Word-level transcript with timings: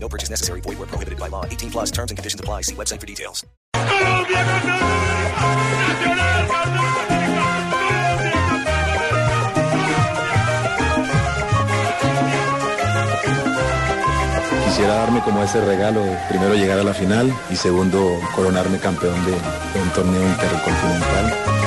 No 0.00 0.08
purchase 0.08 0.30
necessary. 0.30 0.62
Void 0.62 0.78
where 0.78 0.86
prohibited 0.86 1.18
by 1.18 1.28
law. 1.28 1.44
18 1.44 1.70
plus 1.70 1.90
terms 1.90 2.10
and 2.10 2.16
conditions 2.16 2.40
apply. 2.40 2.62
See 2.62 2.74
website 2.74 3.00
for 3.00 3.06
details. 3.06 3.44
Quisiera 14.78 14.94
darme 14.94 15.20
como 15.22 15.42
ese 15.42 15.60
regalo, 15.60 16.04
primero 16.28 16.54
llegar 16.54 16.78
a 16.78 16.84
la 16.84 16.94
final 16.94 17.34
y 17.50 17.56
segundo 17.56 18.20
coronarme 18.36 18.78
campeón 18.78 19.16
de, 19.26 19.32
un 19.32 19.90
torneo 19.90 20.22
intercontinental. 20.22 21.57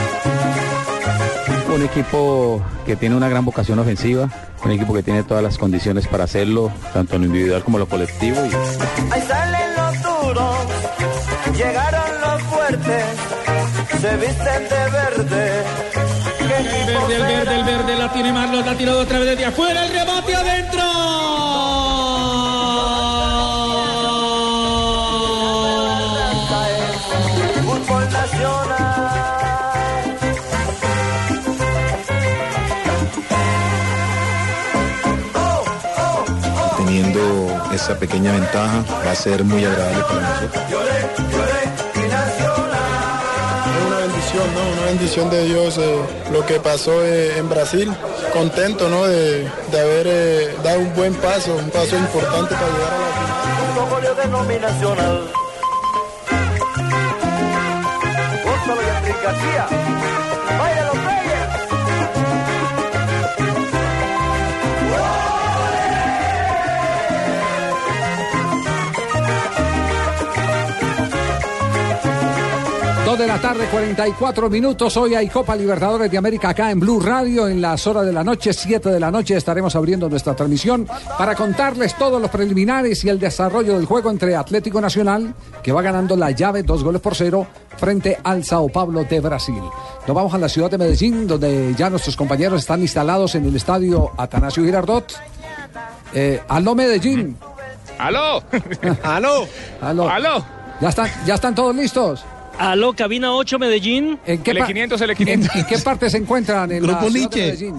Un 1.74 1.84
equipo 1.84 2.62
que 2.86 2.96
tiene 2.98 3.16
una 3.16 3.30
gran 3.30 3.46
vocación 3.46 3.80
ofensiva, 3.80 4.30
un 4.64 4.72
equipo 4.72 4.94
que 4.94 5.04
tiene 5.04 5.24
todas 5.24 5.42
las 5.44 5.58
condiciones 5.58 6.06
para 6.08 6.26
hacerlo, 6.26 6.72
tanto 6.94 7.16
en 7.16 7.22
lo 7.22 7.28
individual 7.28 7.64
como 7.64 7.78
en 7.78 7.80
lo 7.82 7.88
colectivo. 7.88 8.38
y- 8.46 8.50
Ahí 9.14 9.22
salen 9.28 9.76
los 9.78 10.04
duros, 10.04 10.56
llegaron 11.56 12.22
los 12.22 12.42
fuertes, 12.44 13.04
se 14.02 14.18
visten 14.18 14.64
de 14.70 14.92
verde. 14.92 15.64
El 16.42 16.48
verde, 16.48 17.16
el 17.16 17.22
verde, 17.24 17.56
el 17.60 17.64
verde, 17.64 17.98
la 17.98 18.12
tiene 18.14 18.34
Marlos, 18.34 18.66
la 18.66 18.76
tiró 18.78 19.00
otra 19.00 19.20
vez 19.20 19.30
desde 19.30 19.46
afuera, 19.46 19.86
el 19.86 19.94
rebote 19.94 20.36
adentro. 20.36 20.82
Esa 37.82 37.98
pequeña 37.98 38.32
ventaja 38.32 38.84
va 39.04 39.12
a 39.12 39.16
ser 39.16 39.44
muy 39.44 39.66
agradable 39.66 40.04
para 40.04 40.22
nosotros. 40.22 40.64
Es 43.66 43.86
una 43.88 43.98
bendición, 43.98 44.54
¿no? 44.54 44.62
Una 44.74 44.86
bendición 44.86 45.30
de 45.32 45.46
Dios 45.46 45.78
eh, 45.80 46.00
lo 46.32 46.46
que 46.46 46.60
pasó 46.60 47.04
eh, 47.04 47.40
en 47.40 47.50
Brasil. 47.50 47.92
Contento, 48.34 48.88
¿no? 48.88 49.08
De, 49.08 49.50
de 49.72 49.80
haber 49.80 50.08
eh, 50.08 50.56
dado 50.64 50.80
un 50.80 50.94
buen 50.94 51.16
paso, 51.16 51.56
un 51.56 51.72
paso 51.72 51.98
importante 51.98 52.54
para 52.54 52.68
llegar 52.68 52.94
a 52.94 53.00
la 53.00 53.08
final. 53.18 53.84
Un 53.84 53.90
goles 53.90 54.18
denominacional. 54.18 55.32
Dos 73.12 73.20
de 73.20 73.28
la 73.28 73.42
tarde, 73.42 73.68
44 73.70 74.50
minutos. 74.50 74.96
Hoy 74.96 75.16
hay 75.16 75.28
Copa 75.28 75.54
Libertadores 75.54 76.10
de 76.10 76.18
América 76.18 76.52
acá 76.52 76.72
en 76.72 76.80
Blue 76.80 77.02
Radio. 77.02 77.50
En 77.50 77.62
las 77.62 77.86
horas 77.86 78.06
de 78.06 78.14
la 78.14 78.24
noche, 78.24 78.54
7 78.54 78.90
de 78.90 79.02
la 79.02 79.12
noche, 79.12 79.36
estaremos 79.36 79.76
abriendo 79.76 80.08
nuestra 80.08 80.34
transmisión 80.34 80.88
para 81.18 81.36
contarles 81.36 81.94
todos 81.96 82.22
los 82.22 82.32
preliminares 82.32 83.04
y 83.04 83.10
el 83.10 83.20
desarrollo 83.20 83.76
del 83.76 83.86
juego 83.86 84.10
entre 84.12 84.34
Atlético 84.34 84.80
Nacional, 84.80 85.36
que 85.62 85.74
va 85.74 85.82
ganando 85.82 86.16
la 86.16 86.32
llave, 86.32 86.64
dos 86.64 86.86
goles 86.86 87.02
por 87.02 87.14
cero, 87.14 87.46
frente 87.76 88.18
al 88.24 88.46
Sao 88.46 88.70
Paulo 88.70 89.04
de 89.04 89.20
Brasil. 89.20 89.62
Nos 90.08 90.16
vamos 90.16 90.34
a 90.34 90.38
la 90.38 90.48
ciudad 90.48 90.72
de 90.72 90.78
Medellín, 90.78 91.28
donde 91.28 91.76
ya 91.78 91.90
nuestros 91.90 92.16
compañeros 92.16 92.62
están 92.62 92.80
instalados 92.80 93.36
en 93.36 93.44
el 93.44 93.54
estadio 93.58 94.12
Atanasio 94.16 94.64
Girardot. 94.64 95.12
Eh, 96.14 96.42
aló, 96.48 96.76
Medellín. 96.76 97.36
¡Aló! 98.00 98.42
¡Aló! 99.04 99.46
¡Aló! 99.82 100.10
¡Aló! 100.10 100.46
¿Ya 100.80 100.88
están, 100.88 101.10
¿Ya 101.26 101.34
están 101.34 101.54
todos 101.54 101.76
listos? 101.76 102.24
Aló, 102.58 102.94
cabina 102.94 103.34
8 103.34 103.58
Medellín. 103.60 104.20
¿En 104.26 104.44
qué, 104.44 104.54
pa- 104.56 104.68
L500, 104.68 104.90
L500. 104.98 105.28
¿En, 105.30 105.42
en 105.60 105.66
qué 105.66 105.78
parte 105.80 106.10
se 106.10 106.18
encuentran 106.18 106.72
en 106.72 106.84
Grupo 106.84 107.02
la 107.06 107.10
Nietzsche. 107.10 107.72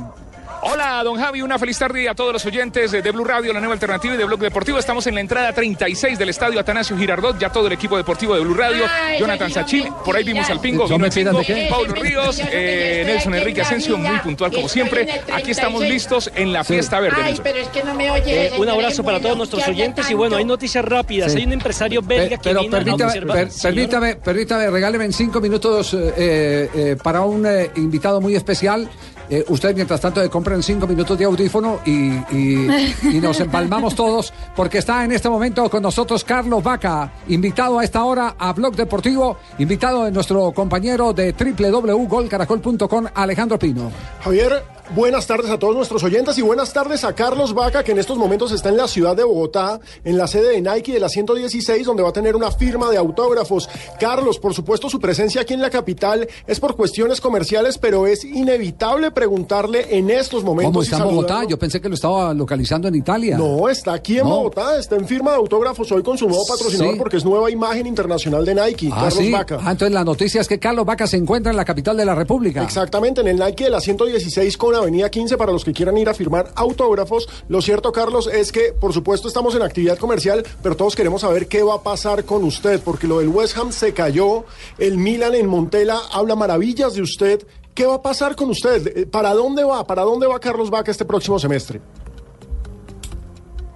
Hola, 0.65 1.03
don 1.03 1.17
Javi, 1.19 1.43
una 1.43 1.59
feliz 1.59 1.77
tarde 1.77 2.09
a 2.09 2.15
todos 2.15 2.33
los 2.33 2.47
oyentes 2.47 2.93
de 2.93 3.11
Blue 3.11 3.25
Radio, 3.25 3.53
la 3.53 3.59
nueva 3.59 3.75
alternativa 3.75 4.15
y 4.15 4.17
de 4.17 4.25
Blog 4.25 4.39
Deportivo. 4.39 4.79
Estamos 4.79 5.05
en 5.09 5.17
la 5.17 5.21
entrada 5.21 5.53
36 5.53 6.17
del 6.17 6.29
estadio 6.29 6.61
Atanasio 6.61 6.97
Girardot, 6.97 7.37
ya 7.37 7.51
todo 7.51 7.67
el 7.67 7.73
equipo 7.73 7.97
deportivo 7.97 8.37
de 8.37 8.43
Blue 8.43 8.55
Radio, 8.55 8.85
Ay, 8.89 9.19
Jonathan 9.19 9.51
Sachin, 9.51 9.93
por 10.05 10.15
ahí 10.15 10.23
vimos 10.23 10.49
al 10.51 10.61
Pingo, 10.61 10.85
¿No 10.85 10.91
vino 10.91 10.99
me 11.01 11.07
el 11.09 11.13
pidan 11.13 11.35
Pingo, 11.35 11.49
de 11.49 11.63
qué? 11.65 11.67
Pablo 11.69 11.95
Ríos, 12.01 12.41
eh, 12.53 13.03
Nelson 13.05 13.35
Enrique 13.35 13.61
Asensio, 13.63 13.99
muy 13.99 14.17
puntual 14.21 14.53
como 14.53 14.69
siempre. 14.69 15.23
Aquí 15.35 15.51
estamos 15.51 15.83
listos 15.83 16.31
en 16.33 16.53
la 16.53 16.63
fiesta 16.63 17.01
verde. 17.01 17.21
Ay, 17.25 17.41
pero 17.43 17.59
es 17.59 17.67
que 17.69 17.83
no 17.83 17.95
me 17.95 18.09
oye. 18.13 18.47
Eh, 18.47 18.53
un 18.57 18.69
abrazo 18.69 19.03
para 19.03 19.19
todos 19.19 19.37
nuestros 19.37 19.67
oyentes 19.67 20.09
y 20.13 20.15
bueno, 20.15 20.37
hay 20.37 20.45
noticias 20.45 20.85
rápidas. 20.85 21.33
Sí. 21.33 21.39
Hay 21.39 21.45
un 21.47 21.55
empresario 21.55 22.03
belga 22.03 22.37
Pe- 22.37 22.43
que 22.43 22.49
Pero 22.51 22.61
vino 22.61 22.77
a 22.77 22.79
permítame, 22.79 23.05
observar. 23.11 23.37
per- 23.37 23.51
Señor. 23.51 23.75
permítame, 23.75 24.15
permítame, 24.17 24.71
regáleme 24.71 25.05
en 25.07 25.13
cinco 25.13 25.41
minutos 25.41 25.93
eh, 25.95 26.71
eh, 26.73 26.97
para 27.03 27.23
un 27.23 27.45
eh, 27.47 27.69
invitado 27.75 28.21
muy 28.21 28.37
especial. 28.37 28.89
Eh, 29.31 29.45
usted, 29.49 29.75
mientras 29.75 30.01
tanto, 30.01 30.21
le 30.21 30.29
compran 30.29 30.63
cinco 30.63 30.87
minutos 30.87 31.17
de 31.19 31.25
audífono 31.25 31.81
y, 31.85 32.11
y- 32.37 32.95
y 33.13 33.21
nos 33.21 33.41
empalmamos 33.41 33.95
todos, 33.95 34.33
porque 34.55 34.79
está 34.79 35.05
en 35.05 35.13
este 35.13 35.29
momento 35.29 35.69
con 35.71 35.83
nosotros 35.83 36.25
Carlos 36.25 36.63
Vaca, 36.63 37.11
invitado 37.29 37.79
a 37.79 37.85
esta 37.85 38.05
hora 38.05 38.35
a 38.39 38.53
Blog 38.53 38.75
Deportivo, 38.77 39.39
invitado 39.59 40.05
de 40.05 40.11
nuestro 40.11 40.53
compañero 40.53 41.13
de 41.13 41.33
www.golcaracol.com, 41.33 43.07
Alejandro 43.15 43.59
Pino. 43.59 43.91
Javier, 44.23 44.63
buenas 44.95 45.27
tardes 45.27 45.51
a 45.51 45.59
todos 45.59 45.75
nuestros 45.75 46.03
oyentes 46.05 46.37
y 46.37 46.43
buenas 46.43 46.73
tardes 46.73 47.03
a 47.05 47.15
Carlos 47.15 47.55
Vaca, 47.55 47.83
que 47.83 47.93
en 47.93 47.99
estos 47.99 48.19
momentos 48.19 48.53
está 48.53 48.69
en 48.69 48.77
la 48.77 48.87
ciudad 48.87 49.17
de 49.17 49.25
Bogotá, 49.25 49.81
en 50.05 50.19
la 50.19 50.27
sede 50.27 50.51
de 50.51 50.61
Nike 50.61 50.93
de 50.93 51.01
la 51.01 51.09
116, 51.09 51.87
donde 51.87 52.03
va 52.03 52.11
a 52.11 52.13
tener 52.13 52.37
una 52.37 52.51
firma 52.51 52.91
de 52.91 52.99
autógrafos. 52.99 53.69
Carlos, 53.99 54.39
por 54.39 54.53
supuesto, 54.53 54.91
su 54.91 55.01
presencia 55.01 55.41
aquí 55.43 55.55
en 55.55 55.63
la 55.63 55.71
capital 55.71 56.29
es 56.47 56.61
por 56.61 56.77
cuestiones 56.77 57.21
comerciales, 57.21 57.79
pero 57.79 58.07
es 58.07 58.25
inevitable 58.25 59.11
preguntarle 59.13 59.97
en 59.97 60.11
estos 60.11 60.45
momentos. 60.45 60.73
¿Cómo 60.73 60.83
está 60.83 60.97
en 60.99 61.05
Bogotá? 61.05 61.45
Yo 61.49 61.59
pensé 61.59 61.81
que 61.81 61.89
lo 61.89 61.95
estaba 61.95 62.35
localizando 62.35 62.89
en 62.89 62.95
Italia. 62.97 63.39
No, 63.39 63.69
está 63.69 63.95
aquí 63.95 64.19
en 64.19 64.25
No. 64.25 64.37
Bogotá, 64.37 64.79
está 64.79 64.97
en 64.97 65.07
firma 65.07 65.31
de 65.31 65.37
autógrafos 65.39 65.91
hoy 65.93 66.03
con 66.03 66.19
su 66.19 66.29
nuevo 66.29 66.45
patrocinador 66.47 66.95
Sí. 66.95 66.99
porque 66.99 67.17
es 67.17 67.25
nueva 67.25 67.51
imagen 67.51 67.87
internacional 67.87 68.45
de 68.45 68.55
Nike, 68.55 68.89
Ah, 68.93 69.05
Carlos 69.05 69.15
sí. 69.25 69.31
Vaca. 69.31 69.59
Ah, 69.63 69.71
entonces 69.73 69.95
la 69.95 70.05
noticia 70.05 70.41
es 70.41 70.49
que 70.49 70.59
Carlos 70.59 70.85
Vaca 70.85 71.07
se 71.07 71.17
encuentra 71.17 71.51
en 71.51 71.57
la 71.57 71.65
capital 71.65 71.97
de 71.97 72.05
la 72.05 72.15
República. 72.15 72.63
Exactamente, 72.63 73.21
en 73.23 73.29
el 73.29 73.39
Nike 73.39 73.65
de 73.65 73.71
la 73.71 73.81
116 73.81 74.57
con 74.59 74.73
Avenida 74.83 75.11
15 75.11 75.37
para 75.37 75.53
los 75.53 75.65
que 75.65 75.73
quieran 75.73 75.97
ir 75.99 76.09
a 76.09 76.15
firmar 76.15 76.53
autógrafos. 76.55 77.29
Lo 77.49 77.63
cierto, 77.63 77.93
Carlos, 77.93 78.27
es 78.27 78.53
que 78.53 78.73
por 78.73 78.93
supuesto 78.93 79.29
estamos 79.29 79.55
en 79.55 79.63
actividad 79.63 79.99
comercial, 79.99 80.45
pero 80.63 80.77
todos 80.77 80.95
queremos 80.95 81.23
saber 81.23 81.47
qué 81.47 81.63
va 81.63 81.75
a 81.75 81.83
pasar 81.83 82.25
con 82.25 82.45
usted, 82.45 82.81
porque 82.85 83.07
lo 83.07 83.19
del 83.19 83.29
West 83.29 83.57
Ham 83.57 83.73
se 83.73 83.93
cayó, 83.95 84.45
el 84.79 84.99
Milan 84.99 85.35
en 85.35 85.47
Montela 85.47 85.99
habla 86.13 86.37
maravillas 86.37 86.95
de 86.95 87.03
usted. 87.03 87.47
¿Qué 87.75 87.87
va 87.87 87.95
a 87.95 88.03
pasar 88.03 88.37
con 88.37 88.51
usted? 88.51 88.97
Eh, 88.97 89.07
¿Para 89.07 89.33
dónde 89.33 89.65
va? 89.65 89.87
¿Para 89.87 90.03
dónde 90.03 90.27
va 90.27 90.39
Carlos 90.39 90.71
Vaca 90.71 90.91
este 90.91 91.05
próximo 91.05 91.39
semestre? 91.39 91.81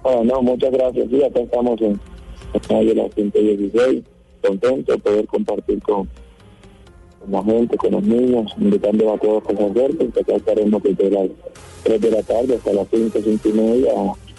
Ah, 0.03 0.21
no, 0.23 0.41
muchas 0.41 0.71
gracias. 0.71 1.07
Sí, 1.09 1.23
acá 1.23 1.39
estamos 1.39 1.81
en 1.81 1.99
en 2.69 2.97
la 2.97 3.09
116, 3.09 4.03
contento 4.41 4.91
de 4.93 4.97
poder 4.97 5.27
compartir 5.27 5.81
con, 5.81 6.09
con 7.27 7.33
la 7.33 7.43
gente, 7.43 7.77
con 7.77 7.91
los 7.91 8.03
niños, 8.03 8.51
invitando 8.57 9.13
a 9.13 9.17
todos 9.17 9.43
a 9.43 9.53
conciertos, 9.53 10.07
que 10.13 10.21
acá 10.21 10.35
estaremos 10.35 10.83
desde 10.83 11.11
las 11.11 11.27
3 11.83 12.01
de 12.01 12.11
la 12.11 12.23
tarde 12.23 12.55
hasta 12.55 12.73
las 12.73 12.87
5, 12.89 13.19
5 13.23 13.49
y 13.49 13.53
media, 13.53 13.91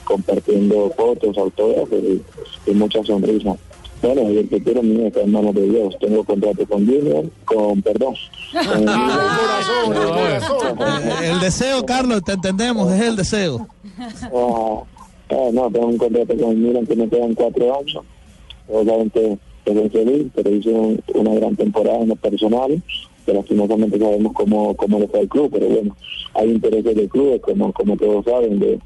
compartiendo 0.05 0.91
fotos, 0.97 1.37
autógrafos 1.37 1.99
y, 2.03 2.23
y 2.71 2.75
muchas 2.75 3.07
sonrisas. 3.07 3.57
Bueno, 4.01 4.31
y 4.31 4.39
el 4.39 4.49
futuro 4.49 4.83
mío 4.83 5.09
está 5.09 5.23
en 5.23 5.33
manos 5.33 5.55
de 5.55 5.69
Dios. 5.69 5.97
Tengo 6.01 6.23
contrato 6.23 6.65
con 6.67 6.87
Junior, 6.87 7.29
con, 7.45 7.83
perdón, 7.83 8.15
con 8.53 8.89
El 11.25 11.41
deseo, 11.41 11.85
Carlos, 11.85 12.23
te 12.25 12.33
entendemos, 12.33 12.93
es 12.93 13.03
el 13.03 13.17
deseo. 13.17 13.67
Ah, 13.99 14.83
ah, 15.31 15.51
no, 15.53 15.71
tengo 15.71 15.87
un 15.87 15.99
contrato 15.99 16.37
con 16.37 16.51
el 16.51 16.57
Milan 16.57 16.87
que 16.87 16.95
me 16.95 17.09
quedan 17.09 17.35
cuatro 17.35 17.81
años. 17.81 18.05
Obviamente 18.69 19.39
estoy 19.71 19.89
feliz, 20.05 20.27
pero 20.35 20.51
un- 20.51 21.01
una 21.15 21.35
gran 21.35 21.57
temporada 21.57 22.01
en 22.01 22.09
lo 22.09 22.17
personal. 22.17 22.83
Que 23.27 23.35
lastimosamente 23.35 23.99
sabemos 23.99 24.33
cómo, 24.33 24.75
cómo 24.75 24.99
le 25.01 25.09
fue 25.09 25.21
al 25.21 25.29
club, 25.29 25.51
pero 25.53 25.67
bueno, 25.69 25.95
hay 26.35 26.51
intereses 26.51 26.95
del 26.97 27.09
club, 27.11 27.41
como, 27.43 27.73
como 27.75 27.97
todos 27.97 28.25
saben, 28.25 28.59
de, 28.59 28.79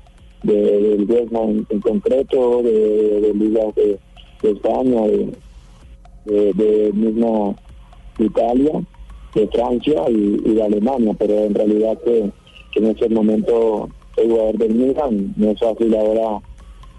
de, 0.42 0.96
del 1.06 1.28
Ham 1.36 1.64
en, 1.68 1.80
concreto, 1.80 2.60
de, 2.62 3.20
de 3.20 3.34
ligas 3.34 3.72
de, 3.76 3.98
España, 4.42 5.02
de, 6.24 6.90
mismo 6.92 7.54
Italia, 8.18 8.82
de 9.34 9.46
Francia 9.48 10.02
y, 10.10 10.36
de 10.54 10.62
Alemania, 10.62 11.14
pero 11.18 11.34
en 11.38 11.54
realidad 11.54 11.96
que, 12.04 12.30
en 12.74 12.86
ese 12.86 13.08
momento 13.10 13.88
soy 14.16 14.28
jugador 14.28 14.58
del 14.58 14.74
Milan, 14.74 15.34
no 15.36 15.50
es 15.50 15.58
fácil 15.60 15.94
ahora 15.94 16.40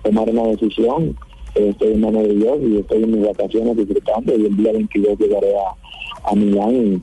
tomar 0.04 0.30
una 0.30 0.44
decisión, 0.44 1.16
estoy 1.56 1.94
en 1.94 2.02
manos 2.02 2.24
de 2.24 2.36
Dios 2.36 2.58
y 2.62 2.78
estoy 2.78 3.04
en 3.04 3.12
mis 3.12 3.28
vacaciones 3.28 3.78
disfrutando 3.78 4.36
y 4.38 4.46
el 4.46 4.58
día 4.58 4.72
22 4.74 5.20
llegaré 5.20 5.54
a, 5.58 6.30
a 6.30 6.36
Milán 6.36 7.02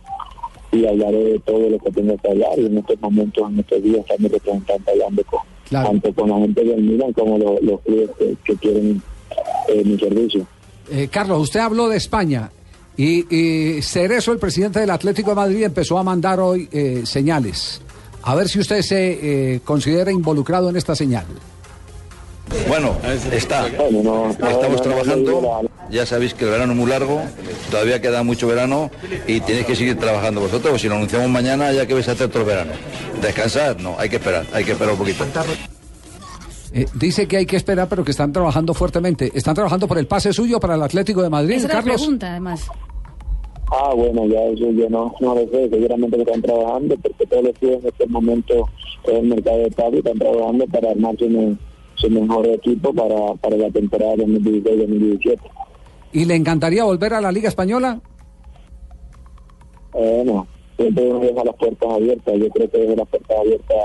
y, 0.73 0.77
y 0.79 0.87
hablaré 0.87 1.25
de 1.25 1.39
todo 1.41 1.71
lo 1.71 1.79
que 1.79 1.91
tengo 1.91 2.17
que 2.19 2.29
hablar 2.29 2.59
y 2.59 2.67
en 2.67 2.79
estos 2.79 3.01
momentos, 3.01 3.51
en 3.51 3.61
estos 3.61 3.83
días, 3.83 3.99
está 3.99 4.15
mi 4.19 4.29
representante 4.29 4.91
hablando 4.91 5.23
con, 5.25 5.41
tanto 5.71 6.15
con 6.15 6.31
la 6.31 6.39
gente 6.39 6.65
del 6.65 6.83
Milan 6.83 7.13
como 7.13 7.39
los, 7.39 7.63
los 7.63 7.81
clubes 7.81 8.11
que, 8.19 8.37
que 8.45 8.57
quieren 8.57 9.03
eh, 9.69 9.83
mi 9.85 9.99
servicio. 9.99 10.47
Eh, 10.91 11.09
Carlos, 11.11 11.41
usted 11.41 11.61
habló 11.61 11.89
de 11.89 11.97
España 11.97 12.51
y, 12.97 13.35
y 13.35 13.83
Cerezo, 13.83 14.33
el 14.33 14.39
presidente 14.39 14.81
del 14.81 14.91
Atlético 14.91 15.31
de 15.31 15.37
Madrid, 15.37 15.63
empezó 15.63 15.99
a 15.99 16.03
mandar 16.03 16.41
hoy 16.41 16.69
eh, 16.73 17.03
señales. 17.05 17.81
A 18.23 18.35
ver 18.35 18.49
si 18.49 18.59
usted 18.59 18.83
se 18.83 19.55
eh, 19.55 19.61
considera 19.65 20.13
involucrado 20.13 20.69
en 20.69 20.77
esta 20.77 20.95
señal. 20.95 21.25
Bueno, 22.69 22.97
está. 23.33 23.67
Estamos 23.69 24.83
trabajando. 24.83 25.63
Ya 25.91 26.07
sabéis 26.07 26.35
que 26.35 26.45
el 26.45 26.51
verano 26.53 26.73
es 26.73 26.79
muy 26.79 26.89
largo, 26.89 27.21
todavía 27.71 28.01
queda 28.01 28.23
mucho 28.23 28.47
verano 28.47 28.91
y 29.27 29.41
tenéis 29.41 29.67
que 29.67 29.75
seguir 29.75 29.99
trabajando 29.99 30.41
vosotros, 30.41 30.81
si 30.81 30.89
lo 30.89 30.95
anunciamos 30.95 31.29
mañana 31.29 31.73
ya 31.73 31.85
que 31.87 31.95
vais 31.95 32.09
a 32.09 32.13
hacer 32.13 32.27
otro 32.29 32.45
verano. 32.45 32.73
Descansar, 33.21 33.81
no, 33.81 33.97
hay 33.99 34.09
que 34.09 34.17
esperar, 34.17 34.47
hay 34.53 34.65
que 34.65 34.73
esperar 34.73 34.93
un 34.93 34.99
poquito. 34.99 35.25
Eh, 36.73 36.87
dice 36.95 37.27
que 37.27 37.39
hay 37.39 37.47
que 37.47 37.57
esperar, 37.57 37.89
pero 37.89 38.05
que 38.05 38.13
están 38.13 38.33
trabajando 38.33 38.73
fuertemente. 38.73 39.33
¿Están 39.35 39.55
trabajando 39.57 39.89
por 39.89 39.99
el 39.99 40.07
pase 40.07 40.33
suyo 40.33 40.61
para 40.61 40.77
el 40.77 40.83
Atlético 40.83 41.23
de 41.23 41.29
Madrid, 41.31 41.57
Esa 41.57 41.67
la 41.69 41.75
Carlos? 41.75 41.97
pregunta, 42.01 42.31
además. 42.31 42.69
Ah, 43.73 43.93
bueno, 43.95 44.27
ya 44.27 44.41
eso 44.45 44.71
yo 44.71 44.89
no, 44.89 45.13
no 45.21 45.35
lo 45.35 45.41
sé, 45.49 45.69
seguramente 45.71 46.17
que 46.17 46.23
están 46.23 46.43
trabajando, 46.43 46.97
porque 47.03 47.27
todos 47.27 47.43
los 47.45 47.59
clubes 47.59 47.81
en 47.83 47.89
este 47.89 48.07
momento 48.07 48.69
en 49.09 49.17
el 49.17 49.23
mercado 49.25 49.59
de 49.59 49.71
pago 49.73 49.97
están 49.97 50.19
trabajando 50.19 50.67
para 50.67 50.91
armar 50.91 51.17
su, 51.19 51.29
me- 51.29 51.57
su 52.01 52.11
mejor 52.11 52.47
equipo 52.49 52.93
para, 52.93 53.35
para 53.35 53.57
la 53.57 53.71
temporada 53.71 54.15
2016-2017. 54.17 55.39
¿Y 56.13 56.25
le 56.25 56.35
encantaría 56.35 56.85
volver 56.85 57.15
a 57.15 57.21
la 57.21 57.31
Liga 57.31 57.49
Española? 57.49 58.01
Bueno, 59.93 60.47
siempre 60.77 61.09
uno 61.09 61.21
deja 61.21 61.45
las 61.45 61.57
puertas 61.57 61.91
abiertas, 61.93 62.35
yo 62.39 62.49
creo 62.51 62.71
que 62.71 62.79
dejo 62.79 62.97
las 62.97 63.09
puertas 63.09 63.37
abiertas 63.39 63.77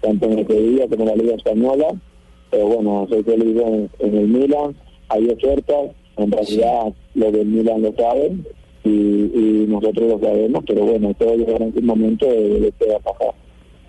tanto 0.00 0.26
en 0.26 0.38
el 0.38 0.46
Sevilla 0.46 0.88
como 0.88 1.02
en 1.02 1.08
la 1.08 1.16
Liga 1.16 1.34
Española, 1.34 1.86
pero 2.50 2.66
bueno, 2.66 3.06
soy 3.08 3.22
feliz 3.24 3.56
en, 3.60 3.90
en 3.98 4.16
el 4.16 4.28
Milan, 4.28 4.76
hay 5.08 5.28
ofertas, 5.28 5.90
en 6.16 6.30
realidad 6.30 6.94
los 7.14 7.32
del 7.32 7.46
Milan 7.46 7.82
lo 7.82 7.92
saben 7.94 8.46
y, 8.84 8.90
y 8.90 9.66
nosotros 9.68 10.08
lo 10.08 10.20
sabemos, 10.20 10.64
pero 10.66 10.84
bueno, 10.84 11.12
todo 11.14 11.34
llegará 11.34 11.64
en 11.64 11.74
su 11.74 11.82
momento 11.82 12.26
de, 12.26 12.60
de 12.60 12.94
a 12.94 12.98
pasar. 13.00 13.34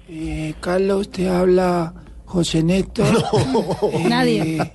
Eh, 0.10 0.54
Carlos, 0.60 1.10
te 1.10 1.30
habla 1.30 1.94
José 2.30 2.62
Néstor. 2.64 3.08
Eh, 3.92 4.06
Nadie. 4.08 4.72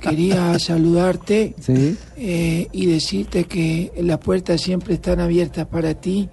Quería 0.00 0.56
saludarte 0.60 1.54
Sí. 1.60 1.96
eh, 2.16 2.68
y 2.72 2.86
decirte 2.86 3.44
que 3.44 3.90
las 4.00 4.18
puertas 4.18 4.60
siempre 4.60 4.94
están 4.94 5.18
abiertas 5.20 5.66
para 5.66 5.94
ti 5.94 6.28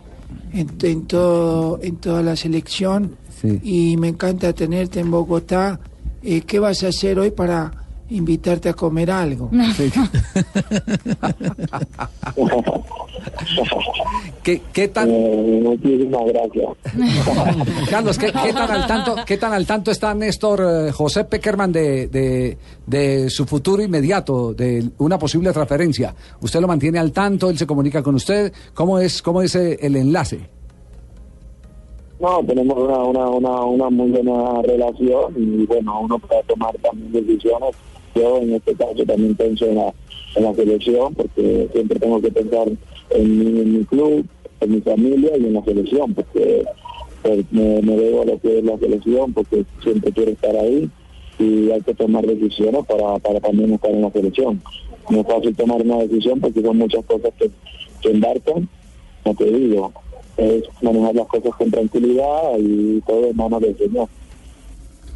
en, 0.54 0.70
en 0.84 1.08
todo, 1.08 1.80
en 1.82 1.96
toda 1.98 2.22
la 2.22 2.36
selección. 2.36 3.16
Sí. 3.42 3.60
Y 3.64 3.98
me 3.98 4.10
encanta 4.10 4.54
tenerte 4.54 5.00
en 5.00 5.10
Bogotá. 5.10 5.80
Eh, 6.24 6.42
¿Qué 6.42 6.60
vas 6.60 6.84
a 6.84 6.90
hacer 6.90 7.18
hoy 7.18 7.32
para 7.32 7.72
invitarte 8.12 8.70
a 8.70 8.74
comer 8.74 9.12
algo? 9.12 9.50
¿Qué, 14.44 14.62
qué 14.74 14.88
tan... 14.88 15.10
Eh. 15.10 15.62
Carlos, 17.90 18.18
¿qué, 18.18 18.28
qué 18.28 18.54
tan 18.54 18.72
al 18.72 18.88
tanto, 18.88 19.16
¿qué 19.26 19.38
tan 19.38 19.54
al 19.54 19.66
tanto 19.66 19.92
está 19.92 20.14
Néstor 20.14 20.62
eh, 20.62 20.92
José 20.92 21.26
Peckerman 21.26 21.72
de, 21.72 22.08
de, 22.08 22.58
de 22.86 23.30
su 23.30 23.46
futuro 23.46 23.84
inmediato, 23.84 24.54
de 24.54 24.90
una 24.98 25.20
posible 25.20 25.52
transferencia? 25.52 26.16
¿Usted 26.42 26.60
lo 26.60 26.68
mantiene 26.68 27.00
al 27.00 27.12
tanto? 27.12 27.50
¿Él 27.50 27.58
se 27.58 27.68
comunica 27.68 28.04
con 28.04 28.16
usted? 28.16 28.52
¿Cómo 28.74 29.00
es, 29.00 29.22
cómo 29.22 29.42
es 29.42 29.56
eh, 29.56 29.78
el 29.82 29.96
enlace? 29.96 30.40
No, 32.20 32.40
tenemos 32.46 32.78
una, 32.78 32.98
una, 33.00 33.30
una, 33.30 33.64
una 33.64 33.90
muy 33.90 34.12
buena 34.12 34.62
relación 34.62 35.34
y 35.36 35.66
bueno, 35.66 36.02
uno 36.02 36.20
puede 36.20 36.44
tomar 36.44 36.76
también 36.78 37.12
decisiones. 37.12 37.76
Yo 38.16 38.38
en 38.38 38.54
este 38.54 38.76
caso 38.76 39.06
también 39.06 39.36
pienso 39.36 39.66
en 39.66 39.76
la, 39.76 39.94
en 40.36 40.44
la 40.44 40.54
selección 40.54 41.14
porque 41.14 41.70
siempre 41.74 42.00
tengo 42.00 42.22
que 42.22 42.32
pensar 42.32 42.68
en 43.12 43.40
mi, 43.40 43.62
en 43.62 43.78
mi 43.78 43.86
club, 43.86 44.26
en 44.60 44.72
mi 44.72 44.82
familia 44.82 45.32
y 45.38 45.46
en 45.46 45.54
la 45.54 45.64
selección 45.64 46.14
porque 46.14 46.66
pues, 47.24 47.46
me, 47.52 47.82
me 47.82 47.96
debo 47.96 48.24
a 48.24 48.26
lo 48.26 48.40
que 48.40 48.60
es 48.60 48.64
la 48.64 48.78
selección 48.78 49.34
porque 49.34 49.66
siempre 49.82 50.12
quiero 50.12 50.32
estar 50.32 50.56
ahí 50.56 50.90
y 51.40 51.72
hay 51.72 51.82
que 51.82 51.94
tomar 51.96 52.26
decisiones 52.26 52.86
para, 52.86 53.18
para 53.20 53.40
también 53.40 53.74
estar 53.74 53.92
en 53.92 54.02
la 54.02 54.12
selección. 54.12 54.62
No 55.10 55.22
es 55.22 55.28
fácil 55.28 55.56
tomar 55.56 55.82
una 55.82 55.98
decisión 55.98 56.40
porque 56.40 56.62
son 56.62 56.78
muchas 56.78 57.04
cosas 57.06 57.32
que, 57.38 57.50
que 58.02 58.12
embarcan, 58.12 58.70
como 59.24 59.36
te 59.36 59.46
digo, 59.46 59.92
es 60.38 60.64
manejar 60.82 61.16
las 61.16 61.28
cosas 61.28 61.56
con 61.56 61.72
tranquilidad 61.72 62.58
y 62.60 63.02
todo 63.02 63.28
en 63.28 63.36
manos 63.36 63.62
del 63.62 63.78
Señor. 63.78 64.08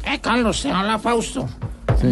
Eh, 0.06 0.18
Carlos, 0.20 0.62
te 0.62 0.70
habla 0.70 0.98
Fausto. 0.98 1.46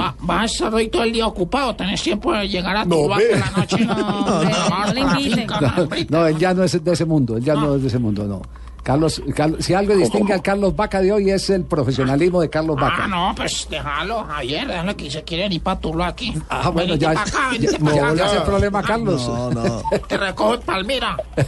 Va- 0.01 0.15
vas 0.21 0.43
a 0.43 0.45
estar 0.47 0.75
hoy 0.75 0.89
todo 0.89 1.03
el 1.05 1.13
día 1.13 1.27
ocupado, 1.27 1.77
tenés 1.77 2.03
tiempo 2.03 2.33
de 2.33 2.49
llegar 2.49 2.75
a 2.77 2.85
tu 2.85 2.89
No, 3.03 3.09
bar 3.09 3.19
de 3.21 3.39
la 3.39 3.51
noche. 3.51 3.85
No, 3.85 3.95
No, 6.09 6.19
no, 6.21 6.27
él 6.27 6.39
ya 6.39 6.55
no 6.55 6.65
es 6.65 6.83
de 6.83 6.93
ese 6.93 7.05
mundo, 7.05 7.37
él 7.37 7.45
ya 7.45 7.55
no 7.55 7.75
es 7.77 7.83
de 7.83 7.89
ese 7.89 7.99
mundo, 7.99 8.25
no. 8.25 8.41
Carlos, 8.83 9.23
Carlos- 9.35 9.65
si 9.65 9.73
algo 9.73 9.95
distingue 9.95 10.33
al 10.35 10.43
Carlos 10.43 10.75
Vaca 10.77 11.01
de 11.01 11.11
hoy 11.13 11.31
es 11.31 11.49
el 11.51 11.65
profesionalismo 11.65 12.41
de 12.43 12.51
Carlos 12.51 12.77
Ah, 12.79 12.83
Vaca. 12.83 13.07
no, 13.09 13.33
pues 13.37 13.67
déjalo, 13.71 14.25
Javier, 14.25 14.67
déjalo 14.67 14.97
que 14.97 15.11
se 15.11 15.23
quiere 15.23 15.55
ir 15.55 15.63
para 15.63 15.81
Tulo 15.81 16.05
aquí. 16.05 16.35
Ah, 16.51 16.69
bueno, 16.71 16.89
Venite 16.95 17.05
ya, 17.05 17.11
acá, 17.13 17.25
ya, 17.59 17.71
ya 17.71 17.77
acá. 18.09 18.15
le 18.15 18.23
hace 18.23 18.41
problema 18.41 18.79
a 18.81 18.83
Carlos. 18.83 19.27
No, 19.29 19.51
no. 19.51 19.83
Te 20.09 20.17
recojo 20.19 20.55
en 20.55 20.61
Palmira. 20.63 21.17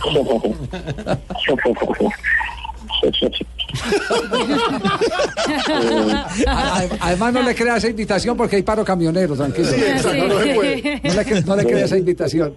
Además 7.01 7.33
no 7.33 7.43
le 7.43 7.55
crea 7.55 7.77
esa 7.77 7.89
invitación 7.89 8.37
porque 8.37 8.57
hay 8.57 8.63
paro 8.63 8.85
camionero, 8.85 9.35
tranquilo. 9.37 9.69
Sí, 9.69 9.77
no 10.03 10.13
le, 10.13 11.41
no 11.43 11.57
le 11.57 11.65
crea 11.65 11.85
esa 11.85 11.97
invitación. 11.99 12.55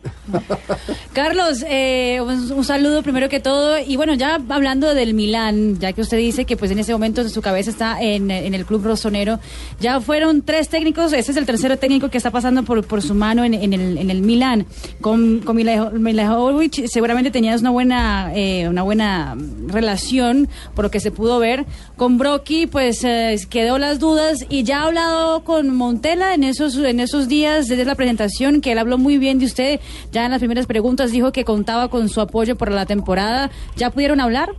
Carlos, 1.14 1.64
eh, 1.68 2.20
un, 2.22 2.52
un 2.52 2.64
saludo 2.64 3.02
primero 3.04 3.30
que 3.30 3.40
todo. 3.40 3.78
Y 3.80 3.96
bueno, 3.96 4.14
ya 4.14 4.40
hablando 4.50 4.94
del 4.94 5.14
Milán, 5.14 5.80
ya 5.80 5.94
que 5.94 6.02
usted 6.02 6.18
dice 6.18 6.46
que 6.46 6.58
pues 6.58 6.72
en 6.72 6.80
ese 6.80 6.92
momento 6.94 7.28
su 7.30 7.42
cabeza 7.42 7.70
está 7.70 8.02
en, 8.02 8.30
en 8.32 8.54
el 8.54 8.66
club 8.66 8.84
rosonero, 8.86 9.40
ya 9.80 10.00
fueron 10.00 10.42
tres 10.44 10.70
técnicos, 10.70 11.14
ese 11.14 11.32
es 11.32 11.38
el 11.38 11.46
tercero 11.46 11.78
técnico 11.78 12.10
que 12.10 12.18
está 12.18 12.32
pasando 12.32 12.64
por, 12.64 12.84
por 12.86 13.02
su 13.02 13.14
mano 13.16 13.44
en, 13.44 13.54
en 13.54 13.74
el, 13.74 13.98
en 13.98 14.10
el 14.10 14.22
Milán. 14.22 14.66
Con, 15.02 15.40
con 15.40 15.56
Mila- 15.56 15.90
Milajovic 15.92 16.88
seguramente 16.88 17.32
tenías 17.32 17.62
una 17.62 17.70
buena, 17.72 18.32
eh, 18.36 18.68
una 18.68 18.84
buena 18.84 19.36
relación, 19.68 20.39
por 20.76 20.86
lo 20.86 20.92
que 20.92 21.00
se 21.00 21.12
pudo 21.12 21.40
ver. 21.40 21.66
Con 21.98 22.18
Brocky, 22.18 22.68
pues 22.68 23.04
eh, 23.04 23.36
quedó 23.50 23.78
las 23.78 24.00
dudas 24.00 24.46
y 24.50 24.64
ya 24.64 24.82
ha 24.82 24.88
hablado 24.88 25.44
con 25.44 25.76
Montela 25.76 26.34
en 26.34 26.44
esos, 26.44 26.78
en 26.78 27.00
esos 27.00 27.28
días 27.28 27.68
desde 27.68 27.86
la 27.86 27.96
presentación, 27.96 28.62
que 28.62 28.72
él 28.72 28.78
habló 28.78 28.98
muy 28.98 29.18
bien 29.18 29.40
de 29.40 29.46
usted. 29.46 29.80
Ya 30.12 30.26
en 30.26 30.32
las 30.32 30.40
primeras 30.40 30.66
preguntas 30.66 31.12
dijo 31.12 31.32
que 31.32 31.44
contaba 31.44 31.90
con 31.90 32.10
su 32.10 32.22
apoyo 32.22 32.58
para 32.58 32.72
la 32.72 32.86
temporada. 32.86 33.50
¿Ya 33.76 33.90
pudieron 33.90 34.22
hablar? 34.22 34.54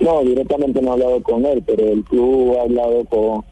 No, 0.00 0.22
directamente 0.22 0.82
no 0.82 0.88
he 0.88 0.92
hablado 0.92 1.22
con 1.22 1.46
él, 1.46 1.62
pero 1.66 1.86
el 1.86 2.04
club 2.04 2.56
ha 2.58 2.62
hablado 2.62 3.04
con, 3.06 3.44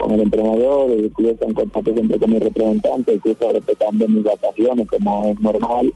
con 0.00 0.12
el 0.12 0.20
entrenador, 0.22 0.90
el 0.90 1.10
club 1.12 1.30
está 1.30 1.44
en 1.44 1.52
contacto 1.52 1.92
siempre 1.92 2.18
con 2.18 2.30
mi 2.30 2.38
representante, 2.38 3.12
el 3.12 3.20
club 3.20 3.36
está 3.38 3.52
respetando 3.52 4.08
mis 4.08 4.24
vacaciones 4.24 4.88
como 4.88 5.26
es 5.26 5.40
normal, 5.40 5.92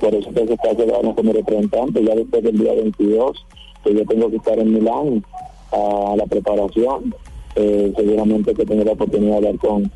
por 0.00 0.14
eso 0.14 0.30
tengo 0.32 0.46
que 0.46 0.54
estar 0.54 0.76
quedando 0.76 1.14
con 1.14 1.26
mi 1.26 1.32
representante, 1.32 2.04
ya 2.04 2.14
después 2.14 2.44
del 2.44 2.56
día 2.56 2.72
22, 2.74 3.46
que 3.82 3.94
yo 3.94 4.06
tengo 4.06 4.30
que 4.30 4.36
estar 4.36 4.58
en 4.60 4.72
Milán 4.72 5.24
a 5.72 6.14
la 6.16 6.24
preparación, 6.26 7.12
eh, 7.56 7.92
seguramente 7.96 8.54
que 8.54 8.64
tengo 8.64 8.84
la 8.84 8.92
oportunidad 8.92 9.32
de 9.32 9.36
hablar 9.48 9.58
con, 9.58 9.90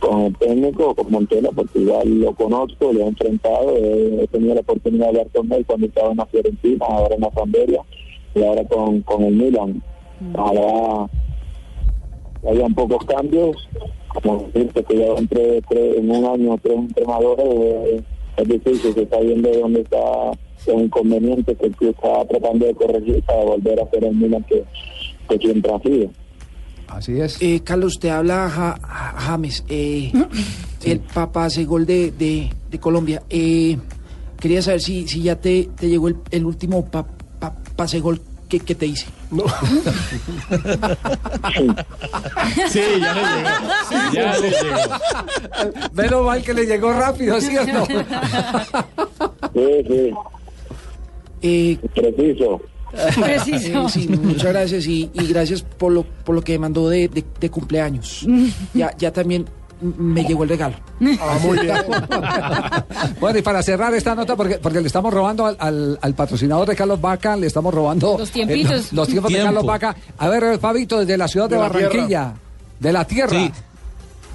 con 0.00 0.20
el 0.22 0.36
técnico, 0.38 0.94
con 0.96 1.12
Montela, 1.12 1.50
porque 1.54 1.78
igual 1.78 2.20
lo 2.20 2.34
conozco, 2.34 2.92
lo 2.92 3.00
he 3.00 3.06
enfrentado, 3.06 3.76
he 3.76 4.26
tenido 4.32 4.56
la 4.56 4.62
oportunidad 4.62 5.04
de 5.04 5.20
hablar 5.20 5.28
con 5.32 5.52
él 5.52 5.64
cuando 5.64 5.86
estaba 5.86 6.10
en 6.10 6.16
la 6.16 6.26
Fiorentina, 6.26 6.86
ahora 6.86 7.14
en 7.14 7.20
la 7.20 7.30
Sampdoria 7.30 7.82
y 8.34 8.42
ahora 8.42 8.64
con, 8.64 9.02
con 9.02 9.22
el 9.22 9.34
Milan. 9.34 9.80
Ojalá 10.34 11.08
hayan 12.48 12.74
pocos 12.74 13.04
cambios, 13.06 13.68
como 14.22 14.48
dijiste 14.54 14.82
que 14.84 14.98
ya 14.98 15.06
entre, 15.16 15.60
tres- 15.62 15.96
en 15.98 16.10
un 16.10 16.24
año 16.24 16.58
tres 16.62 16.76
entrenadores, 16.76 17.46
eh, 17.46 18.02
es 18.36 18.48
difícil, 18.48 18.94
se 18.94 19.02
está 19.02 19.18
viendo 19.20 19.50
dónde 19.50 19.80
está 19.80 19.98
los 20.66 20.82
inconvenientes 20.82 21.56
que 21.58 21.66
el 21.66 21.76
club 21.76 21.94
está 21.96 22.24
tratando 22.26 22.66
de 22.66 22.74
corregir 22.74 23.22
para 23.22 23.44
volver 23.44 23.80
a 23.80 23.88
ser 23.90 24.04
el 24.04 24.14
Milan 24.16 24.44
que, 24.48 24.64
que 25.28 25.38
siempre 25.38 25.72
ha 25.72 25.78
sido. 25.80 26.10
Así 26.88 27.20
es. 27.20 27.40
Eh, 27.42 27.60
Carlos, 27.64 27.94
te 28.00 28.10
habla 28.10 28.48
Ja- 28.48 28.78
Ja- 28.82 29.14
James. 29.18 29.64
Eh, 29.68 30.12
el 30.84 31.00
pa- 31.00 31.30
pase 31.32 31.64
gol 31.64 31.84
de, 31.86 32.10
de, 32.12 32.48
de 32.70 32.78
Colombia. 32.80 33.22
Eh, 33.30 33.76
quería 34.40 34.60
saber 34.62 34.80
si, 34.80 35.06
si 35.08 35.22
ya 35.22 35.36
te, 35.36 35.68
te 35.78 35.88
llegó 35.88 36.08
el, 36.08 36.16
el 36.30 36.44
último 36.46 36.84
pa- 36.86 37.06
pa- 37.40 37.54
pase 37.76 38.00
gol 38.00 38.20
que, 38.48 38.60
que 38.60 38.74
te 38.74 38.86
hice. 38.86 39.06
No. 39.30 39.44
Sí, 42.68 42.80
ya 43.00 43.14
le 43.14 43.22
llegó. 43.22 43.48
Ya 44.12 44.38
le 44.38 44.50
llegó. 44.50 45.90
Menos 45.92 46.24
mal 46.26 46.42
que 46.42 46.54
le 46.54 46.66
llegó 46.66 46.92
rápido, 46.92 47.40
¿cierto? 47.40 47.86
Sí, 49.54 49.84
sí. 49.88 50.10
Eh, 51.42 51.78
Preciso. 51.94 52.60
Preciso. 53.20 53.86
Eh, 53.86 53.88
sí, 53.90 54.08
muchas 54.08 54.52
gracias 54.52 54.86
y, 54.86 55.10
y 55.12 55.26
gracias 55.26 55.62
por 55.62 55.92
lo, 55.92 56.02
por 56.04 56.34
lo 56.34 56.42
que 56.42 56.52
me 56.52 56.60
mandó 56.60 56.88
de, 56.88 57.08
de- 57.08 57.24
de 57.38 57.50
cumpleaños. 57.50 58.26
Ya, 58.74 58.94
ya 58.96 59.12
también 59.12 59.44
me 59.80 60.24
llegó 60.24 60.42
el 60.44 60.48
regalo. 60.50 60.76
Ah, 61.20 61.38
muy 61.42 61.58
bien. 61.58 61.76
Bueno, 63.20 63.38
y 63.38 63.42
para 63.42 63.62
cerrar 63.62 63.94
esta 63.94 64.14
nota, 64.14 64.36
porque, 64.36 64.58
porque 64.58 64.80
le 64.80 64.86
estamos 64.86 65.12
robando 65.12 65.46
al, 65.46 65.56
al- 65.58 65.98
al 66.00 66.14
patrocinador 66.14 66.68
de 66.68 66.76
Carlos 66.76 67.00
Vaca, 67.00 67.36
le 67.36 67.46
estamos 67.46 67.72
robando 67.72 68.16
Los 68.18 68.30
tiempitos. 68.30 68.70
eh, 68.72 68.74
los, 68.76 68.92
los 68.92 69.08
tiempos 69.08 69.32
de. 69.32 69.42
Carlos 69.42 69.64
Vaca. 69.66 69.96
A 70.18 70.28
ver, 70.28 70.58
Fabito, 70.58 70.98
desde 71.00 71.16
la 71.16 71.28
ciudad 71.28 71.48
de, 71.48 71.56
De 71.56 71.62
la 71.62 71.68
Barranquilla, 71.68 72.32
de 72.80 72.92
la 72.92 73.04
tierra. 73.06 73.30
Sí. 73.30 73.50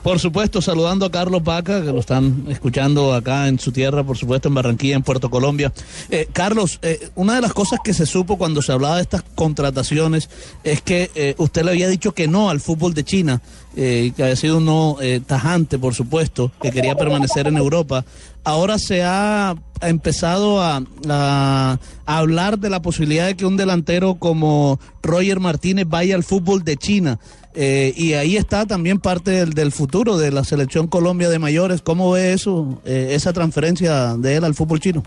Por 0.03 0.20
supuesto, 0.20 0.62
saludando 0.62 1.05
a 1.05 1.12
Carlos 1.12 1.43
Vaca, 1.43 1.81
que 1.81 1.91
lo 1.91 2.00
están 2.00 2.46
escuchando 2.50 3.13
acá 3.13 3.48
en 3.48 3.60
su 3.60 3.72
tierra, 3.72 4.03
por 4.03 4.17
supuesto, 4.17 4.48
en 4.48 4.55
Barranquilla, 4.55 4.96
en 4.96 5.03
Puerto 5.03 5.29
Colombia. 5.29 5.72
Eh, 6.10 6.27
Carlos, 6.34 6.79
eh, 6.81 7.10
una 7.13 7.36
de 7.36 7.41
las 7.41 7.53
cosas 7.53 7.79
que 7.84 7.93
se 7.93 8.08
supo 8.08 8.38
cuando 8.38 8.63
se 8.63 8.72
hablaba 8.72 8.96
de 8.96 9.03
estas 9.03 9.24
contrataciones 9.36 10.29
es 10.63 10.81
que 10.81 11.12
eh, 11.13 11.36
usted 11.38 11.63
le 11.63 11.72
había 11.72 11.88
dicho 11.88 12.13
que 12.13 12.27
no 12.27 12.50
al 12.50 12.62
fútbol 12.62 12.96
de 12.96 13.03
China, 13.03 13.41
eh, 13.74 14.12
que 14.17 14.24
había 14.24 14.36
sido 14.36 14.58
un 14.58 14.65
no 14.65 14.98
eh, 15.00 15.22
tajante, 15.25 15.79
por 15.79 15.93
supuesto, 15.93 16.51
que 16.62 16.72
quería 16.72 16.96
permanecer 16.96 17.48
en 17.48 17.55
Europa. 17.55 18.03
Ahora 18.43 18.77
se 18.77 19.01
ha 19.01 19.55
empezado 19.79 20.62
a, 20.62 21.79
hablar 22.05 22.60
de 22.60 22.70
la 22.70 22.81
posibilidad 22.81 23.27
de 23.27 23.36
que 23.36 23.46
un 23.46 23.55
delantero 23.55 24.15
como 24.15 24.77
Roger 25.01 25.39
Martínez 25.39 25.86
vaya 25.88 26.15
al 26.15 26.24
fútbol 26.24 26.65
de 26.65 26.75
China. 26.75 27.20
Eh, 27.53 27.93
y 27.98 28.13
ahí 28.13 28.38
está 28.38 28.65
también 28.65 29.00
parte 29.00 29.31
del, 29.31 29.53
del 29.53 29.72
futuro 29.72 30.17
de 30.17 30.31
la 30.31 30.43
selección 30.43 30.88
Colombia 30.88 31.29
de 31.29 31.39
mayores. 31.39 31.81
¿Cómo 31.81 32.12
ve 32.12 32.34
eso, 32.34 32.81
eh, 32.86 33.10
esa 33.12 33.34
transferencia 33.34 34.15
de 34.17 34.38
él 34.38 34.43
al 34.43 34.53
fútbol 34.53 34.79
chino? 34.79 35.03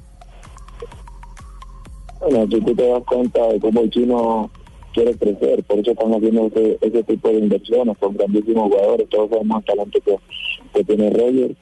Bueno, 2.21 2.47
si 2.51 2.61
tú 2.61 2.75
te 2.75 2.89
das 2.89 3.03
cuenta 3.05 3.47
de 3.49 3.61
cómo 3.61 3.81
el 3.81 3.91
chino 3.91 4.51
quiere 4.95 5.15
crecer, 5.15 5.63
por 5.65 5.79
eso 5.79 5.91
están 5.91 6.15
haciendo 6.15 6.51
ese, 6.81 7.03
tipo 7.03 7.29
de 7.29 7.39
inversiones 7.39 7.99
con 7.99 8.15
grandísimos 8.17 8.71
jugadores, 8.71 9.09
todos 9.11 9.29
sabemos 9.31 9.59
el 9.59 9.65
talento 9.65 9.99
que, 10.73 10.85
tiene 10.85 11.11
Roger, 11.11 11.57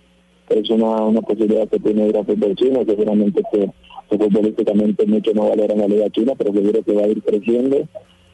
es 0.51 0.71
una, 0.71 1.03
una 1.03 1.21
posibilidad 1.23 1.67
que 1.69 1.79
tiene 1.79 2.09
ir 2.09 2.17
a 2.17 2.25
fútbol 2.25 2.55
chino, 2.57 2.85
seguramente 2.85 3.43
que, 3.53 3.71
que 4.11 4.19
futbolísticamente 4.19 5.07
mucho 5.07 5.33
no 5.35 5.49
valora 5.49 5.73
en 5.73 5.81
la 5.81 5.89
liga 5.89 6.11
china, 6.11 6.35
pero 6.37 6.53
seguro 6.53 6.83
que 6.83 6.93
va 6.93 7.03
a 7.03 7.09
ir 7.09 7.23
creciendo 7.23 7.79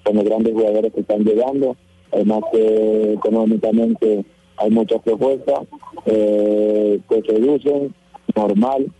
con 0.02 0.16
los 0.16 0.24
grandes 0.24 0.52
jugadores 0.52 0.92
que 0.92 1.00
están 1.00 1.24
llegando, 1.24 1.76
además 2.12 2.40
que 2.52 3.12
económicamente 3.14 4.24
hay 4.56 4.70
muchas 4.70 5.00
propuestas 5.02 5.60
eh, 6.06 7.00
que 7.08 7.22
seducen, 7.22 7.94
normal, 8.34 8.90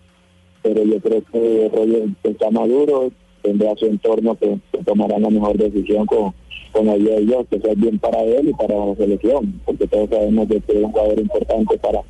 pero 0.62 0.82
yo 0.82 1.00
creo 1.00 1.22
que 1.32 1.70
Roger 1.74 2.08
está 2.24 2.50
maduro, 2.50 3.10
tendrá 3.42 3.74
su 3.76 3.86
entorno 3.86 4.36
que, 4.36 4.58
tomará 4.84 5.18
la 5.18 5.30
mejor 5.30 5.56
decisión 5.56 6.06
con, 6.06 6.32
con 6.72 6.88
ayuda 6.88 7.16
de 7.16 7.46
que 7.50 7.60
sea 7.60 7.74
bien 7.74 7.98
para 7.98 8.22
él 8.22 8.48
y 8.48 8.52
para 8.54 8.86
la 8.86 8.94
selección, 8.94 9.60
porque 9.64 9.86
todos 9.86 10.08
sabemos 10.10 10.48
que 10.48 10.56
es 10.56 10.84
un 10.84 10.92
jugador 10.92 11.18
importante 11.18 11.78
para 11.78 12.02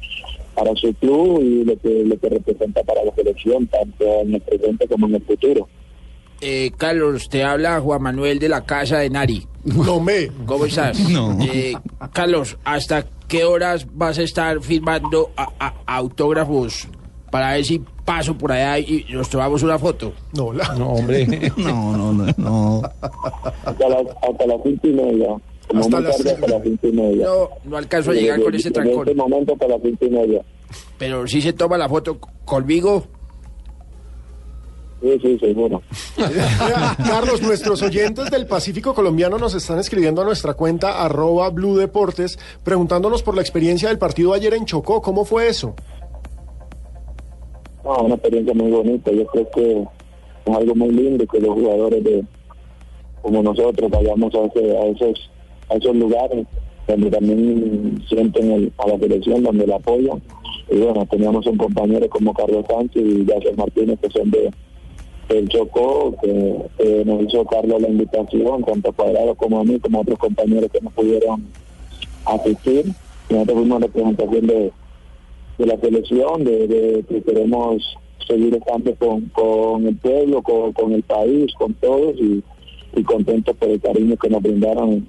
para 0.58 0.74
su 0.74 0.92
club 0.94 1.40
y 1.40 1.64
lo 1.64 1.78
que, 1.78 2.04
lo 2.04 2.18
que 2.18 2.28
representa 2.28 2.82
para 2.82 3.04
la 3.04 3.14
selección, 3.14 3.66
tanto 3.68 4.04
en 4.04 4.34
el 4.34 4.40
presente 4.40 4.88
como 4.88 5.06
en 5.06 5.14
el 5.14 5.22
futuro. 5.22 5.68
Eh, 6.40 6.70
Carlos, 6.76 7.28
te 7.28 7.42
habla 7.42 7.80
Juan 7.80 8.02
Manuel 8.02 8.38
de 8.38 8.48
la 8.48 8.64
Casa 8.64 8.98
de 8.98 9.10
Nari. 9.10 9.46
No 9.64 10.00
me. 10.00 10.28
¿Cómo 10.46 10.64
estás? 10.66 10.98
No. 11.10 11.36
Eh, 11.42 11.74
Carlos, 12.12 12.56
¿hasta 12.64 13.04
qué 13.26 13.44
horas 13.44 13.86
vas 13.94 14.18
a 14.18 14.22
estar 14.22 14.60
firmando 14.60 15.30
a- 15.36 15.48
a- 15.58 15.74
autógrafos 15.96 16.88
para 17.30 17.52
ver 17.52 17.64
si 17.64 17.80
paso 18.04 18.38
por 18.38 18.52
allá 18.52 18.78
y 18.78 19.04
nos 19.10 19.28
tomamos 19.28 19.62
una 19.62 19.78
foto? 19.78 20.12
No, 20.32 20.52
la- 20.52 20.74
No, 20.76 20.90
hombre. 20.92 21.26
No, 21.56 21.96
no, 21.96 22.12
no. 22.12 22.26
no. 22.36 22.82
Hasta 23.64 23.88
las, 23.88 24.06
hasta 24.22 24.46
las 24.46 24.56
cinco 24.62 24.86
y 24.86 24.92
media. 24.92 25.28
Como 25.68 25.80
Hasta 25.80 26.00
las 26.00 26.18
hasta 26.20 26.86
y 26.86 26.92
media. 26.92 27.26
No, 27.26 27.48
no 27.64 27.76
alcanzo 27.76 28.12
a 28.12 28.14
llegar 28.14 28.40
con 28.40 28.54
ese 28.54 28.68
En 28.68 28.74
trancón. 28.74 29.00
este 29.08 29.14
momento 29.14 29.52
hasta 29.52 29.68
las 29.68 29.80
cinco 29.82 30.06
y 30.06 30.10
media. 30.10 30.42
Pero 30.96 31.26
si 31.26 31.42
se 31.42 31.52
toma 31.52 31.76
la 31.76 31.88
foto 31.88 32.18
conmigo. 32.46 33.04
Sí, 35.00 35.16
sí, 35.22 35.38
seguro. 35.38 35.80
Carlos, 37.06 37.40
nuestros 37.40 37.82
oyentes 37.82 38.30
del 38.30 38.46
Pacífico 38.46 38.94
colombiano 38.94 39.38
nos 39.38 39.54
están 39.54 39.78
escribiendo 39.78 40.22
a 40.22 40.24
nuestra 40.24 40.54
cuenta 40.54 41.04
arroba 41.04 41.50
Blue 41.50 41.76
Deportes 41.76 42.38
preguntándonos 42.64 43.22
por 43.22 43.36
la 43.36 43.42
experiencia 43.42 43.88
del 43.88 43.98
partido 43.98 44.32
ayer 44.32 44.54
en 44.54 44.64
Chocó. 44.64 45.00
¿Cómo 45.00 45.24
fue 45.24 45.48
eso? 45.48 45.74
No, 47.84 47.96
una 48.02 48.14
experiencia 48.16 48.54
muy 48.54 48.70
bonita. 48.70 49.10
Yo 49.12 49.24
creo 49.26 49.48
que 49.50 49.82
es 50.46 50.56
algo 50.56 50.74
muy 50.74 50.90
lindo 50.90 51.24
que 51.26 51.40
los 51.40 51.50
jugadores 51.54 52.02
de 52.04 52.24
como 53.22 53.42
nosotros 53.42 53.90
vayamos 53.90 54.34
a, 54.34 54.46
ese- 54.46 54.76
a 54.78 54.86
esos 54.86 55.30
a 55.70 55.74
esos 55.74 55.94
lugares 55.96 56.46
donde 56.86 57.10
también 57.10 58.02
sienten 58.08 58.50
el- 58.52 58.72
a 58.78 58.88
la 58.88 58.98
selección, 58.98 59.42
donde 59.42 59.66
la 59.66 59.76
apoyan. 59.76 60.20
Y 60.70 60.76
bueno, 60.78 61.06
teníamos 61.10 61.46
un 61.46 61.56
compañero 61.56 62.08
como 62.08 62.32
Carlos 62.34 62.64
Sánchez 62.68 63.02
y 63.04 63.26
Jason 63.26 63.56
Martínez 63.56 63.98
que 64.00 64.10
son 64.10 64.30
de 64.30 64.50
del 65.28 65.48
Chocó, 65.48 66.14
que 66.22 67.04
nos 67.04 67.22
hizo 67.22 67.44
Carlos 67.44 67.80
la 67.82 67.88
invitación, 67.88 68.64
tanto 68.64 68.92
Cuadrado 68.92 69.34
como 69.34 69.60
a 69.60 69.64
mí, 69.64 69.78
como 69.78 69.98
a 69.98 70.00
otros 70.02 70.18
compañeros 70.18 70.70
que 70.72 70.80
no 70.80 70.90
pudieron 70.90 71.46
asistir. 72.24 72.86
Nosotros 73.30 73.58
fuimos 73.58 73.80
representación 73.82 74.46
de, 74.46 74.72
de 75.58 75.66
la 75.66 75.76
selección, 75.78 76.44
de, 76.44 76.66
de 76.66 77.04
que 77.08 77.22
queremos 77.22 77.82
seguir 78.26 78.54
estando 78.54 78.94
con, 78.96 79.22
con 79.26 79.86
el 79.86 79.96
pueblo, 79.96 80.42
con, 80.42 80.72
con 80.72 80.92
el 80.92 81.02
país, 81.02 81.52
con 81.58 81.74
todos 81.74 82.14
y, 82.16 82.42
y 82.96 83.02
contentos 83.02 83.54
por 83.56 83.68
el 83.68 83.80
cariño 83.80 84.16
que 84.16 84.30
nos 84.30 84.42
brindaron 84.42 85.06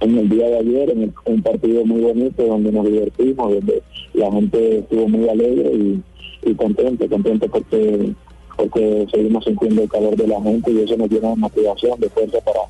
en 0.00 0.18
el 0.18 0.28
día 0.28 0.48
de 0.48 0.58
ayer, 0.58 0.90
en 0.90 1.02
el- 1.04 1.14
un 1.26 1.42
partido 1.42 1.84
muy 1.84 2.00
bonito 2.00 2.44
donde 2.44 2.72
nos 2.72 2.84
divertimos, 2.86 3.52
donde 3.54 3.82
la 4.14 4.32
gente 4.32 4.78
estuvo 4.78 5.08
muy 5.08 5.28
alegre 5.28 5.72
y, 5.74 6.02
y 6.44 6.54
contento, 6.54 7.08
contento 7.08 7.46
porque 7.48 8.12
porque 8.56 9.06
seguimos 9.10 9.44
sintiendo 9.44 9.82
el 9.82 9.88
calor 9.88 10.16
de 10.16 10.26
la 10.26 10.40
gente 10.40 10.70
y 10.70 10.80
eso 10.80 10.96
nos 10.96 11.10
llena 11.10 11.30
de 11.30 11.36
motivación, 11.36 12.00
de 12.00 12.08
fuerza 12.10 12.38
para, 12.40 12.60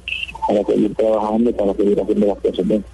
para 0.47 0.65
seguir 0.65 0.95
trabajando 0.95 1.51
y 1.51 1.53
para 1.53 1.75
seguir 1.75 2.01
haciendo 2.01 2.27
las 2.27 2.39
cosas 2.39 2.67
bien. 2.67 2.85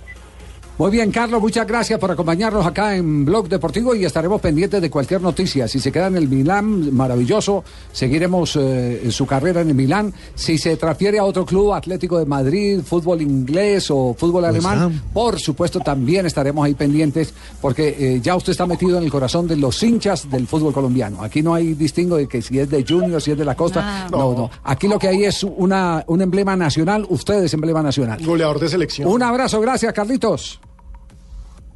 Muy 0.78 0.92
bien, 0.92 1.10
Carlos, 1.10 1.42
muchas 1.42 1.66
gracias 1.66 1.98
por 1.98 2.08
acompañarnos 2.12 2.64
acá 2.64 2.94
en 2.94 3.24
Blog 3.24 3.48
Deportivo 3.48 3.96
y 3.96 4.04
estaremos 4.04 4.40
pendientes 4.40 4.80
de 4.80 4.88
cualquier 4.88 5.20
noticia. 5.20 5.66
Si 5.66 5.80
se 5.80 5.90
queda 5.90 6.06
en 6.06 6.14
el 6.14 6.28
Milán, 6.28 6.94
maravilloso, 6.94 7.64
seguiremos 7.90 8.54
eh, 8.54 9.10
su 9.10 9.26
carrera 9.26 9.60
en 9.62 9.70
el 9.70 9.74
Milán. 9.74 10.14
Si 10.36 10.56
se 10.56 10.76
transfiere 10.76 11.18
a 11.18 11.24
otro 11.24 11.44
club, 11.44 11.72
Atlético 11.72 12.20
de 12.20 12.26
Madrid, 12.26 12.78
fútbol 12.86 13.22
inglés 13.22 13.90
o 13.90 14.14
fútbol 14.16 14.44
alemán, 14.44 15.02
por 15.12 15.40
supuesto 15.40 15.80
también 15.80 16.26
estaremos 16.26 16.64
ahí 16.64 16.74
pendientes 16.74 17.34
porque 17.60 17.96
eh, 17.98 18.20
ya 18.22 18.36
usted 18.36 18.52
está 18.52 18.64
metido 18.64 18.98
en 18.98 19.02
el 19.02 19.10
corazón 19.10 19.48
de 19.48 19.56
los 19.56 19.82
hinchas 19.82 20.30
del 20.30 20.46
fútbol 20.46 20.72
colombiano. 20.72 21.24
Aquí 21.24 21.42
no 21.42 21.54
hay 21.54 21.74
distingo 21.74 22.18
de 22.18 22.28
que 22.28 22.40
si 22.40 22.56
es 22.56 22.70
de 22.70 22.84
Junior, 22.88 23.20
si 23.20 23.32
es 23.32 23.38
de 23.38 23.44
la 23.44 23.56
Costa. 23.56 24.04
Ah. 24.04 24.08
no, 24.12 24.32
no. 24.32 24.50
Aquí 24.62 24.86
lo 24.86 24.96
que 24.96 25.08
hay 25.08 25.24
es 25.24 25.42
una, 25.42 26.04
un 26.06 26.22
emblema 26.22 26.54
nacional, 26.54 27.04
usted 27.08 27.42
es 27.42 27.52
emblema 27.52 27.82
nacional. 27.82 28.24
Goleador 28.24 28.60
de 28.60 28.68
selección. 28.68 29.08
Un 29.08 29.24
abrazo, 29.24 29.60
gracias, 29.60 29.92
Carlitos. 29.92 30.60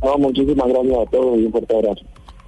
No, 0.03 0.19
muchísimas 0.19 0.69
gracias 0.69 0.99
a 0.99 1.11
todos 1.11 1.39
y 1.39 1.47
un 1.47 1.53
fuerte 1.53 1.77
abrazo. 1.77 2.01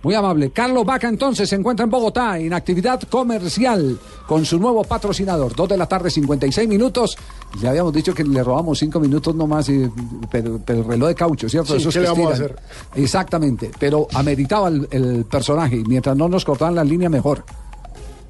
Muy 0.03 0.15
amable. 0.15 0.51
Carlos 0.51 0.85
Vaca 0.85 1.09
entonces 1.09 1.49
se 1.49 1.55
encuentra 1.57 1.85
en 1.85 1.91
Bogotá 1.91 2.39
en 2.39 2.53
actividad 2.53 3.01
comercial 3.09 3.99
con 4.27 4.45
su 4.45 4.59
nuevo 4.59 4.85
patrocinador. 4.85 5.57
Dos 5.57 5.67
de 5.71 5.79
la 5.79 5.87
tarde, 5.87 6.11
56 6.11 6.69
minutos. 6.69 7.17
Ya 7.63 7.71
habíamos 7.71 7.95
dicho 7.95 8.13
que 8.13 8.23
le 8.23 8.43
robamos 8.45 8.79
cinco 8.79 9.01
minutos 9.01 9.35
nomás, 9.35 9.67
y- 9.71 9.89
pero, 10.31 10.61
pero 10.63 10.81
el 10.81 10.85
reloj 10.85 11.09
de 11.09 11.15
caucho, 11.15 11.49
¿cierto? 11.49 11.73
Sí, 11.73 11.79
Esos 11.79 11.95
¿qué 11.95 12.01
que 12.01 12.05
le 12.07 12.11
vamos 12.11 12.27
a 12.33 12.35
estiran. 12.35 12.57
Exactamente. 12.97 13.71
Pero 13.81 14.07
ameritaba 14.13 14.69
el, 14.69 14.87
el 14.91 15.25
personaje 15.25 15.77
y 15.77 15.85
mientras 15.85 16.15
no 16.15 16.29
nos 16.29 16.45
cortaban 16.45 16.75
la 16.75 16.85
línea, 16.85 17.09
mejor. 17.09 17.43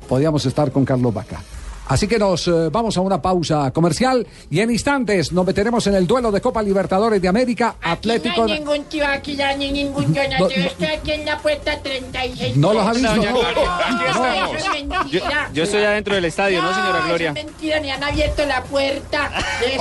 Podíamos 0.09 0.47
estar 0.47 0.71
con 0.71 0.85
Carlos 0.85 1.13
Vaca. 1.13 1.43
Así 1.87 2.09
que 2.09 2.19
nos 2.19 2.49
eh, 2.49 2.71
vamos 2.71 2.97
a 2.97 3.01
una 3.03 3.21
pausa 3.21 3.71
comercial 3.71 4.27
y 4.51 4.61
en 4.61 4.71
instantes 4.71 5.33
nos 5.33 5.45
meteremos 5.45 5.87
en 5.87 5.95
el 5.95 6.07
duelo 6.07 6.33
de 6.33 6.41
Copa 6.41 6.63
Libertadores 6.63 7.21
de 7.21 7.29
América 7.29 7.77
Atlético. 7.81 8.47
No 8.47 8.53
hay 8.53 8.59
ningún 8.61 8.85
tío 8.85 9.07
aquí, 9.07 9.37
ni 9.59 9.71
ningún 9.71 10.15
yo 10.15 10.23
No, 10.31 10.39
no, 10.39 10.51
yo 10.51 10.63
estoy 10.63 10.87
aquí 10.87 11.13
en 11.13 11.27
la 11.27 11.39
puerta 11.39 11.79
36. 11.83 12.57
No 12.57 12.73
los 12.73 12.87
ha 12.87 12.93
visto. 12.93 13.15
No. 13.15 15.11
Yo 15.53 15.63
estoy 15.63 15.85
adentro 15.85 16.15
del 16.15 16.25
estadio, 16.25 16.63
¿no, 16.63 16.75
señora 16.75 17.03
Gloria? 17.07 17.29
es 17.29 17.35
mentira, 17.35 17.81
ni 17.81 17.91
han 17.91 18.03
abierto 18.03 18.47
la 18.47 18.63
puerta. 18.63 19.31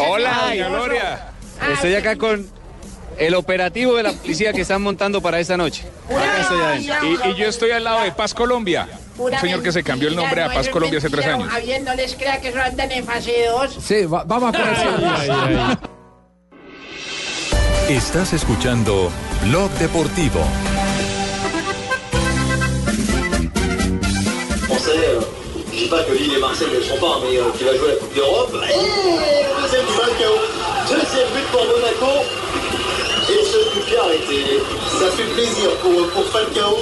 Hola, 0.10 0.48
doña 0.50 0.69
Gloria. 0.69 1.29
Ah, 1.62 1.72
Estoy 1.74 1.95
acá 1.95 2.17
con 2.17 2.45
el 3.17 3.36
operativo 3.36 3.95
de 3.95 4.03
la 4.03 4.12
policía 4.12 4.51
que 4.53 4.62
están 4.62 4.81
montando 4.81 5.22
para 5.22 5.39
esta 5.39 5.55
noche. 5.55 5.86
Acá 6.10 6.41
estoy 6.41 6.62
adentro. 6.62 7.29
Y, 7.29 7.31
y 7.31 7.36
yo 7.36 7.48
estoy 7.48 7.72
al 7.72 7.83
lado 7.83 8.03
de 8.03 8.12
Paz 8.12 8.33
Colombia. 8.33 8.88
Un 9.17 9.38
señor 9.39 9.62
que 9.62 9.72
se 9.72 9.84
cambió 9.84 10.08
el 10.10 10.15
nombre 10.15 10.41
a 10.43 10.51
Paz 10.51 10.70
Colombia 10.70 10.98
hace 11.00 11.10
tres 11.10 11.25
años. 11.27 11.48
Javier, 11.50 11.82
no 11.84 11.93
les 11.96 12.15
crea 12.15 12.41
que 12.41 12.50
eso 12.50 12.60
andan 12.60 12.91
en 12.91 13.05
fase 13.05 13.46
2. 13.50 13.77
Sí, 13.79 14.05
va- 14.05 14.24
vamos 14.24 14.53
a. 14.55 15.77
Estás 17.89 18.34
escuchando 18.34 19.12
Blog 19.43 19.70
Deportivo. 19.74 20.39
Français, 24.67 24.98
euh, 24.98 25.22
je 25.72 25.77
dis 25.77 25.88
pas 25.89 26.03
que 26.03 26.13
Lille 26.13 26.34
et 26.38 26.39
Marseille 26.39 26.67
ne 26.72 26.77
le 26.77 26.84
sont 26.84 26.98
pas, 26.98 27.20
mais 27.22 27.38
euh, 27.38 27.51
qui 27.58 27.63
va 27.65 27.75
jouer 27.75 27.89
la 27.89 27.96
Coupe 27.96 28.15
d'Europe. 28.15 28.53
Et 28.63 29.62
deuxième 29.62 29.86
du 29.86 29.93
Falcao. 29.93 30.34
Deuxième 30.89 31.29
but 31.36 31.46
pour 31.51 31.65
Monaco. 31.65 32.24
Et 33.29 33.43
ce 33.46 33.58
but 33.75 33.86
qui 33.86 33.96
a 33.96 34.01
arrêté. 34.03 34.60
Ça 35.00 35.12
fait 35.15 35.29
plaisir 35.36 35.70
pour, 35.82 36.08
pour 36.10 36.25
Falcao. 36.32 36.75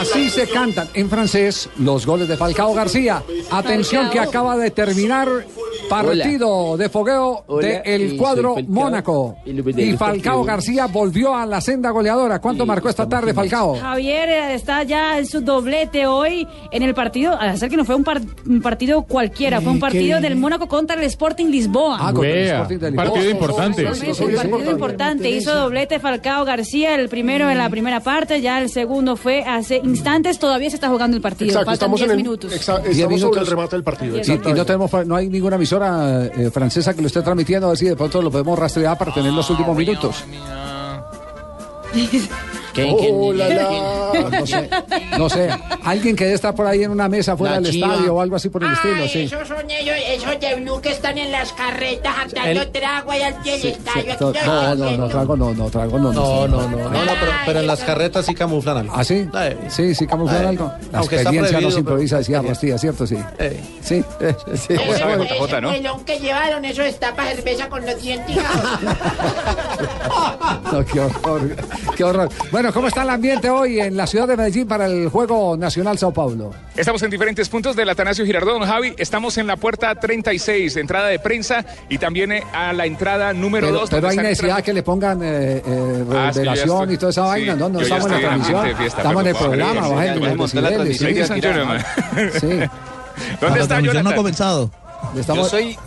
Así 0.00 0.30
se 0.30 0.48
cantan 0.48 0.88
en 0.94 1.10
francés 1.10 1.68
los 1.78 2.06
goles 2.06 2.28
de 2.28 2.36
Falcao 2.36 2.72
García. 2.74 3.22
Atención 3.50 4.10
que 4.10 4.20
acaba 4.20 4.56
de 4.56 4.70
terminar 4.70 5.46
partido 5.88 6.76
de 6.76 6.88
fogueo 6.88 7.44
del 7.60 8.12
eh, 8.12 8.16
cuadro 8.16 8.54
Falcao. 8.54 8.72
Mónaco. 8.72 9.36
De 9.44 9.82
Y 9.82 9.96
Falcao. 9.96 10.44
García 10.44 10.86
volvió 10.86 11.34
a 11.34 11.46
la 11.46 11.60
senda 11.60 11.90
goleadora. 11.90 12.40
¿Cuánto 12.40 12.66
marcó 12.66 12.88
esta 12.88 13.08
tarde 13.08 13.34
Falcao? 13.34 13.76
Javier 13.78 14.28
eh, 14.28 14.54
está 14.54 14.82
ya 14.82 15.18
en 15.18 15.26
su 15.26 15.40
doblete 15.40 16.06
hoy 16.06 16.46
en 16.70 16.82
el 16.82 16.94
partido, 16.94 17.36
al 17.38 17.50
hacer 17.50 17.68
que 17.70 17.76
no 17.76 17.84
fue 17.84 17.94
un, 17.94 18.04
par- 18.04 18.20
un 18.46 18.60
partido 18.60 19.02
cualquiera, 19.02 19.60
fue 19.60 19.72
un 19.72 19.80
partido 19.80 20.18
qué- 20.18 20.22
del 20.28 20.36
Mónaco 20.36 20.68
contra 20.68 20.96
el 20.96 21.02
Sporting 21.04 21.46
Lisboa. 21.46 21.96
Ah, 22.00 22.12
contra 22.12 22.30
el 22.30 22.46
Sporting 22.48 22.78
de 22.78 22.90
Lisboa. 22.90 23.04
partido 23.12 23.30
importante. 23.30 23.82
Un 23.82 24.34
partido 24.36 24.70
importante. 24.70 25.30
Hizo 25.30 25.54
doblete 25.54 25.98
Falcao 25.98 26.44
García, 26.44 26.94
el 26.94 27.08
primero 27.08 27.48
en 27.50 27.58
la 27.58 27.68
primera 27.70 28.00
parte, 28.00 28.40
ya 28.40 28.60
el 28.60 28.68
segundo 28.68 29.16
fue 29.16 29.42
hace 29.44 29.80
instantes, 29.82 30.38
todavía 30.38 30.70
se 30.70 30.76
está 30.76 30.88
jugando 30.88 31.16
el 31.16 31.22
partido. 31.22 31.48
Exacto, 31.50 31.66
Faltan 31.70 31.74
estamos 31.94 32.00
10 32.00 32.06
en 32.06 32.10
el- 32.10 32.22
minutos. 32.22 32.52
exa- 32.52 32.82
Diez 32.82 32.96
estamos 32.96 32.98
sobre 32.98 33.06
el 33.12 33.18
minutos. 33.20 33.48
remate 33.48 33.76
del 33.76 33.84
partido. 33.84 34.18
Y, 34.18 34.54
no 34.58 34.64
tenemos, 34.64 35.06
no 35.06 35.16
hay 35.16 35.28
ninguna 35.28 35.56
emisora 35.78 36.26
eh, 36.26 36.50
francesa 36.50 36.94
que 36.94 37.00
lo 37.00 37.06
esté 37.06 37.22
transmitiendo, 37.22 37.66
a 37.66 37.70
ver 37.70 37.78
si 37.78 37.86
de 37.86 37.96
pronto 37.96 38.20
lo 38.22 38.30
podemos 38.30 38.58
rastrear 38.58 38.96
para 38.98 39.12
tener 39.12 39.32
los 39.32 39.48
últimos 39.50 39.76
minutos. 39.76 40.24
Oh, 42.84 43.32
la, 43.32 43.48
la. 43.48 44.30
No 44.30 44.46
sé, 44.46 44.70
no 45.18 45.28
sé. 45.28 45.48
Alguien 45.84 46.16
que 46.16 46.24
debe 46.24 46.34
estar 46.36 46.54
por 46.54 46.66
ahí 46.66 46.82
en 46.84 46.90
una 46.90 47.08
mesa 47.08 47.36
fuera 47.36 47.54
La 47.56 47.60
del 47.60 47.72
chiva. 47.72 47.92
estadio 47.94 48.14
o 48.14 48.20
algo 48.20 48.36
así 48.36 48.48
por 48.48 48.62
el 48.64 48.72
estilo, 48.72 49.06
sí. 49.08 49.20
esos 49.22 49.46
son 49.48 49.70
ellos, 49.70 49.96
esos 50.08 50.40
de 50.40 50.54
Blue 50.56 50.80
que 50.80 50.90
están 50.90 51.18
en 51.18 51.30
las 51.32 51.52
carretas 51.52 52.14
dando 52.34 52.62
El- 52.62 52.70
trago 52.72 53.10
ahí 53.10 53.22
al 53.22 53.42
del 53.42 53.66
estadio. 53.66 54.16
No, 54.20 54.28
Aquí 54.28 54.38
no, 54.46 54.74
no, 54.74 54.96
no, 54.96 55.08
trago 55.08 55.36
no, 55.36 55.54
no, 55.54 55.70
trago 55.70 55.98
no. 55.98 56.12
No, 56.12 56.48
no, 56.48 56.68
no, 56.68 56.68
no, 56.68 56.88
no, 56.90 57.12
pero, 57.20 57.32
pero 57.46 57.60
en 57.60 57.66
las 57.66 57.80
carretas 57.80 58.26
sí 58.26 58.34
camuflan 58.34 58.78
algo. 58.78 58.92
¿Ah, 58.96 59.04
sí? 59.04 59.28
Sí, 59.68 59.94
sí, 59.94 60.06
camuflan 60.06 60.44
Eh, 60.44 60.48
algo. 60.48 60.72
La 60.92 60.98
aunque 60.98 61.16
experiencia 61.16 61.60
no 61.60 61.68
pero- 61.68 61.78
improvisa, 61.80 62.18
decía 62.18 62.42
Rastilla, 62.42 62.78
¿cierto? 62.78 63.06
Sí. 63.06 63.16
Sí. 63.82 64.04
sí. 64.56 64.74
Ese 64.74 65.60
melón 65.60 66.04
que 66.04 66.18
llevaron, 66.18 66.64
eso 66.64 66.82
está 66.82 67.14
para 67.14 67.34
cerveza 67.34 67.68
con 67.68 67.84
los 67.84 68.00
dientes. 68.02 68.36
No, 70.72 70.84
qué 70.84 71.00
horror, 71.00 71.56
qué 71.96 72.04
horror. 72.04 72.28
Bueno, 72.50 72.67
¿cómo 72.72 72.88
está 72.88 73.02
el 73.02 73.10
ambiente 73.10 73.48
hoy 73.50 73.80
en 73.80 73.96
la 73.96 74.06
ciudad 74.06 74.26
de 74.28 74.36
Medellín 74.36 74.66
para 74.68 74.86
el 74.86 75.08
Juego 75.08 75.56
Nacional 75.56 75.98
Sao 75.98 76.12
Paulo? 76.12 76.52
Estamos 76.76 77.02
en 77.02 77.10
diferentes 77.10 77.48
puntos 77.48 77.74
del 77.76 77.88
Atanasio 77.88 78.24
Girardón, 78.24 78.62
Javi. 78.64 78.94
Estamos 78.98 79.36
en 79.38 79.46
la 79.46 79.56
puerta 79.56 79.94
36, 79.94 80.76
entrada 80.76 81.08
de 81.08 81.18
prensa 81.18 81.64
y 81.88 81.98
también 81.98 82.32
eh, 82.32 82.42
a 82.52 82.72
la 82.72 82.86
entrada 82.86 83.32
número 83.32 83.66
Pero, 83.68 83.80
2. 83.80 83.90
pero 83.90 84.08
hay 84.08 84.16
necesidad 84.16 84.62
que 84.62 84.72
le 84.72 84.82
pongan 84.82 85.22
eh, 85.22 85.62
eh, 85.66 86.04
Ah, 86.14 86.30
revelación 86.34 86.82
estoy- 86.82 86.94
y 86.94 86.98
toda 86.98 87.10
esa 87.10 87.22
sí, 87.22 87.28
vaina. 87.28 87.54
No, 87.56 87.68
no 87.68 87.80
estamos 87.80 88.06
en 88.06 88.12
la 88.12 88.18
transmisión. 88.20 88.62
fiesta, 88.76 88.86
estamos 88.86 89.22
en 89.22 89.28
el 89.28 89.36
programa, 89.36 89.88
bajen 89.88 90.14
sí. 92.40 92.48
¿Dónde 93.40 93.60
está 93.60 93.68
transmisión 93.68 93.84
no 93.84 93.88
ha 93.88 93.92
Jonathan? 93.92 94.16
comenzado. 94.16 94.70
Estamos- 95.16 95.44
Yo 95.50 95.58
soy 95.58 95.78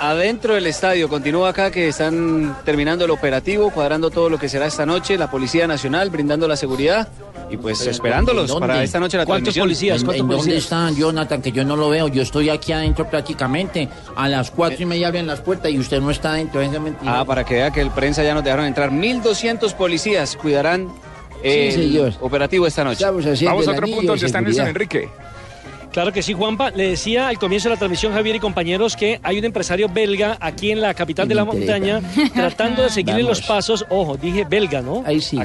adentro 0.00 0.54
del 0.54 0.66
estadio. 0.66 1.08
Continúa 1.08 1.50
acá 1.50 1.70
que 1.70 1.88
están 1.88 2.56
terminando 2.64 3.04
el 3.04 3.10
operativo, 3.10 3.70
cuadrando 3.70 4.10
todo 4.10 4.30
lo 4.30 4.38
que 4.38 4.48
será 4.48 4.66
esta 4.66 4.86
noche. 4.86 5.18
La 5.18 5.30
Policía 5.30 5.66
Nacional 5.66 6.10
brindando 6.10 6.48
la 6.48 6.56
seguridad 6.56 7.08
y 7.50 7.56
pues 7.56 7.86
esperándolos 7.86 8.50
¿En 8.50 8.60
para 8.60 8.82
esta 8.82 9.00
noche 9.00 9.16
la 9.16 9.24
¿Cuántos 9.24 9.54
transmisión. 9.54 9.92
policías? 9.94 10.02
¿En, 10.16 10.20
en 10.22 10.28
dónde 10.28 10.56
están, 10.56 10.94
Jonathan? 10.96 11.40
Que 11.42 11.52
yo 11.52 11.64
no 11.64 11.76
lo 11.76 11.88
veo. 11.90 12.08
Yo 12.08 12.22
estoy 12.22 12.50
aquí 12.50 12.72
adentro 12.72 13.08
prácticamente. 13.08 13.88
A 14.16 14.28
las 14.28 14.50
cuatro 14.50 14.82
y 14.82 14.86
media 14.86 15.08
abren 15.08 15.26
las 15.26 15.40
puertas 15.40 15.70
y 15.70 15.78
usted 15.78 16.00
no 16.00 16.10
está 16.10 16.30
adentro. 16.30 16.60
Es 16.60 16.70
mentira. 16.70 17.20
Ah, 17.20 17.24
para 17.24 17.44
que 17.44 17.54
vea 17.54 17.70
que 17.70 17.80
el 17.80 17.90
prensa 17.90 18.22
ya 18.22 18.34
nos 18.34 18.44
dejaron 18.44 18.66
entrar. 18.66 18.90
1.200 18.90 19.74
policías 19.74 20.36
cuidarán 20.36 20.88
el 21.42 21.72
señor. 21.72 22.12
operativo 22.20 22.66
esta 22.66 22.84
noche. 22.84 23.04
Vamos 23.04 23.26
a 23.68 23.70
otro 23.72 23.86
punto 23.86 24.00
de 24.02 24.06
donde 24.08 24.26
está 24.26 24.40
Nelson. 24.40 24.68
Enrique. 24.68 25.08
Claro 25.92 26.12
que 26.12 26.22
sí, 26.22 26.32
Juanpa. 26.34 26.70
Le 26.70 26.90
decía 26.90 27.28
al 27.28 27.38
comienzo 27.38 27.68
de 27.68 27.74
la 27.74 27.78
transmisión, 27.78 28.12
Javier 28.12 28.36
y 28.36 28.40
compañeros, 28.40 28.94
que 28.96 29.18
hay 29.22 29.38
un 29.38 29.44
empresario 29.44 29.88
belga 29.88 30.36
aquí 30.40 30.70
en 30.70 30.80
la 30.80 30.94
capital 30.94 31.26
de 31.28 31.34
la 31.34 31.44
montaña 31.44 32.00
tratando 32.34 32.82
de 32.82 32.90
seguirle 32.90 33.22
Vamos. 33.22 33.38
los 33.38 33.46
pasos. 33.46 33.86
Ojo, 33.88 34.16
dije 34.16 34.44
belga, 34.48 34.80
¿no? 34.82 35.02
Ahí 35.06 35.20
sí. 35.20 35.38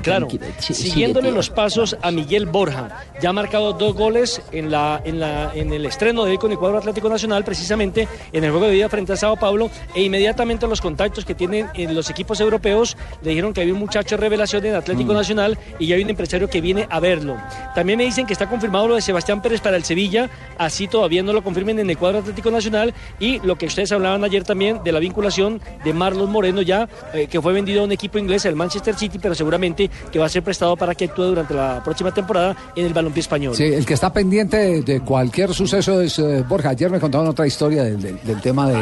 Sí, 0.59 0.73
Siguiéndole 0.73 1.31
los 1.31 1.49
pasos 1.49 1.97
a 2.01 2.11
Miguel 2.11 2.45
Borja. 2.45 2.89
Ya 3.21 3.29
ha 3.29 3.33
marcado 3.33 3.73
dos 3.73 3.93
goles 3.95 4.41
en, 4.51 4.69
la, 4.71 5.01
en, 5.05 5.19
la, 5.19 5.51
en 5.55 5.71
el 5.73 5.85
estreno 5.85 6.25
de 6.25 6.33
él 6.33 6.39
con 6.39 6.51
el 6.51 6.57
cuadro 6.57 6.77
Atlético 6.77 7.09
Nacional, 7.09 7.43
precisamente 7.43 8.07
en 8.31 8.43
el 8.43 8.51
juego 8.51 8.67
de 8.67 8.73
vida 8.73 8.89
frente 8.89 9.13
a 9.13 9.15
Sao 9.17 9.37
Paulo. 9.37 9.69
E 9.95 10.03
inmediatamente 10.03 10.67
los 10.67 10.81
contactos 10.81 11.25
que 11.25 11.35
tienen 11.35 11.67
en 11.73 11.95
los 11.95 12.09
equipos 12.09 12.39
europeos 12.39 12.97
le 13.21 13.29
dijeron 13.29 13.53
que 13.53 13.61
había 13.61 13.73
un 13.73 13.79
muchacho 13.79 14.15
de 14.15 14.21
revelación 14.21 14.65
en 14.65 14.75
Atlético 14.75 15.13
Mm. 15.13 15.15
Nacional 15.15 15.57
y 15.79 15.87
ya 15.87 15.95
hay 15.95 16.03
un 16.03 16.09
empresario 16.09 16.49
que 16.49 16.61
viene 16.61 16.87
a 16.89 16.99
verlo. 16.99 17.37
También 17.75 17.97
me 17.97 18.05
dicen 18.05 18.25
que 18.25 18.33
está 18.33 18.47
confirmado 18.49 18.87
lo 18.87 18.95
de 18.95 19.01
Sebastián 19.01 19.41
Pérez 19.41 19.61
para 19.61 19.77
el 19.77 19.83
Sevilla, 19.83 20.29
así 20.57 20.87
todavía 20.87 21.23
no 21.23 21.33
lo 21.33 21.43
confirmen 21.43 21.79
en 21.79 21.89
el 21.89 21.97
cuadro 21.97 22.19
Atlético 22.19 22.51
Nacional 22.51 22.93
y 23.19 23.39
lo 23.45 23.57
que 23.57 23.65
ustedes 23.65 23.91
hablaban 23.91 24.23
ayer 24.23 24.43
también 24.43 24.79
de 24.83 24.91
la 24.91 24.99
vinculación 24.99 25.59
de 25.83 25.93
Marlon 25.93 26.31
Moreno 26.31 26.61
ya, 26.61 26.87
eh, 27.13 27.27
que 27.27 27.41
fue 27.41 27.53
vendido 27.53 27.81
a 27.81 27.85
un 27.85 27.91
equipo 27.91 28.17
inglés, 28.17 28.45
el 28.45 28.55
Manchester 28.55 28.95
City, 28.95 29.19
pero 29.19 29.35
seguramente 29.35 29.89
que 30.11 30.19
va 30.19 30.25
a 30.25 30.29
ser 30.29 30.43
prestado 30.43 30.75
para 30.77 30.93
que 30.95 31.05
actúe 31.05 31.23
durante 31.23 31.53
la 31.53 31.81
próxima 31.83 32.13
temporada 32.13 32.55
en 32.75 32.85
el 32.85 32.93
balompié 32.93 33.21
español. 33.21 33.55
Sí, 33.55 33.63
el 33.63 33.85
que 33.85 33.93
está 33.93 34.11
pendiente 34.13 34.81
de, 34.81 34.99
cualquier 35.01 35.53
suceso 35.53 35.99
es 36.01 36.19
eh, 36.19 36.43
Borja. 36.47 36.69
Ayer 36.69 36.89
me 36.89 36.99
contaron 36.99 37.27
otra 37.27 37.45
historia 37.47 37.83
del, 37.83 38.01
del- 38.01 38.19
del 38.23 38.41
tema 38.41 38.69
de, 38.69 38.77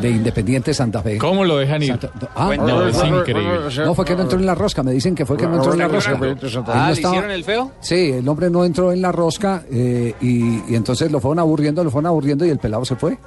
de 0.00 0.10
Independiente 0.10 0.72
Santa 0.74 1.02
Fe. 1.02 1.18
¿Cómo 1.18 1.44
lo 1.44 1.56
dejan 1.58 1.82
ir? 1.82 1.88
Santa- 1.88 2.10
ah, 2.34 2.46
Cuéntame. 2.46 2.72
no, 2.72 2.86
Es 2.86 2.96
increíble. 3.04 3.84
No, 3.84 3.94
fue 3.94 4.04
que 4.04 4.14
no 4.16 4.22
entró 4.22 4.38
en 4.38 4.46
la 4.46 4.54
rosca. 4.54 4.82
Me 4.82 4.92
dicen 4.92 5.14
que 5.14 5.26
fue 5.26 5.36
que 5.36 5.46
no 5.46 5.56
entró 5.56 5.72
en 5.72 5.78
la 5.80 5.88
rosca. 5.88 6.18
Ah, 6.66 6.86
¿le 6.88 6.92
estaba- 6.94 7.14
hicieron 7.14 7.30
el 7.30 7.44
feo? 7.44 7.72
Sí, 7.80 8.12
el 8.12 8.28
hombre 8.28 8.48
no 8.50 8.64
entró 8.64 8.92
en 8.92 9.02
la 9.02 9.12
rosca 9.12 9.62
eh, 9.70 10.14
y, 10.20 10.72
y 10.72 10.74
entonces 10.80 11.12
lo 11.12 11.20
fueron 11.20 11.38
aburriendo, 11.38 11.84
lo 11.84 11.90
fueron 11.90 12.06
aburriendo 12.08 12.44
y 12.44 12.50
el 12.50 12.58
pelado 12.58 12.84
se 12.84 12.96
fue. 12.96 13.18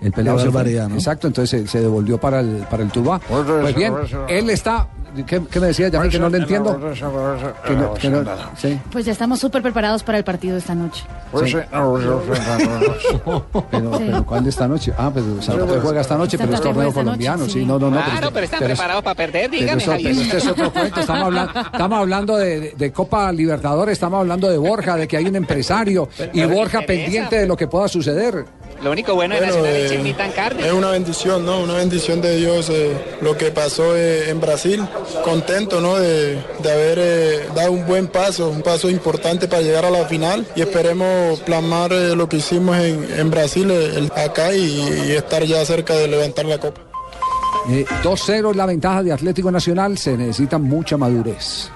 El 0.00 0.12
pelado 0.12 0.38
se 0.38 0.50
fue. 0.50 0.64
¿no? 0.88 0.94
Exacto, 0.94 1.26
entonces 1.26 1.62
se, 1.62 1.68
se 1.68 1.80
devolvió 1.80 2.18
para 2.18 2.40
el, 2.40 2.64
para 2.70 2.82
el 2.82 2.90
tuba. 2.90 3.20
Pues 3.28 3.74
bien, 3.74 3.92
él 4.28 4.48
está. 4.48 4.88
¿Qué, 5.26 5.42
qué 5.50 5.60
me 5.60 5.66
decía? 5.68 5.88
Ya 5.88 6.08
que 6.08 6.18
no 6.18 6.28
le 6.28 6.38
entiendo. 6.38 6.78
Que 7.64 7.74
no- 7.74 7.94
que 7.94 8.08
no- 8.10 8.24
sí. 8.56 8.78
Pues 8.90 9.04
ya 9.04 9.12
estamos 9.12 9.38
súper 9.40 9.62
preparados 9.62 10.02
para 10.02 10.18
el 10.18 10.24
partido 10.24 10.54
de 10.54 10.60
esta 10.60 10.74
noche. 10.74 11.04
Sí. 11.44 11.56
Pero, 13.70 13.90
pero 13.98 14.24
¿cuál 14.24 14.44
de 14.44 14.50
esta 14.50 14.68
noche? 14.68 14.92
Ah, 14.96 15.10
pues 15.12 15.24
Santa 15.44 15.66
Fe 15.66 15.80
juega 15.80 16.00
esta 16.00 16.16
noche, 16.16 16.38
pero 16.38 16.54
es 16.54 16.60
torneo 16.60 16.92
colombiano. 16.92 17.44
Sí, 17.46 17.50
sí. 17.52 17.64
no, 17.64 17.78
no, 17.78 17.90
no. 17.90 18.02
Claro, 18.02 18.30
pero 18.32 18.44
están 18.44 18.60
preparados 18.60 19.02
para 19.02 19.14
perder, 19.14 19.50
pero 19.50 19.62
dígame, 19.62 19.82
pero 19.84 20.10
este 20.10 20.36
es 20.38 20.46
otro 20.46 20.72
cuento. 20.72 21.00
Estamos 21.00 21.24
hablando, 21.24 21.60
estamos 21.60 21.98
hablando 21.98 22.36
de, 22.36 22.92
Copa 22.94 23.30
Libertadores, 23.32 23.92
estamos 23.94 24.20
hablando 24.20 24.48
de 24.48 24.58
Borja, 24.58 24.96
de 24.96 25.06
que 25.06 25.16
hay 25.16 25.26
un 25.26 25.36
empresario 25.36 26.08
y 26.32 26.42
Borja 26.44 26.80
interesa, 26.80 26.86
pendiente 26.86 27.36
de 27.36 27.46
lo 27.46 27.56
que 27.56 27.66
pueda 27.66 27.88
suceder. 27.88 28.44
Lo 28.82 28.90
único 28.90 29.14
bueno 29.14 29.34
de 29.34 29.40
Bueno, 29.42 29.56
Nacional 29.56 29.76
es 29.76 29.92
eh, 29.92 30.32
Cardi. 30.34 30.64
Es 30.64 30.72
una 30.72 30.90
bendición, 30.90 31.44
¿no? 31.44 31.60
Una 31.60 31.74
bendición 31.74 32.20
de 32.22 32.36
Dios 32.36 32.70
eh, 32.70 32.96
lo 33.20 33.36
que 33.36 33.50
pasó 33.50 33.94
eh, 33.94 34.30
en 34.30 34.40
Brasil. 34.40 34.82
Contento, 35.22 35.80
¿no? 35.82 35.98
De, 35.98 36.36
de 36.62 36.72
haber 36.72 36.98
eh, 37.00 37.40
dado 37.54 37.72
un 37.72 37.86
buen 37.86 38.08
paso, 38.08 38.48
un 38.48 38.62
paso 38.62 38.88
importante 38.88 39.48
para 39.48 39.60
llegar 39.62 39.84
a 39.84 39.90
la 39.90 40.06
final 40.06 40.46
y 40.56 40.62
esperemos 40.62 41.40
plasmar 41.40 41.92
eh, 41.92 42.16
lo 42.16 42.26
que 42.28 42.38
hicimos 42.38 42.76
en, 42.78 43.06
en 43.18 43.30
Brasil 43.30 43.70
eh, 43.70 43.92
el- 43.96 44.12
acá 44.16 44.54
y, 44.54 44.80
y 45.08 45.12
estar 45.12 45.44
ya 45.44 45.62
cerca 45.66 45.94
de 45.94 46.08
levantar 46.08 46.46
la 46.46 46.58
copa. 46.58 46.80
Eh, 47.68 47.84
2-0 48.02 48.50
es 48.52 48.56
la 48.56 48.64
ventaja 48.64 49.02
de 49.02 49.12
Atlético 49.12 49.50
Nacional, 49.50 49.98
se 49.98 50.16
necesita 50.16 50.56
mucha 50.56 50.96
madurez. 50.96 51.70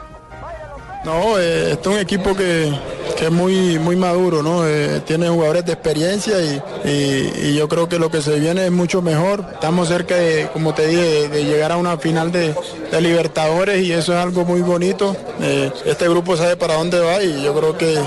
No, 1.05 1.39
eh, 1.39 1.73
este 1.73 1.89
es 1.91 1.95
un 1.95 2.01
equipo 2.01 2.35
que, 2.35 2.73
que 3.19 3.27
es 3.27 3.31
muy, 3.31 3.79
muy 3.79 3.95
maduro, 3.95 4.43
¿no? 4.43 4.67
Eh, 4.67 5.01
tiene 5.07 5.29
jugadores 5.29 5.65
de 5.67 5.73
experiencia 5.75 6.35
y, 6.41 6.63
y- 6.89 7.33
y 7.49 7.55
yo 7.57 7.69
creo 7.69 7.89
que 7.89 7.99
lo 7.99 8.11
que 8.11 8.23
se 8.23 8.39
viene 8.39 8.65
es 8.67 8.73
mucho 8.73 9.03
mejor. 9.03 9.45
Estamos 9.53 9.89
cerca 9.89 10.17
de, 10.17 10.49
como 10.53 10.73
te 10.73 10.87
dije, 10.87 11.29
de, 11.29 11.45
llegar 11.45 11.73
a 11.73 11.77
una 11.77 11.99
final 11.99 12.33
de, 12.33 12.55
de 12.91 13.01
Libertadores 13.03 13.83
y 13.83 13.93
eso 13.93 14.13
es 14.15 14.19
algo 14.19 14.45
muy 14.47 14.63
bonito. 14.63 15.15
Eh, 15.43 15.71
este 15.85 16.09
grupo 16.09 16.37
sabe 16.39 16.57
para 16.57 16.75
dónde 16.75 16.99
va 17.01 17.23
y 17.23 17.43
yo 17.43 17.55
creo 17.55 17.77
que, 17.77 17.99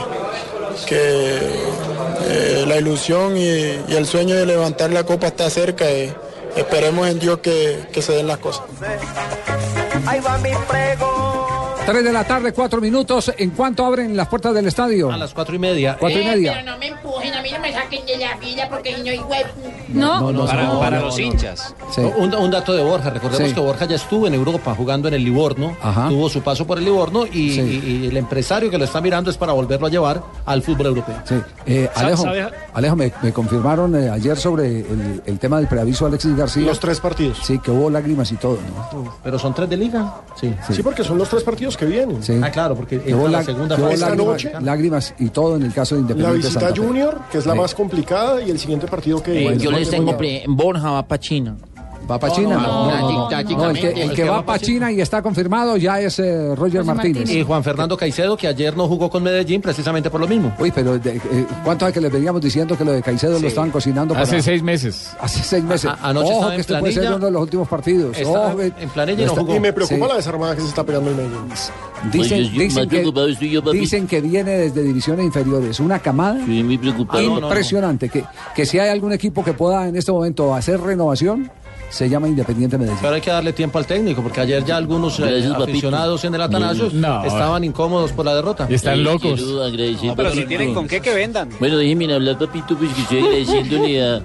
que 0.88 1.38
eh, 2.30 2.66
la 2.68 2.78
ilusión 2.78 3.38
y, 3.38 3.44
y 3.88 3.96
el 3.96 4.08
sueño 4.08 4.36
de 4.36 4.46
levantar 4.48 4.90
la 4.92 5.04
copa 5.04 5.28
está 5.28 5.50
cerca. 5.52 5.86
eh, 5.86 6.16
esperemos 6.56 7.08
en 7.08 7.20
Dios 7.20 7.38
que, 7.40 7.88
que 7.94 8.02
se 8.02 8.14
den 8.14 8.26
las 8.26 8.40
cosas. 8.40 8.64
3 11.88 12.04
de 12.04 12.12
la 12.12 12.26
tarde, 12.26 12.52
4 12.52 12.82
minutos. 12.82 13.32
¿En 13.38 13.52
cuánto 13.52 13.86
abren 13.86 14.16
las 14.18 14.28
puertas 14.28 14.54
del 14.54 14.68
estadio? 14.68 15.10
A 15.10 15.16
las 15.16 15.34
cuatro 15.34 15.56
y 15.56 15.60
media. 15.60 15.96
Cuatro 15.98 16.20
y 16.20 16.22
Eh, 16.24 16.26
media. 16.32 16.54
Pero 16.60 16.72
no 16.74 16.78
me 16.78 16.88
empujen, 16.88 17.34
a 17.34 17.42
mí 17.42 17.50
no 17.50 17.60
me 17.60 17.72
saquen 17.72 18.06
de 18.06 18.18
la 18.18 18.38
fila 18.38 18.68
porque 18.70 18.92
no 18.98 19.10
hay 19.10 19.20
web. 19.20 19.46
No. 19.88 20.32
no, 20.34 20.46
Para, 20.46 20.64
no, 20.64 20.80
para 20.82 21.00
no, 21.00 21.06
los 21.06 21.18
hinchas. 21.18 21.74
Sí. 21.96 22.02
Un, 22.18 22.36
un 22.36 22.52
dato 22.52 22.74
de 22.74 22.84
Borja, 22.84 23.10
recordemos 23.10 23.48
Sí. 23.48 23.54
que 23.56 23.62
Borja 23.62 23.86
ya 23.86 23.96
estuvo 23.96 24.28
en 24.28 24.34
Europa 24.34 24.76
jugando 24.76 25.08
en 25.08 25.14
el 25.14 25.24
Livorno, 25.24 25.78
Ajá. 25.82 26.10
tuvo 26.10 26.28
su 26.30 26.42
paso 26.42 26.68
por 26.68 26.78
el 26.78 26.84
Livorno 26.84 27.26
y, 27.26 27.52
Sí. 27.54 27.62
y- 27.62 27.88
y 28.04 28.08
el 28.08 28.18
empresario 28.18 28.70
que 28.70 28.78
lo 28.78 28.84
está 28.84 29.00
mirando 29.00 29.32
es 29.32 29.38
para 29.38 29.54
volverlo 29.54 29.88
a 29.88 29.90
llevar 29.90 30.22
al 30.46 30.62
fútbol 30.62 30.88
europeo. 30.88 31.16
Sí. 31.24 31.36
Eh, 31.68 31.90
Alejo, 31.96 32.26
Alejo 32.74 32.96
me, 32.98 33.14
me 33.24 33.32
confirmaron 33.32 33.96
eh, 33.96 34.10
ayer 34.10 34.36
sobre 34.38 34.82
el, 34.82 35.22
el 35.26 35.40
tema 35.40 35.58
del 35.58 35.68
preaviso 35.68 36.04
de 36.04 36.10
Alexis 36.10 36.36
García. 36.36 36.66
Los 36.66 36.82
tres 36.82 37.00
partidos. 37.00 37.38
Sí, 37.44 37.60
que 37.60 37.72
hubo 37.72 37.90
lágrimas 37.90 38.30
y 38.34 38.36
todo, 38.36 38.58
¿no? 38.94 39.16
Pero 39.24 39.40
son 39.40 39.54
tres 39.54 39.70
de 39.70 39.78
liga. 39.78 40.16
Sí. 40.40 40.54
Sí, 40.70 40.84
porque 40.84 41.06
son 41.06 41.18
los 41.18 41.30
tres 41.30 41.44
partidos 41.44 41.77
que 41.78 41.86
vienen. 41.86 42.22
Sí. 42.24 42.40
Ah, 42.44 42.50
claro, 42.52 42.76
porque 42.76 42.96
entra 42.96 43.16
la 43.24 43.30
la- 43.30 43.44
segunda 43.44 43.78
fase. 43.78 43.94
Esta 43.94 44.10
lágrimas, 44.10 44.28
noche. 44.28 44.52
lágrimas 44.62 45.14
y 45.20 45.30
todo 45.30 45.56
en 45.56 45.64
el 45.64 45.74
caso 45.74 45.96
de 45.96 46.02
La 46.02 46.08
Independiente 46.08 46.48
visita 46.48 46.60
Santa 46.60 46.76
Fe. 46.76 46.82
Junior, 46.88 47.20
que 47.32 47.38
es 47.38 47.46
la 47.46 47.54
Sí. 47.54 47.60
más 47.60 47.76
complicada, 47.76 48.42
y 48.42 48.50
el 48.50 48.60
siguiente 48.60 48.88
partido 48.88 49.22
que... 49.24 49.44
Bueno, 49.44 49.60
yo 49.62 49.72
les 49.72 49.90
tengo 49.90 50.18
pre- 50.18 50.44
Borja 50.48 50.92
va 50.92 51.08
para 51.08 51.20
China. 51.20 51.56
¿Va 52.10 52.18
para 52.20 52.34
China? 52.34 52.56
no, 52.58 52.86
No, 52.88 53.70
el 53.70 53.80
que, 53.80 54.24
el 54.24 54.30
va 54.30 54.44
para 54.44 54.46
pa' 54.46 54.60
China 54.60 54.92
y 54.92 55.02
está 55.02 55.22
confirmado 55.22 55.76
ya 55.78 56.00
es 56.00 56.20
eh, 56.20 56.56
Roger 56.56 56.84
Martínez. 56.84 57.30
Y 57.30 57.44
Juan 57.44 57.64
Fernando 57.64 57.98
Caicedo, 57.98 58.38
que 58.38 58.48
ayer 58.48 58.76
no 58.78 58.88
jugó 58.88 59.10
con 59.10 59.24
Medellín 59.24 59.62
precisamente 59.62 60.10
por 60.10 60.22
lo 60.22 60.28
mismo. 60.28 60.54
Uy, 60.60 60.72
pero 60.72 60.98
de- 60.98 61.18
eh, 61.18 61.46
¿cuánto 61.64 61.86
es 61.88 61.94
que 61.94 62.00
les 62.02 62.12
veníamos 62.12 62.42
diciendo 62.42 62.78
que 62.78 62.86
lo 62.86 62.92
de 62.94 63.02
Caicedo 63.02 63.40
lo 63.40 63.48
estaban 63.48 63.72
cocinando? 63.72 64.14
para- 64.14 64.24
Hace 64.24 64.42
seis 64.42 64.64
meses. 64.64 65.12
Hace 65.20 65.44
seis 65.44 65.64
meses. 65.64 65.90
A- 65.92 66.10
anoche 66.10 66.32
Ojo 66.34 66.48
que 66.50 66.54
en 66.56 66.60
este 66.62 66.80
puede 66.80 66.94
ser 66.94 67.08
uno 67.14 67.26
de 67.26 67.32
los 67.32 67.42
últimos 67.42 67.68
partidos. 67.68 68.18
Ojo, 68.26 68.62
en 68.62 68.90
planilla 68.90 69.24
y 69.24 69.26
no 69.26 69.32
está- 69.34 69.42
jugó. 69.42 69.56
Y 69.56 69.60
me 69.60 69.74
preocupa 69.74 70.06
Sí. 70.06 70.10
la 70.12 70.16
desarmada 70.18 70.56
que 70.56 70.62
se 70.62 70.68
está 70.68 70.84
pegando 70.84 71.10
el 71.10 71.16
medio. 71.18 71.38
Dicen, 72.12 72.40
Oye, 72.42 72.68
que, 72.88 73.12
papi. 73.12 73.78
dicen 73.80 74.08
que 74.08 74.22
viene 74.22 74.52
desde 74.52 74.84
divisiones 74.84 75.26
inferiores. 75.26 75.80
Una 75.80 76.00
camada 76.00 76.40
Estoy 76.40 76.64
muy 76.64 76.78
preocupado. 76.78 77.22
impresionante. 77.40 78.10
Que, 78.10 78.24
que 78.56 78.66
si 78.66 78.78
hay 78.80 78.90
algún 78.90 79.14
equipo 79.14 79.44
que 79.44 79.54
pueda 79.54 79.88
en 79.88 79.96
este 79.96 80.12
momento 80.12 80.54
hacer 80.54 80.80
renovación, 80.80 81.50
se 81.90 82.10
llama 82.10 82.28
Independiente 82.28 82.78
Medellín. 82.78 83.00
Pero 83.02 83.16
hay 83.16 83.22
que 83.22 83.30
darle 83.32 83.54
tiempo 83.54 83.78
al 83.78 83.86
técnico, 83.86 84.22
porque 84.22 84.42
ayer 84.42 84.64
ya 84.66 84.78
algunos 84.78 85.20
eh, 85.20 85.50
aficionados 85.56 86.24
en 86.26 86.36
el 86.36 86.42
Atanasio 86.42 86.90
No. 86.94 87.24
estaban 87.26 87.64
incómodos 87.64 88.12
por 88.12 88.26
la 88.26 88.36
derrota. 88.36 88.68
Están 88.70 88.96
Eh, 89.00 89.04
locos. 89.04 89.42
No, 90.04 90.16
pero 90.16 90.32
si 90.32 90.46
tienen 90.46 90.74
con 90.74 90.88
qué 90.88 91.00
que 91.00 91.14
vendan. 91.14 91.50
Bueno, 91.60 91.78
déjenme 91.78 92.14
hablar, 92.14 92.38
papito, 92.38 92.78
pues 92.78 92.92
que 92.94 93.02
estoy 93.02 93.20
agradeciéndole 93.20 94.04
a, 94.04 94.22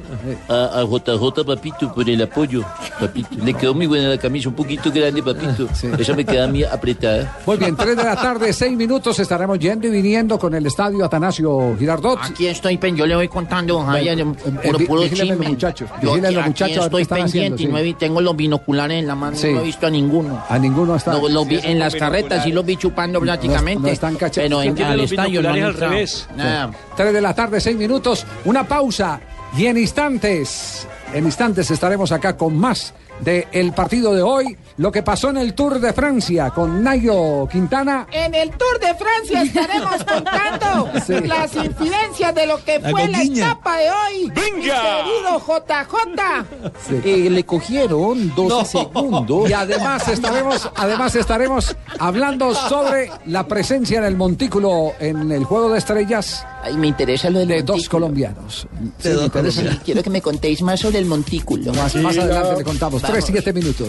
a, 0.49 0.81
a 0.81 0.85
JJ, 0.85 1.45
papito, 1.45 1.93
por 1.95 2.09
el 2.09 2.23
apoyo, 2.23 2.63
papito. 2.99 3.29
Le 3.45 3.55
quedó 3.55 3.75
muy 3.75 3.87
buena 3.87 4.09
la 4.09 4.19
camisa, 4.19 4.49
un 4.49 4.55
poquito 4.55 4.91
grande, 4.91 5.23
papito. 5.23 5.69
Esa 5.99 6.15
me 6.15 6.25
queda 6.25 6.49
muy 6.49 6.65
apretada. 6.65 7.39
Muy 7.47 7.57
bien, 7.57 7.77
3 7.77 7.97
de 7.97 8.05
la 8.05 8.17
tarde, 8.17 8.53
6 8.53 8.77
minutos. 8.77 9.19
Estaremos 9.19 9.59
yendo 9.59 9.87
y 9.87 9.91
viniendo 9.91 10.39
con 10.39 10.55
el 10.55 10.67
estadio 10.67 11.05
Atanasio 11.05 11.77
Girardot. 11.79 12.19
Aquí 12.23 12.47
estoy, 12.47 12.77
pen, 12.79 12.97
yo 12.97 13.07
le 13.07 13.15
voy 13.15 13.29
contando, 13.29 13.81
Javier, 13.85 14.19
eh, 14.21 14.25
puro, 14.65 14.79
vi- 14.79 14.87
puro 14.87 15.03
muchachos, 15.49 15.89
Yo 16.03 16.15
aquí, 16.15 16.35
los 16.35 16.47
muchachos, 16.47 16.79
a 16.79 16.81
ver 16.89 16.95
aquí 16.95 17.03
estoy 17.03 17.05
pendiente 17.05 17.52
sí. 17.59 17.97
tengo 17.99 18.21
los 18.21 18.37
binoculares 18.37 18.99
en 18.99 19.07
la 19.07 19.15
mano, 19.15 19.37
Sí. 19.37 19.53
no 19.53 19.61
he 19.61 19.65
visto 19.65 19.87
a 19.87 19.91
ninguno. 19.91 20.43
A 20.49 20.59
ninguno 20.59 20.97
está. 20.97 21.13
No, 21.13 21.29
los 21.29 21.47
vi 21.47 21.61
en 21.63 21.79
las 21.79 21.95
carretas, 21.95 22.45
sí 22.45 22.53
los 22.53 22.65
vi 22.65 22.77
chupando 22.77 23.21
prácticamente. 23.21 23.83
no 23.83 23.89
están 23.89 24.17
cachados. 24.17 24.49
Pero 24.49 24.63
en, 24.63 24.83
al 24.83 24.97
los 24.99 25.11
estadio 25.11 25.43
no 25.43 25.49
han 25.51 25.55
al 25.63 25.71
entrado. 25.71 25.93
revés. 25.93 26.29
Nada. 26.37 26.71
3 26.97 27.13
de 27.13 27.21
la 27.21 27.35
tarde, 27.35 27.61
6 27.61 27.77
minutos. 27.77 28.27
Una 28.45 28.67
pausa. 28.67 29.21
Y 29.57 29.67
en 29.67 29.77
instantes, 29.77 30.87
en 31.13 31.25
instantes 31.27 31.71
estaremos 31.71 32.11
acá 32.13 32.37
con 32.37 32.57
más 32.57 32.95
del 33.21 33.73
partido 33.73 34.15
de 34.15 34.23
hoy. 34.23 34.57
Lo 34.79 34.91
que 34.91 35.03
pasó 35.03 35.31
en 35.31 35.37
el 35.37 35.55
Tour 35.55 35.79
de 35.81 35.93
Francia 35.93 36.51
con 36.51 36.83
Nairo 36.83 37.47
Quintana. 37.51 38.07
En 38.11 38.35
el 38.35 38.51
Tour 38.51 38.81
de 38.81 38.95
Francia 38.95 39.43
estaremos 39.43 39.97
contando 40.05 40.91
Sí. 41.07 41.21
las 41.27 41.55
incidencias 41.55 42.35
de 42.35 42.47
lo 42.47 42.63
que 42.65 42.79
La 42.79 42.91
fue 42.91 43.09
la 43.09 43.23
etapa 43.23 43.77
de 43.77 43.91
hoy. 43.91 44.33
¡Venga! 44.35 45.05
Querido 45.05 45.39
JJ. 45.39 47.03
Sí. 47.03 47.29
le 47.29 47.45
cogieron 47.45 48.35
12 48.35 48.65
segundos. 48.79 49.49
Y 49.51 49.53
además 49.53 50.09
estaremos, 50.09 50.71
además 50.75 51.15
estaremos 51.15 51.77
hablando 51.99 52.55
sobre 52.55 53.11
la 53.27 53.47
presencia 53.47 53.99
en 53.99 54.05
el 54.05 54.17
montículo 54.17 54.93
en 55.01 55.31
el 55.31 55.45
juego 55.45 55.71
de 55.71 55.79
estrellas 55.79 56.47
Ay, 56.63 56.77
me 56.77 56.87
interesa 56.89 57.29
lo 57.31 57.41
del 57.41 57.49
de 57.49 57.63
dos 57.63 57.89
colombianos. 57.89 58.67
Sí, 58.99 59.09
dos 59.09 59.19
me 59.19 59.25
interesa. 59.25 59.57
colombianos. 59.57 59.85
Quiero 59.85 60.03
que 60.03 60.11
me 60.11 60.23
contéis 60.23 60.63
más 60.63 60.81
sobre 60.81 60.99
el 60.99 61.07
montículo. 61.07 61.73
Más, 61.75 61.95
más 61.97 62.17
adelante 62.19 62.57
le 62.59 62.65
contamos. 62.65 63.03
Tres, 63.03 63.25
siete 63.27 63.53
minutos. 63.53 63.89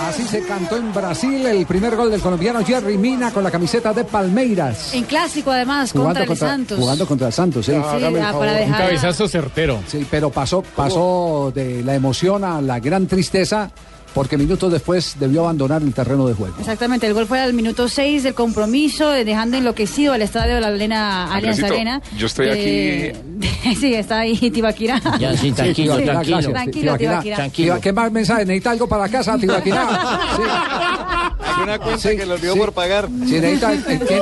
Así 0.00 0.22
se 0.24 0.42
cantó 0.42 0.76
en 0.76 0.92
Brasil 0.94 1.44
el 1.44 1.66
primer 1.66 1.94
gol 1.94 2.10
del 2.10 2.20
colombiano 2.20 2.64
Jerry 2.64 2.96
Mina 2.96 3.30
con 3.30 3.44
la 3.44 3.50
camiseta 3.50 3.92
de 3.92 4.04
Palmeiras. 4.04 4.94
En 4.94 5.04
clásico, 5.04 5.50
además, 5.50 5.92
contra 5.92 6.24
el 6.24 6.36
Santos. 6.36 6.78
jugando 6.78 7.06
contra 7.06 7.26
el 7.26 7.32
Santos. 7.32 7.66
Sí, 7.66 7.72
ah, 7.74 7.82
para 7.82 8.08
Un 8.08 8.14
dejar. 8.14 8.78
cabezazo 8.78 9.28
certero. 9.28 9.80
Sí, 9.86 10.06
pero 10.10 10.30
pasó, 10.30 10.62
pasó 10.62 11.52
de 11.54 11.82
la 11.82 11.94
emoción 11.94 12.42
a 12.44 12.60
la 12.62 12.80
gran 12.80 13.06
tristeza 13.06 13.70
porque 14.18 14.36
minutos 14.36 14.72
después 14.72 15.14
debió 15.20 15.42
abandonar 15.42 15.80
el 15.80 15.94
terreno 15.94 16.26
de 16.26 16.34
juego. 16.34 16.56
Exactamente, 16.58 17.06
el 17.06 17.14
gol 17.14 17.28
fue 17.28 17.38
al 17.38 17.52
minuto 17.52 17.88
6 17.88 18.24
del 18.24 18.34
compromiso, 18.34 19.14
eh, 19.14 19.24
dejando 19.24 19.56
enloquecido 19.56 20.12
al 20.12 20.22
estadio 20.22 20.56
de 20.56 20.60
la 20.60 20.66
Arena, 20.66 21.32
Andresito, 21.32 21.66
Arena. 21.66 22.02
yo 22.16 22.26
estoy 22.26 22.48
aquí. 22.48 23.74
sí, 23.78 23.94
está 23.94 24.18
ahí 24.18 24.50
Tibaquirá. 24.50 25.00
Ya, 25.20 25.36
sí, 25.36 25.52
tranquilo, 25.52 25.98
tranquilo. 25.98 26.50
Tranquilo, 26.50 26.96
Tibaquirá. 26.96 27.36
Tranquilo. 27.36 27.80
¿Qué 27.80 27.92
más 27.92 28.10
mensaje? 28.10 28.44
¿Necesita 28.44 28.72
algo 28.72 28.88
para 28.88 29.02
la 29.02 29.08
casa, 29.08 29.38
Tibaquirá? 29.38 29.86
Hay 29.88 31.17
una 31.62 31.78
cuenta 31.78 32.08
Sí, 32.10 32.16
que 32.16 32.26
lo 32.26 32.34
olvidó 32.34 32.54
sí. 32.54 32.58
por 32.58 32.72
pagar. 32.72 33.08
Sí, 33.26 33.40
necesita, 33.40 33.72
¿qué? 34.06 34.20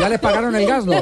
ya 0.00 0.08
le 0.08 0.18
pagaron 0.18 0.54
el 0.54 0.66
gas, 0.66 0.84
¿no? 0.84 0.94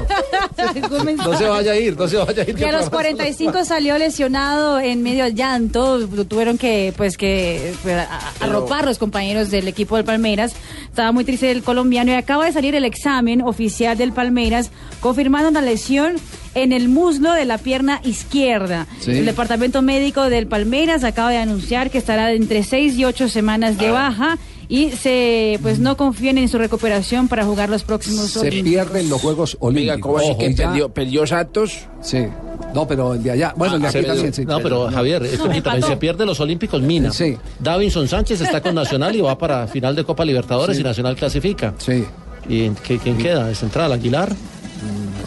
No 1.16 1.38
se 1.38 1.46
vaya 1.46 1.72
a 1.72 1.76
ir, 1.76 1.96
no 1.96 2.08
se 2.08 2.16
vaya 2.16 2.42
a 2.42 2.50
ir. 2.50 2.58
Y 2.58 2.64
a 2.64 2.72
los 2.72 2.90
45 2.90 3.64
salió 3.64 3.96
lesionado 3.98 4.80
en 4.80 5.02
medio 5.02 5.24
del 5.24 5.34
llanto. 5.34 6.06
Tuvieron 6.26 6.58
que, 6.58 6.92
pues, 6.96 7.16
que 7.16 7.72
pues, 7.82 8.06
arropar 8.40 8.84
los 8.84 8.98
compañeros 8.98 9.50
del 9.50 9.68
equipo 9.68 9.96
del 9.96 10.04
Palmeiras. 10.04 10.54
Estaba 10.84 11.12
muy 11.12 11.24
triste 11.24 11.50
el 11.50 11.62
colombiano 11.62 12.10
y 12.12 12.14
acaba 12.14 12.46
de 12.46 12.52
salir 12.52 12.74
el 12.74 12.84
examen 12.84 13.42
oficial 13.42 13.96
del 13.96 14.12
Palmeiras 14.12 14.70
confirmando 15.00 15.48
una 15.48 15.62
lesión 15.62 16.16
en 16.54 16.72
el 16.72 16.88
muslo 16.88 17.32
de 17.32 17.44
la 17.44 17.58
pierna 17.58 18.00
izquierda. 18.04 18.86
Sí. 19.00 19.12
El 19.12 19.26
departamento 19.26 19.82
médico 19.82 20.28
del 20.28 20.46
Palmeiras 20.46 21.04
acaba 21.04 21.30
de 21.30 21.38
anunciar 21.38 21.90
que 21.90 21.98
estará 21.98 22.32
entre 22.32 22.62
6 22.64 22.96
y 22.96 23.04
8 23.04 23.28
semanas 23.28 23.78
de 23.78 23.90
baja 23.90 24.38
y 24.70 24.92
se 24.92 25.58
pues 25.60 25.78
no 25.80 25.96
confían 25.98 26.38
en 26.38 26.48
su 26.48 26.56
recuperación 26.56 27.26
para 27.28 27.44
jugar 27.44 27.68
los 27.68 27.82
próximos 27.82 28.30
Se 28.30 28.38
Olímpicos. 28.38 28.70
pierden 28.70 29.10
los 29.10 29.20
Juegos 29.20 29.56
Olímpicos. 29.60 29.92
Oiga, 29.96 30.00
¿cómo 30.00 30.16
así 30.18 30.30
Ojo, 30.30 30.38
que 30.38 30.46
y 30.46 30.54
ya- 30.54 30.66
perdió, 30.68 30.88
perdió 30.88 31.26
Santos? 31.26 31.72
Sí. 32.00 32.24
No, 32.72 32.86
pero 32.86 33.14
el 33.14 33.22
de 33.22 33.32
allá. 33.32 33.52
Bueno, 33.56 33.74
el 33.74 33.80
de 33.82 33.86
Ah, 33.88 33.90
aquí 33.90 34.04
también, 34.06 34.32
sí. 34.32 34.44
No, 34.46 34.60
pero 34.60 34.88
Javier, 34.90 35.24
es 35.24 35.40
que 35.40 35.60
también 35.60 35.82
se 35.86 35.96
pierde 35.96 36.24
los 36.24 36.38
Olímpicos 36.38 36.80
Mina. 36.80 37.10
Sí. 37.10 37.36
Davinson 37.58 38.06
Sánchez 38.06 38.40
está 38.42 38.60
con 38.62 38.74
Nacional 38.76 39.14
y 39.16 39.20
va 39.20 39.36
para 39.36 39.66
final 39.66 39.96
de 39.96 40.04
Copa 40.04 40.24
Libertadores 40.24 40.78
y 40.78 40.82
Nacional 40.84 41.16
clasifica. 41.16 41.74
Sí. 41.78 42.04
¿Y 42.48 42.70
qué- 42.70 42.98
quién 42.98 43.18
queda? 43.18 43.48
¿De 43.48 43.54
central? 43.56 43.92
¿Aguilar? 43.92 44.32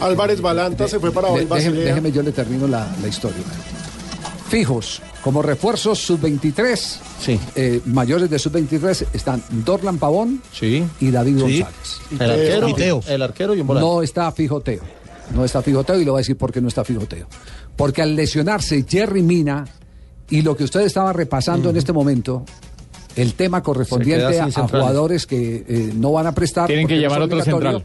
Álvarez 0.00 0.40
Balanta 0.40 0.88
se 0.88 0.98
fue 0.98 1.12
para 1.12 1.28
De- 1.28 1.34
hoy 1.34 1.44
déjeme, 1.44 1.76
déjeme, 1.80 2.10
yo 2.12 2.22
le 2.22 2.32
termino 2.32 2.66
la, 2.66 2.86
la 3.00 3.08
historia. 3.08 3.42
Fijos, 4.48 5.00
como 5.22 5.42
refuerzos 5.42 5.98
sub-23, 6.00 7.00
Sí. 7.20 7.40
eh, 7.56 7.80
mayores 7.86 8.28
de 8.30 8.38
sub-23, 8.38 9.06
están 9.12 9.42
Dorlan 9.50 9.98
Pavón 9.98 10.42
Sí. 10.52 10.84
y 11.00 11.10
David 11.10 11.36
Sí. 11.36 11.40
González. 11.62 12.00
El 12.20 12.30
arquero, 12.30 12.68
Y 12.68 12.74
Teo. 12.74 13.00
el 13.08 13.22
arquero 13.22 13.54
y 13.54 13.60
un 13.60 13.66
volante. 13.66 13.88
No 13.88 14.02
está 14.02 14.30
fijo 14.32 14.60
Teo. 14.60 14.82
No 15.34 15.44
está 15.44 15.62
fijo 15.62 15.82
Teo 15.82 15.98
y 16.00 16.04
le 16.04 16.10
voy 16.10 16.18
a 16.18 16.20
decir 16.20 16.36
por 16.36 16.52
qué 16.52 16.60
no 16.60 16.68
está 16.68 16.84
fijo 16.84 17.06
Teo. 17.06 17.26
Porque 17.74 18.02
al 18.02 18.14
lesionarse 18.14 18.84
Jerry 18.88 19.22
Mina 19.22 19.64
y 20.28 20.42
lo 20.42 20.56
que 20.56 20.64
usted 20.64 20.82
estaba 20.82 21.12
repasando 21.12 21.70
en 21.70 21.76
este 21.76 21.92
momento, 21.92 22.44
el 23.16 23.34
tema 23.34 23.62
correspondiente 23.62 24.38
a, 24.40 24.44
centrales. 24.50 24.70
jugadores 24.70 25.26
que 25.26 25.64
eh, 25.66 25.92
no 25.96 26.12
van 26.12 26.26
a 26.26 26.32
prestar. 26.34 26.66
Tienen 26.66 26.86
que 26.86 26.94
porque 26.94 27.02
llamar 27.02 27.22
otro 27.22 27.42
central. 27.42 27.84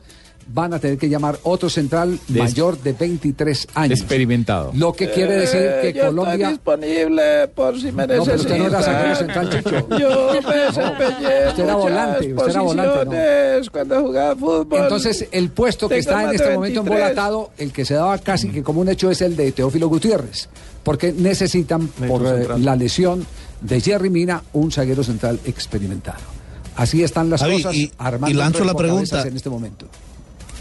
Van 0.52 0.74
a 0.74 0.80
tener 0.80 0.98
que 0.98 1.08
llamar 1.08 1.38
otro 1.44 1.70
central 1.70 2.20
Des- 2.28 2.38
mayor 2.44 2.82
de 2.82 2.94
23 2.94 3.68
años. 3.76 4.00
Experimentado. 4.00 4.72
Lo 4.74 4.94
que 4.94 5.12
quiere 5.12 5.36
decir 5.36 5.62
que 5.82 5.94
yo 5.94 6.08
Colombia. 6.08 6.34
estoy 6.34 6.52
disponible 6.54 7.48
por 7.50 7.80
si 7.80 7.92
me 7.92 8.08
No, 8.08 8.24
pero 8.24 8.24
usted 8.24 8.58
no 8.58 8.66
era 8.68 8.82
zaguero 8.82 9.10
necesitan. 9.10 9.52
central, 9.52 9.64
Chicho. 9.64 10.00
Yo 10.00 10.42
me 10.48 10.56
desempeñé 10.58 11.48
Usted 11.50 11.64
era 11.64 11.76
volante, 11.76 12.34
usted 12.34 12.50
era 12.50 12.62
volante, 12.62 13.06
¿no? 13.06 13.72
cuando 13.72 14.02
jugaba 14.02 14.36
fútbol. 14.36 14.80
Entonces, 14.82 15.28
el 15.32 15.50
puesto 15.52 15.88
que 15.88 16.00
está 16.00 16.24
en 16.24 16.32
este 16.36 16.54
momento 16.56 16.82
23. 16.84 16.88
embolatado, 17.00 17.52
el 17.58 17.72
que 17.72 17.86
se 17.86 17.94
daba 17.94 18.18
casi 18.18 18.50
que 18.50 18.64
como 18.64 18.82
un 18.82 18.90
hecho 18.90 19.12
es 19.12 19.22
el 19.22 19.36
de 19.36 19.52
Teófilo 19.52 19.88
Gutiérrez, 19.88 20.50
porque 20.84 21.12
necesitan, 21.14 21.88
por 21.88 22.26
eh, 22.26 22.30
central. 22.38 22.66
la 22.66 22.76
lesión 22.76 23.26
de 23.62 23.82
Jerry 23.82 24.10
Mina, 24.10 24.42
un 24.54 24.72
zaguero 24.72 25.04
central 25.04 25.40
experimentado. 25.46 26.18
Así 26.76 27.04
están 27.04 27.30
las 27.30 27.42
Javi, 27.42 27.58
cosas 27.62 27.76
y- 27.76 27.92
armando 27.98 28.30
y 28.30 28.34
lanzo 28.34 28.64
la 28.64 28.74
pregunta. 28.74 29.22
en 29.28 29.36
este 29.36 29.50
momento. 29.50 29.86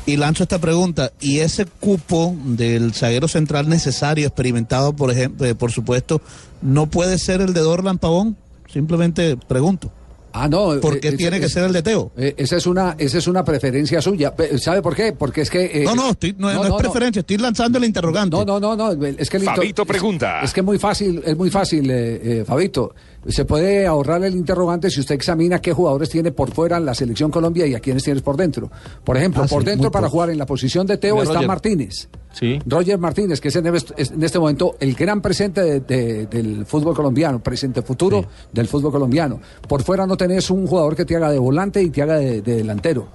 Y 0.09 0.17
lanzo 0.17 0.43
esta 0.43 0.59
pregunta, 0.59 1.13
¿y 1.21 1.41
ese 1.41 1.67
cupo 1.67 2.35
del 2.43 2.95
zaguero 2.95 3.29
central 3.29 3.69
necesario, 3.69 4.27
experimentado, 4.27 4.95
por 4.95 5.11
ejemplo, 5.11 5.47
eh, 5.47 5.55
por 5.55 5.71
supuesto, 5.71 6.23
no 6.63 6.87
puede 6.87 7.19
ser 7.19 7.43
el 7.43 7.53
de 7.53 7.61
Dorlan 7.61 7.99
Pavón? 7.99 8.35
Simplemente 8.73 9.37
pregunto. 9.37 9.93
Ah, 10.33 10.49
no. 10.49 10.81
¿Por 10.81 10.99
qué 11.01 11.09
eh, 11.09 11.17
tiene 11.17 11.37
eh, 11.37 11.41
que 11.41 11.49
ser 11.51 11.65
el 11.65 11.75
de 11.75 11.83
Teo? 11.83 12.11
eh, 12.17 12.35
esa 12.39 12.57
es 12.57 12.67
una 12.67 12.95
esa 12.99 13.19
es 13.19 13.27
una 13.27 13.45
preferencia 13.45 14.01
suya. 14.01 14.33
¿Sabe 14.59 14.81
por 14.81 14.95
qué? 14.95 15.13
Porque 15.13 15.43
es 15.43 15.51
que 15.51 15.83
eh, 15.83 15.85
no, 15.85 15.95
no, 15.95 16.11
estoy- 16.11 16.35
no, 16.39 16.53
no 16.55 16.65
es 16.65 16.73
preferencia, 16.83 17.21
estoy 17.21 17.37
lanzando 17.37 17.77
el 17.77 17.85
interrogante. 17.85 18.35
No, 18.35 18.45
no, 18.47 18.59
no, 18.59 18.77
no, 18.77 19.05
es 19.05 19.29
que 19.29 19.37
el 19.37 19.43
Fabito 19.43 19.83
es- 19.83 19.89
pregunta. 19.89 20.41
Es, 20.43 20.55
que 20.55 20.61
es 20.61 20.67
muy 20.67 20.79
fácil, 20.79 21.23
es 21.23 21.37
muy 21.37 21.51
fácil, 21.51 21.91
eh, 21.91 22.21
eh, 22.41 22.45
Fabito. 22.47 22.95
Se 23.29 23.45
puede 23.45 23.87
ahorrar 23.87 24.25
el 24.25 24.35
interrogante 24.35 24.91
si 24.91 25.01
usted 25.01 25.15
examina 25.15 25.61
qué 25.61 25.73
jugadores 25.73 26.09
tiene 26.09 26.33
por 26.33 26.51
fuera 26.53 26.79
en 26.79 26.87
la 26.87 26.95
selección 26.95 27.31
Colombia 27.31 27.67
y 27.67 27.75
a 27.75 27.81
quiénes 27.81 28.03
tienes 28.03 28.23
por 28.23 28.37
dentro. 28.37 28.71
Por 29.05 29.17
ejemplo, 29.19 29.43
Ah, 29.45 29.47
por 29.47 29.63
sí, 29.63 29.69
dentro 29.71 29.91
para 29.91 30.07
poco. 30.07 30.13
jugar 30.13 30.31
en 30.31 30.39
la 30.39 30.47
posición 30.47 30.87
de 30.87 30.97
Teo 30.97 31.21
está 31.23 31.35
Roger. 31.35 31.47
Martínez. 31.49 32.09
Sí. 32.33 32.59
Roger 32.67 32.99
Martínez, 32.99 33.41
que 33.41 33.49
es 33.49 33.57
en, 33.57 33.67
es- 33.75 33.95
en 33.99 34.23
este 34.23 34.39
momento 34.39 34.77
el 34.81 34.95
gran 34.95 35.21
presente 35.21 35.61
de- 35.63 35.81
de- 35.81 36.27
del 36.27 36.65
fútbol 36.67 36.95
colombiano, 36.95 37.41
presente 37.43 37.83
futuro 37.83 38.25
del 38.53 38.67
fútbol 38.67 38.93
colombiano. 38.93 39.41
Por 39.69 39.83
fuera 39.83 40.07
no 40.07 40.17
tenés 40.17 40.51
un 40.51 40.67
jugador 40.67 40.97
que 40.97 41.05
te 41.05 41.15
haga 41.17 41.31
de 41.31 41.39
volante 41.39 41.83
y 41.83 41.91
te 41.91 42.01
haga 42.03 42.17
de, 42.17 42.41
de 42.41 42.57
delantero. 42.57 43.09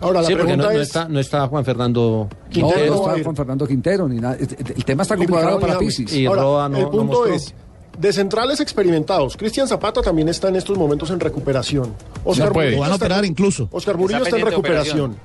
Ahora, 0.00 0.20
la 0.20 0.26
sí, 0.26 0.34
porque 0.34 0.44
pregunta 0.52 0.68
no, 0.68 0.74
no 0.74 0.80
es- 0.80 0.86
está, 0.88 1.08
no 1.08 1.20
está 1.20 1.46
Juan 1.48 1.64
Fernando 1.64 2.28
No, 2.30 2.50
Quintero. 2.50 2.94
no 2.96 3.08
está 3.12 3.22
Juan 3.24 3.36
Fernando 3.36 3.66
Quintero 3.66 4.08
ni 4.08 4.16
nada. 4.20 4.36
El 4.36 4.84
tema 4.84 5.02
está 5.02 5.16
complicado 5.16 5.58
para 5.60 5.78
Pisis. 5.78 6.26
Ahora, 6.26 6.76
el 6.78 6.88
punto 6.88 7.26
es, 7.26 7.54
de 7.98 8.12
centrales 8.12 8.60
experimentados, 8.60 9.36
Cristian 9.36 9.66
Zapata 9.68 10.02
también 10.02 10.28
está 10.28 10.48
en 10.48 10.56
estos 10.56 10.76
momentos 10.76 11.10
en 11.10 11.20
recuperación. 11.20 11.94
Oscar 12.24 12.48
No 12.48 12.52
puede. 12.52 12.66
Murillo 12.68 12.76
Lo 12.76 12.80
van 12.82 12.90
a 12.90 12.94
está- 12.94 13.04
operar 13.06 13.24
incluso. 13.24 13.68
Oscar 13.72 13.96
Murillo 13.96 14.18
Está 14.18 14.28
está, 14.36 14.38
en 14.40 14.46
recuperación. 14.46 15.16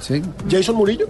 Sí. 0.00 0.22
¿Jason 0.50 0.76
Murillo? 0.76 1.08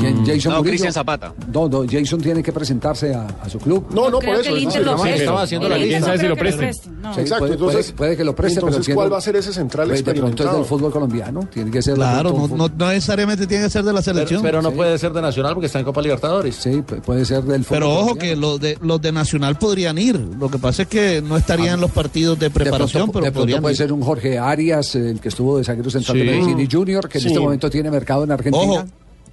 ¿Quién? 0.00 0.26
Jason 0.26 0.52
No, 0.52 0.58
Murillo. 0.58 0.62
Cristian 0.72 0.92
Zapata. 0.92 1.32
No, 1.52 1.68
no, 1.68 1.84
Jason 1.90 2.20
tiene 2.20 2.42
que 2.42 2.52
presentarse 2.52 3.14
a, 3.14 3.26
a 3.42 3.48
su 3.48 3.58
club. 3.58 3.86
No, 3.90 4.10
no, 4.10 4.18
creo 4.18 4.34
por 4.34 4.42
que 4.42 4.48
eso. 4.64 4.80
lo. 4.80 5.04
Estaba 5.06 5.42
haciendo 5.42 5.68
la 5.68 5.76
lista. 5.76 5.96
Inter 5.96 6.00
¿Quién 6.00 6.02
sabe 6.04 6.18
si 6.18 6.26
lo 6.28 6.36
que 6.36 6.44
le 6.44 6.52
preste? 6.52 6.58
preste. 6.64 6.90
No. 7.02 7.14
Sí, 7.14 7.20
Exacto, 7.20 7.38
puede, 7.44 7.52
entonces, 7.54 7.86
puede- 7.86 7.96
puede 7.96 8.16
que 8.16 8.24
lo 8.24 8.34
preste, 8.34 8.60
entonces 8.60 8.86
pero 8.86 8.96
¿cuál 8.96 9.12
va 9.12 9.18
a 9.18 9.20
ser 9.20 9.36
ese 9.36 9.52
central 9.52 9.88
Pues 9.88 9.98
de 9.98 10.04
pronto 10.04 10.20
es 10.20 10.30
experimentado? 10.32 10.58
del 10.58 10.66
fútbol 10.66 10.92
colombiano. 10.92 11.48
Tiene 11.52 11.70
que 11.70 11.82
ser 11.82 11.94
de 11.94 12.00
Claro, 12.00 12.30
no, 12.30 12.36
pronto- 12.46 12.56
no, 12.56 12.68
no 12.76 12.88
necesariamente 12.92 13.46
tiene 13.46 13.64
que 13.64 13.70
ser 13.70 13.84
de 13.84 13.92
la 13.92 14.02
selección. 14.02 14.42
pero 14.42 14.62
no 14.62 14.70
Sí. 14.70 14.76
puede 14.76 14.98
ser 14.98 15.12
de 15.12 15.22
Nacional 15.22 15.54
porque 15.54 15.66
está 15.66 15.78
en 15.78 15.84
Copa 15.84 16.02
Libertadores. 16.02 16.56
Sí, 16.56 16.70
pu- 16.70 17.00
puede 17.00 17.24
ser 17.24 17.42
del 17.44 17.64
fútbol 17.64 17.76
Pero 17.78 17.90
ojo 17.90 18.00
colombiano. 18.10 18.18
que 18.34 18.36
los 18.40 18.60
de, 18.60 18.78
los 18.82 19.00
de 19.02 19.12
Nacional 19.12 19.58
podrían 19.58 19.98
ir. 19.98 20.16
Lo 20.38 20.48
que 20.50 20.58
pasa 20.58 20.82
es 20.82 20.88
que 20.88 21.22
no 21.22 21.36
estarían 21.36 21.74
en 21.74 21.80
los 21.80 21.90
partidos 21.90 22.38
de 22.38 22.46
De 22.46 22.50
pronto, 22.50 22.70
preparación, 22.70 23.06
de 23.06 23.12
pero 23.12 23.22
pronto 23.24 23.38
podrían 23.40 23.62
puede 23.62 23.72
ir. 23.74 23.78
ser 23.78 23.92
un 23.92 24.02
Jorge 24.02 24.38
Arias, 24.38 24.94
el 24.94 25.20
que 25.20 25.28
estuvo 25.28 25.58
de 25.58 25.64
zaguero 25.64 25.90
central 25.90 26.18
Sí. 26.18 26.24
de 26.24 26.30
Medellín 26.32 26.60
y 26.60 26.68
Junior, 26.70 27.08
que 27.08 27.18
en 27.18 27.26
este 27.26 27.38
momento 27.40 27.68
tiene 27.70 27.90
mercado 27.90 28.24
en 28.24 28.32
Argentina. 28.32 28.62
Ojo. 28.64 28.84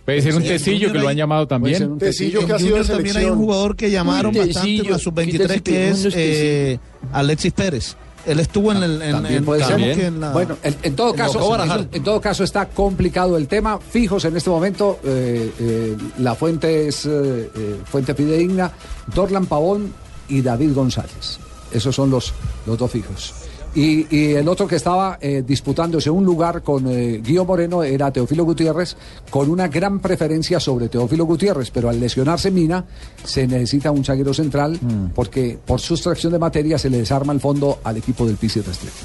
Puede 0.09 0.21
ser 0.21 0.35
un 0.35 0.43
tecillo 0.43 0.91
que 0.91 0.99
lo 0.99 1.07
han 1.07 1.15
llamado 1.17 1.47
también. 1.47 1.91
un 1.91 1.97
Tecillo 1.99 2.45
que 2.45 2.53
ha 2.53 2.55
En 2.55 2.61
sido 2.61 2.83
también 2.83 3.17
hay 3.17 3.25
un 3.25 3.37
jugador 3.37 3.75
que 3.75 3.91
llamaron 3.91 4.33
bastante 4.33 4.93
a 4.93 4.97
sub-23 4.97 5.25
Quítese 5.31 5.61
que 5.61 5.89
es 5.89 6.07
eh, 6.15 6.79
Alexis 7.13 7.53
Pérez. 7.53 7.95
Él 8.25 8.39
estuvo 8.39 8.71
en 8.71 8.83
el 8.83 9.01
en, 9.01 9.11
También 9.13 9.35
en- 9.35 9.45
puede 9.45 9.63
ser. 9.63 9.77
digamos 9.77 9.97
que 9.97 10.05
en 10.07 10.19
la- 10.19 10.31
Bueno, 10.33 10.57
en, 10.61 10.75
en 10.83 10.95
todo 10.95 11.11
En 11.11 11.15
caso, 11.15 11.87
en 11.93 12.03
todo 12.03 12.19
caso 12.21 12.43
está 12.43 12.67
complicado 12.67 13.37
el 13.37 13.47
tema. 13.47 13.79
Fijos 13.79 14.25
en 14.25 14.35
este 14.35 14.49
momento, 14.49 14.99
eh, 15.03 15.51
eh, 15.59 15.97
la 16.19 16.35
fuente 16.35 16.87
es 16.87 17.05
eh, 17.05 17.49
fuente 17.85 18.13
fidedigna, 18.13 18.71
Dorlan 19.15 19.45
Pavón 19.45 19.93
y 20.27 20.41
David 20.41 20.73
González. 20.73 21.39
Esos 21.71 21.95
son 21.95 22.09
los, 22.09 22.33
los 22.65 22.77
dos 22.77 22.91
fijos. 22.91 23.33
Y, 23.75 24.07
y 24.15 24.33
el 24.33 24.47
otro 24.47 24.67
que 24.67 24.75
estaba 24.75 25.19
eh, 25.21 25.43
disputándose 25.45 26.09
un 26.09 26.25
lugar 26.25 26.63
con 26.63 26.87
eh, 26.87 27.21
Guido 27.23 27.45
Moreno 27.45 27.83
era 27.83 28.11
Teófilo 28.11 28.43
Gutiérrez, 28.43 28.95
con 29.29 29.49
una 29.49 29.67
gran 29.67 29.99
preferencia 29.99 30.59
sobre 30.59 30.89
Teófilo 30.89 31.25
Gutiérrez, 31.25 31.69
pero 31.69 31.89
al 31.89 31.99
lesionarse 31.99 32.49
Mina 32.49 32.85
se 33.23 33.45
necesita 33.45 33.91
un 33.91 34.03
zaguero 34.03 34.33
central 34.33 34.79
porque 35.13 35.57
por 35.63 35.79
sustracción 35.79 36.33
de 36.33 36.39
materia 36.39 36.77
se 36.79 36.89
le 36.89 36.97
desarma 36.97 37.31
el 37.31 37.39
fondo 37.39 37.79
al 37.83 37.97
equipo 37.97 38.25
del 38.25 38.37
Pisi 38.37 38.61
Restrepo. 38.61 38.97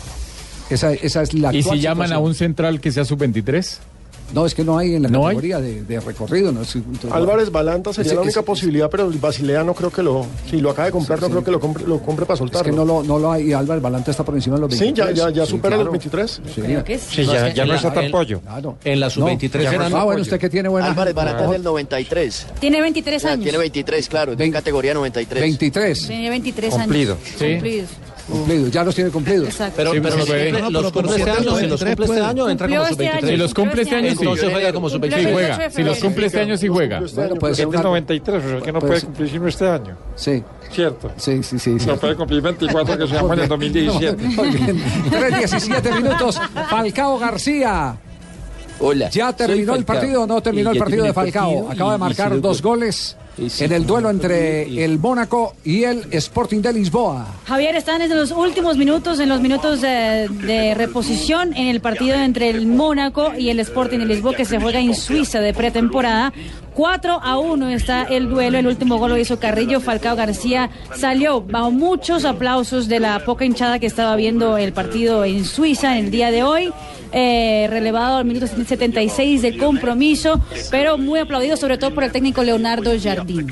Esa, 0.71 0.93
esa 0.95 1.23
es 1.23 1.35
la 1.35 1.55
¿Y 1.55 1.63
si 1.63 1.79
llaman 1.79 2.13
a 2.13 2.19
un 2.19 2.35
central 2.35 2.81
que 2.81 2.91
sea 2.91 3.05
sub-23? 3.05 3.79
No, 4.35 4.45
es 4.47 4.55
que 4.55 4.65
no 4.65 4.77
hay 4.77 4.95
en 4.97 5.05
la 5.05 5.09
¿No 5.09 5.23
categoría 5.23 5.61
de, 5.61 5.83
de 5.85 6.01
recorrido. 6.01 6.51
¿no? 6.53 6.63
Es- 6.63 6.77
Álvarez 7.11 7.51
Balanta 7.51 7.93
sería 7.93 8.07
Ese- 8.09 8.15
la 8.17 8.21
única 8.23 8.41
ese- 8.41 8.47
posibilidad, 8.47 8.91
pero 8.91 9.09
el 9.09 9.19
Basilea 9.19 9.63
no 9.63 9.75
creo 9.75 9.91
que 9.91 10.03
lo. 10.03 10.27
Si 10.51 10.61
lo 10.61 10.71
acaba 10.71 10.87
de 10.87 10.93
comprar, 10.93 11.21
no 11.21 11.29
creo 11.31 11.45
que 11.45 11.51
lo 11.51 11.61
compre, 11.61 11.85
lo 11.87 12.01
compre 12.01 12.27
para 12.27 12.35
Es 12.35 12.39
soltarlo. 12.39 12.71
que 12.71 12.77
no 12.77 12.85
lo, 12.85 13.03
no 13.03 13.19
lo 13.19 13.31
hay. 13.33 13.49
Y 13.49 13.53
Álvarez 13.53 13.83
Balanta 13.83 14.11
está 14.11 14.25
por 14.25 14.35
encima 14.35 14.57
de 14.57 14.63
los 14.63 14.73
Sí, 14.75 14.81
23. 14.85 15.17
ya, 15.17 15.29
ya, 15.29 15.31
ya 15.31 15.45
Sí, 15.47 15.51
supera 15.53 15.77
claro. 15.77 15.85
los 15.85 15.93
23. 15.93 16.41
Sí. 16.55 16.61
Creo 16.63 16.85
que 16.85 16.99
sí. 16.99 17.05
Sí, 17.11 17.27
ya, 17.27 17.53
ya 17.55 17.65
no 17.65 17.75
está 17.75 17.93
tan 17.93 18.11
pollo. 18.11 18.41
Claro. 18.41 18.77
En 18.85 19.01
la 19.01 19.09
sub-23 19.11 19.65
No, 19.65 19.71
eran 19.71 19.95
Ah, 19.95 20.05
bueno, 20.05 20.23
usted 20.23 20.39
que 20.39 20.51
tiene 20.51 20.69
buena. 20.69 20.89
Álvarez 20.89 21.15
Balanta 21.15 21.41
es 21.41 21.45
Ojo, 21.45 21.53
del 21.53 21.63
93. 21.63 22.47
Tiene 22.61 22.81
23 22.81 23.23
Ya, 23.23 23.31
años. 23.33 23.43
Tiene 23.45 23.59
23, 23.59 24.09
claro, 24.09 24.33
es 24.33 24.39
de 24.39 24.51
categoría 24.51 24.95
93. 24.95 25.41
23. 25.43 26.07
Tiene 26.09 26.31
23 26.31 26.75
Cumplido. 26.75 27.15
años. 27.15 27.29
Sí. 27.39 27.53
Cumplidos. 27.53 27.91
Cumplidos, 28.27 28.71
ya 28.71 28.83
los 28.85 28.95
tiene 28.95 29.11
cumplidos. 29.11 29.49
Exacto. 29.49 29.75
Pero, 29.77 29.93
Sí, 29.93 30.01
pero 30.01 30.13
sí 30.13 30.19
los, 30.19 30.27
cumple, 30.29 30.53
No, 30.53 30.71
los 30.71 30.83
pero 30.83 30.93
cumple 30.93 30.93
por 30.93 31.05
este 31.05 31.15
siete 31.25 31.31
año, 31.31 31.59
si 31.59 31.67
los 31.67 31.85
cumple 31.85 32.05
este 32.07 32.21
año, 32.23 32.49
entra 32.49 32.69
como 32.69 32.83
este 32.87 33.09
año. 33.09 33.21
sub-23. 33.21 33.31
Si 33.31 33.37
los 33.37 33.55
cumple 33.55 33.83
este 33.83 33.95
año, 33.97 34.11
sí. 34.11 34.17
Entonces 34.21 34.51
juega 34.51 34.73
como 34.73 34.89
Cumplió 34.91 35.11
sub-23. 35.13 35.21
Sí 35.21 35.27
el 35.29 35.33
juega. 35.35 35.49
18 35.59 35.63
de 35.65 35.71
Si 35.75 35.83
los 35.83 35.99
cumple 35.99 36.27
este 36.27 36.41
año, 36.41 36.57
sí 36.57 36.69
juega. 36.69 37.01
Bueno, 37.15 37.35
puede 37.37 37.55
ser 37.55 37.65
Este 37.67 37.77
es 37.77 37.81
una- 37.81 37.89
93, 37.91 38.45
o 38.45 38.49
sea 38.49 38.61
que 38.61 38.73
no 38.73 38.79
Puede 38.81 39.01
cumplir 39.03 39.29
sino 39.31 39.49
este 39.49 39.69
año. 39.69 39.97
Sí, 40.17 40.43
Cierto. 40.73 41.11
sí, 41.17 41.43
sí, 41.43 41.59
sí. 41.59 41.77
No 41.87 41.97
puede 41.97 42.15
cumplir 42.17 42.41
24 42.41 42.99
que 42.99 43.07
se 43.07 43.15
llama 43.15 43.35
en 43.35 43.41
el 43.41 43.49
2017. 43.49 44.17
Muy 44.27 44.49
bien. 44.51 44.83
3.17 45.11 45.97
minutos. 46.03 46.41
Falcao 46.71 47.19
García. 47.19 47.97
Hola. 48.81 49.09
¿Ya 49.11 49.33
terminó 49.35 49.75
el 49.77 49.85
partido 49.85 50.23
o 50.23 50.27
no 50.27 50.41
terminó 50.43 50.71
el 50.73 50.79
partido 50.79 51.05
de 51.05 51.13
Falcao? 51.13 51.71
Acaba 51.71 51.93
de 51.93 51.99
marcar 51.99 52.41
dos 52.41 52.61
goles 52.63 53.17
en 53.39 53.73
el 53.73 53.87
duelo 53.87 54.11
entre 54.11 54.85
el 54.85 54.99
Mónaco 54.99 55.55
y 55.65 55.85
el 55.85 56.07
Sporting 56.13 56.61
de 56.61 56.73
Lisboa. 56.73 57.27
Javier, 57.47 57.77
están 57.77 58.03
en 58.03 58.15
los 58.15 58.31
últimos 58.31 58.77
minutos, 58.77 59.19
en 59.21 59.29
los 59.29 59.41
minutos 59.41 59.83
eh, 59.83 60.29
de 60.31 60.75
reposición 60.75 61.55
en 61.57 61.69
el 61.69 61.81
partido 61.81 62.17
entre 62.17 62.51
el 62.51 62.67
Mónaco 62.67 63.33
y 63.37 63.51
el 63.51 63.61
Sporting 63.61 63.99
de 63.99 64.07
Lisboa 64.07 64.35
que 64.35 64.45
se 64.45 64.61
juega 64.61 64.81
en 64.81 64.95
Suiza 64.95 65.41
de 65.41 65.53
pretemporada. 65.53 66.33
4 66.75 67.21
a 67.23 67.39
1 67.39 67.69
está 67.71 68.03
el 68.05 68.29
duelo, 68.29 68.59
el 68.59 68.67
último 68.67 68.99
gol 68.99 69.11
lo 69.11 69.17
hizo 69.17 69.39
Carrillo, 69.39 69.81
Falcao 69.81 70.17
García 70.17 70.71
salió 70.97 71.41
bajo 71.41 71.71
muchos 71.71 72.25
aplausos 72.25 72.89
de 72.89 73.01
la 73.01 73.21
poca 73.25 73.45
hinchada 73.45 73.79
que 73.79 73.87
estaba 73.87 74.17
viendo 74.17 74.59
el 74.59 74.73
partido 74.73 75.25
en 75.25 75.45
Suiza 75.45 75.97
en 75.99 76.07
el 76.07 76.11
día 76.11 76.31
de 76.31 76.43
hoy. 76.43 76.73
eh, 77.17 77.69
relevado 77.71 78.17
al 78.17 78.25
minuto 78.25 78.49
76 78.49 79.43
del 79.43 79.57
compromiso, 79.57 80.41
pero 80.73 80.99
muy 80.99 81.21
aplaudido 81.21 81.57
sobre 81.57 81.79
todo 81.79 81.95
por 81.95 82.03
el 82.03 82.11
técnico 82.11 82.43
Leonardo 82.43 82.91
Jardín. 83.01 83.47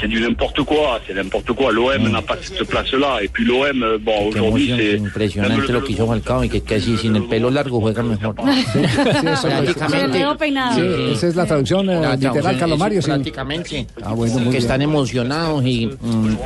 C'est 0.00 0.08
du 0.08 0.20
n'importe 0.20 0.60
quoi, 0.64 1.00
c'est 1.06 1.14
n'importe 1.14 1.52
quoi. 1.52 1.72
L'OM 1.72 2.10
n'a 2.10 2.20
pas 2.20 2.36
cette 2.42 2.64
place-là. 2.68 3.22
Et 3.22 3.28
puis 3.28 3.44
l'OM, 3.44 3.98
bon, 4.02 4.26
aujourd'hui, 4.28 4.74
c'est. 4.76 4.96
impresionante 4.98 5.68
lo 5.70 5.82
que 5.82 5.92
hizo 5.92 6.06
Falcao 6.06 6.42
y 6.44 6.48
que 6.48 6.60
casi 6.62 6.96
sin 6.98 7.16
el 7.16 7.24
pelo 7.26 7.50
largo 7.50 7.80
juega 7.80 8.02
mejor. 8.02 8.34
Se 9.40 10.10
quedó 10.12 10.36
peinado. 10.36 10.74
Sí, 10.74 11.12
esa 11.12 11.28
es 11.28 11.36
la 11.36 11.46
traducción 11.46 11.88
eh, 11.88 12.00
La 12.00 12.16
literal, 12.16 12.32
traducción 12.32 12.58
Carlos 12.58 12.78
Mario. 12.78 13.02
sí. 13.02 13.06
Prácticamente. 13.08 13.86
Ah, 14.02 14.12
bueno, 14.14 14.34
muy 14.34 14.44
que 14.44 14.50
bien. 14.50 14.62
están 14.62 14.82
emocionados 14.82 15.64
y. 15.64 15.86
mm, 15.86 16.36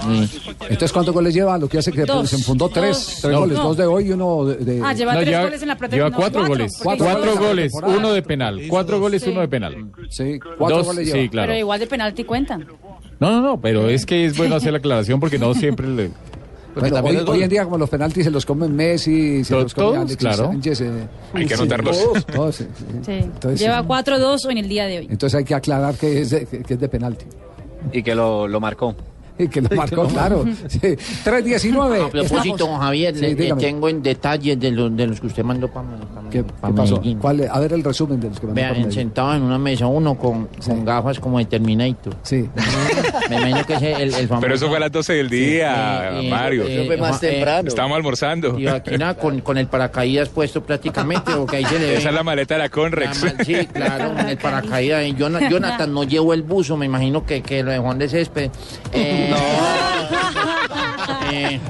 Entonces, 0.62 0.92
¿cuántos 0.92 1.14
goles 1.14 1.34
lleva? 1.34 1.58
Lo 1.58 1.68
que 1.68 1.78
hace 1.78 1.90
que 1.90 2.04
Dos. 2.04 2.28
se 2.30 2.36
enfundó 2.36 2.68
tres, 2.68 3.18
tres 3.22 3.32
No. 3.32 3.40
goles, 3.40 3.56
No. 3.58 3.64
dos 3.64 3.76
de 3.76 3.86
hoy 3.86 4.08
y 4.08 4.12
uno 4.12 4.44
de... 4.44 4.80
Ah, 4.84 4.92
lleva 4.92 5.14
No, 5.14 5.20
tres 5.20 5.30
lleva- 5.30 5.42
goles 5.44 5.62
en 5.62 5.68
la 5.68 5.74
Lleva 5.74 5.88
pretemporada. 5.88 6.16
cuatro 6.16 6.46
goles. 6.46 6.80
Cuatro 6.82 7.04
Cuatro 7.06 7.36
goles. 7.36 7.72
goles, 7.72 7.96
uno 7.98 8.12
de 8.12 8.22
penal. 8.22 8.60
Cuatro 8.68 9.00
goles, 9.00 9.22
uno 9.26 9.40
de 9.40 9.48
penal. 9.48 9.76
Sí, 10.10 10.38
cuatro 10.58 10.78
Dos, 10.78 10.86
goles 10.86 11.06
lleva. 11.06 11.18
sí, 11.22 11.28
claro. 11.28 11.48
Pero 11.48 11.58
igual 11.58 11.80
de 11.80 11.86
penalti 11.86 12.24
cuentan. 12.24 12.66
No, 13.20 13.30
no, 13.32 13.40
no, 13.40 13.60
pero 13.60 13.88
es 13.88 14.06
que 14.06 14.24
es 14.24 14.36
bueno 14.36 14.54
hacer 14.56 14.72
la 14.72 14.78
aclaración 14.78 15.18
porque 15.20 15.38
no 15.38 15.52
siempre 15.54 15.88
le... 15.88 16.10
Bueno, 16.74 17.00
hoy, 17.02 17.16
hoy 17.26 17.42
en 17.42 17.48
día, 17.50 17.64
como 17.64 17.76
los 17.78 17.90
penaltis 17.90 18.24
se 18.24 18.30
los 18.30 18.46
comen 18.46 18.76
Messi, 18.76 19.42
se 19.42 19.50
Todos, 19.50 19.64
los 19.64 19.74
come 19.74 19.96
Alexis 19.96 20.16
claro. 20.18 20.44
Sánchez. 20.44 20.80
eh, 20.82 21.08
Hay 21.32 21.46
que 21.46 21.56
sí, 21.56 21.60
anotarlos. 21.62 21.98
todos, 22.04 22.26
todos, 22.26 22.56
sí, 22.56 22.66
sí. 22.76 22.84
Sí. 23.04 23.12
Entonces, 23.12 23.60
Lleva 23.60 23.80
sí. 23.80 23.86
4-2 23.88 24.50
en 24.52 24.58
el 24.58 24.68
día 24.68 24.86
de 24.86 24.98
hoy. 24.98 25.08
Entonces 25.10 25.36
hay 25.38 25.44
que 25.44 25.54
aclarar 25.56 25.96
que 25.96 26.20
es 26.20 26.30
de, 26.30 26.46
que 26.46 26.74
es 26.74 26.78
de 26.80 26.88
penalti. 26.88 27.24
Y 27.92 28.02
que 28.04 28.14
lo, 28.14 28.46
lo 28.46 28.60
marcó. 28.60 28.94
Que 29.50 29.60
lo 29.60 29.68
marcó, 29.76 30.06
claro. 30.06 30.44
Sí. 30.68 30.78
3-19. 31.24 32.06
A 32.06 32.10
propósito, 32.10 32.76
Javier, 32.76 33.14
Sí, 33.16 33.34
le, 33.34 33.52
tengo 33.54 33.88
en 33.88 34.02
detalles 34.02 34.58
de, 34.58 34.70
los 34.70 34.96
de 34.96 35.06
los 35.06 35.20
que 35.20 35.26
usted 35.28 35.44
mandó 35.44 35.68
para 35.68 35.86
¿Qué, 36.30 36.44
qué 36.44 36.72
pasó? 36.74 37.00
¿Cuál, 37.20 37.48
a 37.50 37.58
ver 37.60 37.72
el 37.72 37.82
resumen 37.84 38.20
de 38.20 38.28
los 38.28 38.38
que 38.40 38.46
mandó 38.46 38.56
Vean, 38.56 38.68
para 38.70 38.80
Medellín. 38.80 39.00
sentado 39.00 39.34
en 39.34 39.42
una 39.42 39.58
mesa 39.58 39.86
uno 39.86 40.16
con, 40.16 40.46
con 40.64 40.84
gafas 40.84 41.18
como 41.20 41.38
de 41.38 41.44
Terminator. 41.46 42.14
Sí. 42.22 42.48
Me 43.30 43.36
imagino 43.36 43.64
que 43.66 43.74
es 43.74 43.82
el, 43.82 44.14
el 44.14 44.28
famoso. 44.28 44.40
Pero 44.42 44.54
eso 44.54 44.68
fue 44.68 44.76
a 44.76 44.80
las 44.80 44.92
12 44.92 45.12
del 45.14 45.30
día, 45.30 46.10
Eh, 46.12 46.26
eh, 46.26 46.30
Mario. 46.30 46.64
eh, 46.64 46.74
Eso 46.76 46.86
fue 46.86 46.96
más 46.96 47.22
eh, 47.22 47.30
temprano. 47.30 47.68
Estábamos 47.68 47.96
almorzando. 47.96 48.58
Y 48.58 48.66
aquí 48.66 48.96
nada, 48.98 49.14
con, 49.14 49.40
con 49.40 49.56
el 49.58 49.66
paracaídas 49.68 50.28
puesto 50.28 50.62
prácticamente, 50.62 51.32
porque 51.36 51.56
ahí 51.56 51.64
se 51.64 51.78
le 51.78 51.86
ve. 51.86 51.94
Esa 51.98 52.08
es 52.10 52.14
la 52.14 52.22
maleta 52.22 52.54
de 52.54 52.58
la 52.60 52.68
Conrex. 52.68 53.22
La 53.22 53.44
Sí, 53.44 53.54
claro, 53.72 54.14
con 54.14 54.28
el 54.28 54.36
paracaídas. 54.38 55.04
Jonathan, 55.16 55.50
Jonathan 55.50 55.92
no 55.94 56.04
llevó 56.04 56.34
el 56.34 56.42
buzo, 56.42 56.76
me 56.76 56.86
imagino 56.86 57.24
que, 57.24 57.42
que 57.42 57.62
lo 57.62 57.70
dejó 57.70 57.92
en 57.92 57.98
de 57.98 58.08
césped. 58.08 58.50
Eh, 58.92 59.27
eh, 61.30 61.60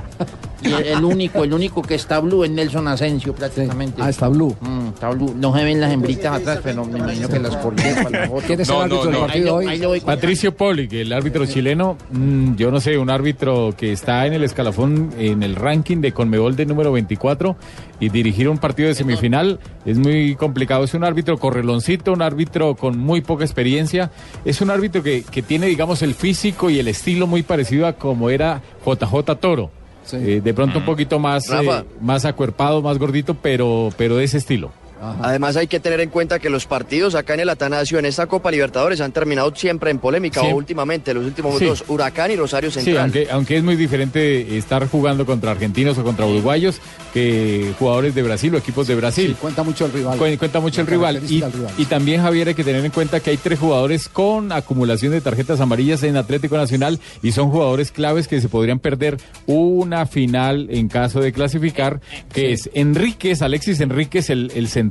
Y 0.63 0.73
el, 0.73 0.87
el 0.87 1.05
único, 1.05 1.45
el 1.45 1.53
único 1.53 1.83
que 1.83 1.95
está 1.95 2.21
blue 2.21 2.45
es 2.45 2.51
Nelson 2.51 2.89
Asensio 2.89 3.35
prácticamente. 3.35 4.03
Ah, 4.03 4.11
está 4.11 4.29
blue. 4.29 4.57
Mm, 4.61 4.89
está 4.89 5.11
blue. 5.11 5.35
No 5.37 5.57
se 5.57 5.65
ven 5.65 5.81
las 5.81 5.93
hembritas 5.93 6.41
atrás, 6.41 6.61
pero 6.63 6.85
me 6.85 6.99
imagino 6.99 7.29
que 7.29 7.39
las 7.39 7.57
colgué 7.57 7.95
para 8.03 8.11
la 8.11 8.29
foto. 8.29 8.47
¿Quién 8.47 8.61
es 8.61 8.69
el 8.69 8.77
árbitro 8.77 9.11
del 9.11 9.21
partido 9.21 9.55
hoy? 9.55 9.67
Ahí 9.67 9.79
lo 9.79 9.89
voy 9.89 10.01
Patricio 10.01 10.57
Poli, 10.57 10.89
que 10.89 11.03
el 11.03 11.13
árbitro 11.13 11.47
chileno, 11.47 11.97
mm, 12.11 12.57
yo 12.57 12.71
no 12.71 12.81
sé, 12.81 12.99
un 12.99 13.11
árbitro 13.11 13.75
que 13.77 13.93
está 13.93 14.27
en 14.27 14.33
el 14.33 14.45
escalafón, 14.45 15.11
en 15.19 15.43
el 15.43 15.55
ranking 15.55 15.99
de 16.01 16.13
Conmebol 16.13 16.57
de 16.57 16.67
número 16.67 16.93
24 16.93 17.57
y 18.01 18.09
dirigir 18.09 18.49
un 18.49 18.59
partido 18.59 18.89
de 18.89 18.95
semifinal 18.95 19.61
es 19.85 19.99
muy 19.99 20.35
complicado. 20.35 20.85
Es 20.85 20.95
un 20.95 21.05
árbitro 21.05 21.39
correloncito, 21.39 22.13
un 22.13 22.23
árbitro 22.23 22.75
con 22.75 22.99
muy 22.99 23.21
poca 23.21 23.45
experiencia. 23.45 24.11
Es 24.45 24.61
un 24.61 24.71
árbitro 24.71 25.03
que, 25.03 25.23
que 25.23 25.43
tiene, 25.43 25.67
digamos, 25.67 26.03
el 26.03 26.15
físico 26.15 26.71
y 26.71 26.79
el 26.79 26.89
estilo 26.89 27.27
muy 27.27 27.43
parecido 27.43 27.87
a 27.87 27.95
como 27.95 28.31
era 28.31 28.63
JJ 28.85 29.37
Toro. 29.41 29.78
Eh, 30.13 30.41
de 30.43 30.55
pronto 30.55 30.79
un 30.79 30.85
poquito 30.85 31.19
más, 31.19 31.51
eh, 31.51 31.85
más 32.01 32.25
acuerpado, 32.25 32.83
más 32.83 32.99
gordito, 32.99 33.35
pero, 33.35 33.91
pero 33.97 34.17
de 34.17 34.25
ese 34.25 34.39
estilo. 34.39 34.73
Además 35.01 35.57
hay 35.57 35.67
que 35.67 35.81
tener 35.81 36.01
en 36.01 36.11
cuenta 36.11 36.39
que 36.39 36.51
los 36.51 36.67
partidos 36.67 37.15
acá 37.15 37.35
en 37.35 37.41
el 37.41 37.49
Atanasio 37.49 37.99
en 37.99 38.07
esta 38.07 38.27
Copa 38.27 38.51
Libertadores 38.51 39.01
han 39.01 39.13
terminado 39.13 39.55
siempre 39.55 39.91
en 39.91 39.99
polémica 39.99 40.41
Sí. 40.41 40.49
o 40.53 40.57
últimamente 40.57 41.15
los 41.15 41.25
últimos 41.25 41.59
Sí. 41.59 41.67
dos 41.67 41.85
Huracán 41.89 42.31
y 42.31 42.37
Rosario 42.37 42.71
Sí, 42.71 42.81
Central. 42.81 43.05
aunque, 43.05 43.29
aunque 43.31 43.57
es 43.59 43.63
muy 43.63 43.77
diferente 43.77 44.57
estar 44.59 44.87
jugando 44.89 45.25
contra 45.27 45.51
argentinos 45.53 45.97
o 45.99 46.05
contra 46.05 46.27
uruguayos 46.27 46.81
que 47.15 47.73
jugadores 47.79 48.15
de 48.15 48.23
Brasil 48.23 48.55
o 48.55 48.59
equipos 48.59 48.87
de 48.87 48.95
Brasil. 48.95 49.37
cuenta 49.41 49.63
mucho 49.63 49.87
el 49.87 49.93
rival. 49.93 50.19
Cu- 50.19 50.39
Cuenta 50.39 50.61
mucho 50.61 50.81
el 50.81 50.87
rival. 50.87 51.17
Y, 51.29 51.41
rival. 51.43 51.53
y 51.79 51.85
también, 51.87 52.23
Javier, 52.23 52.49
hay 52.49 52.55
que 52.55 52.65
tener 52.65 52.85
en 52.85 52.91
cuenta 52.91 53.21
que 53.21 53.31
hay 53.31 53.37
tres 53.37 53.59
jugadores 53.59 54.09
con 54.09 54.53
acumulación 54.53 55.13
de 55.13 55.21
tarjetas 55.21 55.61
amarillas 55.61 56.03
en 56.03 56.17
Atlético 56.17 56.57
Nacional 56.57 56.99
y 57.23 57.33
son 57.33 57.51
jugadores 57.51 57.93
claves 57.93 58.29
que 58.29 58.41
se 58.41 58.49
podrían 58.49 58.79
perder 58.79 59.17
una 59.47 60.07
final 60.07 60.69
en 60.71 60.89
caso 60.89 61.21
de 61.21 61.33
clasificar, 61.33 62.01
que 62.33 62.53
es 62.53 62.69
Enríquez, 62.75 63.43
Alexis 63.43 63.81
Enríquez, 63.81 64.31
el, 64.31 64.51
el 64.55 64.69
central 64.69 64.88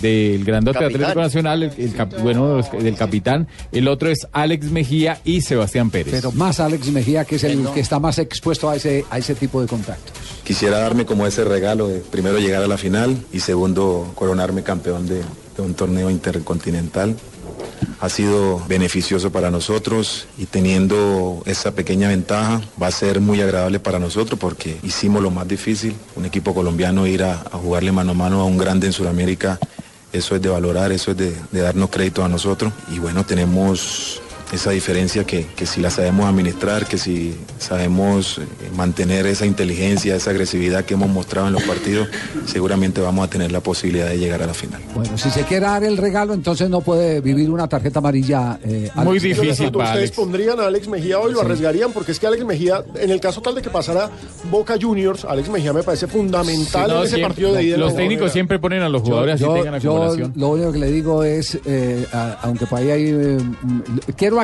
del 0.00 0.44
grandote 0.44 0.78
Capitán. 0.78 0.94
Atlético 1.02 1.20
Nacional, 1.20 1.62
el, 1.64 1.72
el 1.78 1.94
cap- 1.94 2.14
bueno, 2.22 2.62
del 2.62 2.94
capitán. 2.96 3.48
El 3.72 3.88
otro 3.88 4.10
es 4.10 4.26
Alex 4.32 4.70
Mejía 4.70 5.18
y 5.24 5.40
Sebastián 5.40 5.90
Pérez. 5.90 6.12
Pero 6.14 6.32
más 6.32 6.60
Alex 6.60 6.86
Mejía, 6.88 7.24
que 7.24 7.36
es 7.36 7.44
el 7.44 7.66
que 7.74 7.80
está 7.80 7.98
más 7.98 8.18
expuesto 8.18 8.68
a 8.70 8.76
ese, 8.76 9.04
a 9.10 9.18
ese 9.18 9.34
tipo 9.34 9.60
de 9.60 9.66
contacto. 9.66 10.12
Quisiera 10.44 10.78
darme 10.78 11.04
como 11.04 11.26
ese 11.26 11.44
regalo 11.44 11.88
de 11.88 11.98
primero 11.98 12.38
llegar 12.38 12.62
a 12.62 12.68
la 12.68 12.78
final 12.78 13.16
y 13.32 13.40
segundo 13.40 14.10
coronarme 14.14 14.62
campeón 14.62 15.06
de, 15.06 15.16
de 15.56 15.62
un 15.62 15.74
torneo 15.74 16.10
intercontinental. 16.10 17.16
Ha 18.00 18.08
sido 18.08 18.62
beneficioso 18.68 19.32
para 19.32 19.50
nosotros 19.50 20.28
y 20.38 20.46
teniendo 20.46 21.42
esa 21.46 21.72
pequeña 21.72 22.08
ventaja 22.08 22.60
va 22.80 22.86
a 22.86 22.92
ser 22.92 23.20
muy 23.20 23.40
agradable 23.40 23.80
para 23.80 23.98
nosotros 23.98 24.38
porque 24.38 24.78
hicimos 24.84 25.22
lo 25.22 25.32
más 25.32 25.48
difícil, 25.48 25.96
un 26.14 26.24
equipo 26.24 26.54
colombiano 26.54 27.06
ir 27.06 27.24
a, 27.24 27.36
jugarle 27.36 27.90
mano 27.90 28.12
a 28.12 28.14
mano 28.14 28.40
a 28.40 28.44
un 28.44 28.56
grande 28.56 28.86
en 28.86 28.92
Sudamérica, 28.92 29.58
eso 30.12 30.36
es 30.36 30.42
de 30.42 30.48
valorar, 30.48 30.92
eso 30.92 31.10
es 31.10 31.16
de, 31.16 31.34
de 31.50 31.60
darnos 31.60 31.90
crédito 31.90 32.24
a 32.24 32.28
nosotros. 32.28 32.72
Y 32.90 32.98
bueno, 33.00 33.26
tenemos 33.26 34.22
esa 34.52 34.70
diferencia 34.70 35.24
que, 35.24 35.46
que 35.56 35.66
si 35.66 35.80
la 35.80 35.90
sabemos 35.90 36.26
administrar, 36.26 36.86
que 36.86 36.96
si 36.98 37.34
sabemos 37.58 38.38
eh, 38.38 38.42
mantener 38.76 39.26
esa 39.26 39.44
inteligencia, 39.46 40.16
esa 40.16 40.30
agresividad 40.30 40.84
que 40.84 40.94
hemos 40.94 41.10
mostrado 41.10 41.48
en 41.48 41.52
los 41.52 41.62
partidos, 41.64 42.08
seguramente 42.46 43.00
vamos 43.00 43.26
a 43.26 43.30
tener 43.30 43.52
la 43.52 43.60
posibilidad 43.60 44.08
de 44.08 44.18
llegar 44.18 44.42
a 44.42 44.46
la 44.46 44.54
final. 44.54 44.80
Bueno, 44.94 45.18
si 45.18 45.30
se 45.30 45.42
quiere 45.42 45.66
dar 45.66 45.84
el 45.84 45.96
regalo, 45.96 46.32
entonces 46.34 46.70
no 46.70 46.80
puede 46.80 47.20
vivir 47.20 47.50
una 47.50 47.68
tarjeta 47.68 47.98
amarilla. 47.98 48.58
eh, 48.64 48.90
Alex. 48.94 49.22
Yo 49.22 49.44
les 49.44 49.56
pregunto, 49.58 49.78
¿Ustedes 49.80 50.10
pondrían 50.12 50.60
a 50.60 50.66
Alex 50.66 50.88
Mejía 50.88 51.18
hoy? 51.18 51.32
¿Lo 51.32 51.40
Sí. 51.40 51.44
arriesgarían? 51.44 51.92
Porque 51.92 52.12
es 52.12 52.18
que 52.20 52.26
Alex 52.26 52.44
Mejía, 52.44 52.82
en 52.94 53.10
el 53.10 53.20
caso 53.20 53.40
tal 53.42 53.54
de 53.54 53.62
que 53.62 53.70
pasara 53.70 54.10
Boca 54.50 54.76
Juniors, 54.80 55.24
Alex 55.24 55.48
Mejía 55.50 55.72
me 55.72 55.82
parece 55.82 56.06
fundamental 56.06 56.88
No, 56.88 56.96
en 56.98 57.02
ese 57.02 57.16
siempre- 57.16 57.28
partido 57.28 57.52
de 57.54 57.62
ida. 57.64 57.76
los 57.76 57.94
técnicos 57.94 58.32
siempre 58.32 58.58
ponen 58.58 58.82
a 58.82 58.88
los 58.88 59.02
jugadores 59.02 59.34
así 59.36 59.44
yo, 59.44 59.54
tengan 59.54 59.80
yo 59.80 59.90
acumulación. 59.96 60.32
lo 60.36 60.48
único 60.48 60.72
que 60.72 60.78
le 60.78 60.90
digo 60.90 61.22
es, 61.24 61.58
eh, 61.66 62.06
a- 62.12 62.38
aunque 62.42 62.66
por 62.66 62.78
ahí 62.78 62.90
hay, 62.90 63.04
eh, 63.08 63.38
mm, 63.62 63.80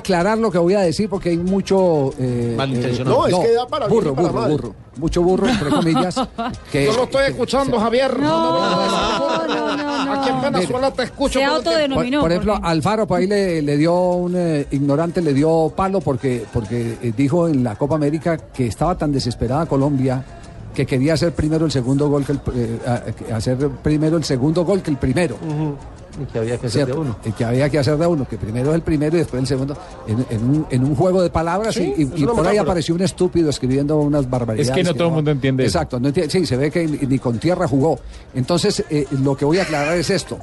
quiero 0.03 0.17
aclarar 0.19 0.39
lo 0.39 0.51
que 0.51 0.59
voy 0.59 0.75
a 0.75 0.81
decir 0.81 1.09
porque 1.09 1.31
hay 1.31 1.37
mucho... 1.39 2.13
eh, 2.19 2.55
Malintencionado. 2.57 3.27
eh, 3.27 3.31
No, 3.31 3.41
es 3.43 3.47
que 3.49 3.55
da 3.55 3.67
para 3.67 3.87
burro, 3.87 4.15
para 4.15 4.29
burro, 4.29 4.41
mal. 4.41 4.51
burro. 4.51 4.75
Mucho 4.97 5.23
burro, 5.23 5.49
entre 5.49 5.71
comillas. 5.71 6.15
que, 6.73 6.87
Yo 6.87 6.93
lo 6.97 7.05
estoy 7.05 7.27
escuchando, 7.27 7.79
Javier. 7.79 8.19
No, 8.19 8.59
Aquí 10.13 10.31
en 10.31 10.41
Venezuela 10.53 10.91
te 10.91 11.03
escucho. 11.05 11.39
Se 11.39 11.45
autodenominó. 11.45 12.19
Por, 12.21 12.25
por 12.29 12.33
ejemplo, 12.33 12.61
Alfaro 12.63 13.07
por 13.07 13.19
ahí 13.19 13.27
le, 13.27 13.63
le 13.63 13.77
dio 13.77 13.95
un 13.95 14.35
eh, 14.37 14.67
ignorante, 14.71 15.21
le 15.23 15.33
dio 15.35 15.73
palo 15.75 16.01
porque, 16.01 16.45
porque 16.53 16.97
dijo 17.17 17.49
en 17.49 17.65
la 17.65 17.77
Copa 17.77 17.95
América 17.97 18.37
que 18.37 18.67
estaba 18.67 18.97
tan 18.97 19.13
desesperada 19.13 19.67
Colombia 19.67 20.25
que 20.75 20.87
quería 20.87 21.15
hacer 21.15 21.33
primero 21.33 21.67
el 21.67 21.71
segundo 21.73 22.09
gol 22.09 22.25
que 22.25 22.33
el, 22.33 22.41
eh, 22.55 22.79
hacer 23.33 23.69
primero 23.83 24.17
el 24.17 24.25
segundo 24.25 24.65
gol 24.65 24.83
que 24.83 24.91
el 24.91 24.97
primero. 24.97 25.37
Y 26.21 26.33
que 26.33 26.39
había 26.39 26.59
que 26.59 26.67
hacer 26.67 26.87
de 26.87 26.93
uno. 26.93 27.17
Y 27.25 27.33
que 27.33 27.45
había 27.45 27.69
que 27.69 27.79
hacer 27.79 27.97
de 27.97 28.07
uno, 28.07 28.27
que 28.29 28.37
primero 28.39 28.71
es 28.71 28.75
el 28.77 28.83
primero 28.83 29.17
y 29.17 29.21
después 29.21 29.41
el 29.41 29.47
segundo, 29.47 29.77
en, 30.07 30.25
en 30.31 30.45
un, 30.49 30.67
en 30.71 30.85
un 30.85 30.95
juego 30.95 31.23
de 31.23 31.31
palabras 31.31 31.75
Sí, 31.75 31.93
y, 31.97 32.05
por 32.25 32.47
ahí 32.47 32.57
apareció 32.59 32.95
un 32.95 33.03
estúpido 33.03 33.51
escribiendo 33.51 33.97
unas 33.99 34.29
barbaridades. 34.29 34.69
Es 34.69 34.75
que 34.75 34.85
no 34.85 34.95
todo 34.95 35.09
el 35.09 35.15
mundo 35.15 35.31
entiende. 35.31 35.65
Exacto, 35.65 35.99
no 35.99 36.09
entiende- 36.09 36.31
sí, 36.31 36.47
se 36.47 36.57
ve 36.57 36.71
que 36.71 36.87
ni, 36.87 36.99
ni 36.99 37.19
con 37.19 37.39
tierra 37.39 37.67
jugó. 37.67 37.99
Entonces, 38.35 38.85
eh, 38.91 39.07
lo 39.23 39.37
que 39.37 39.45
voy 39.45 39.59
a 39.59 39.63
aclarar 39.63 39.97
es 39.97 40.11
esto. 40.11 40.39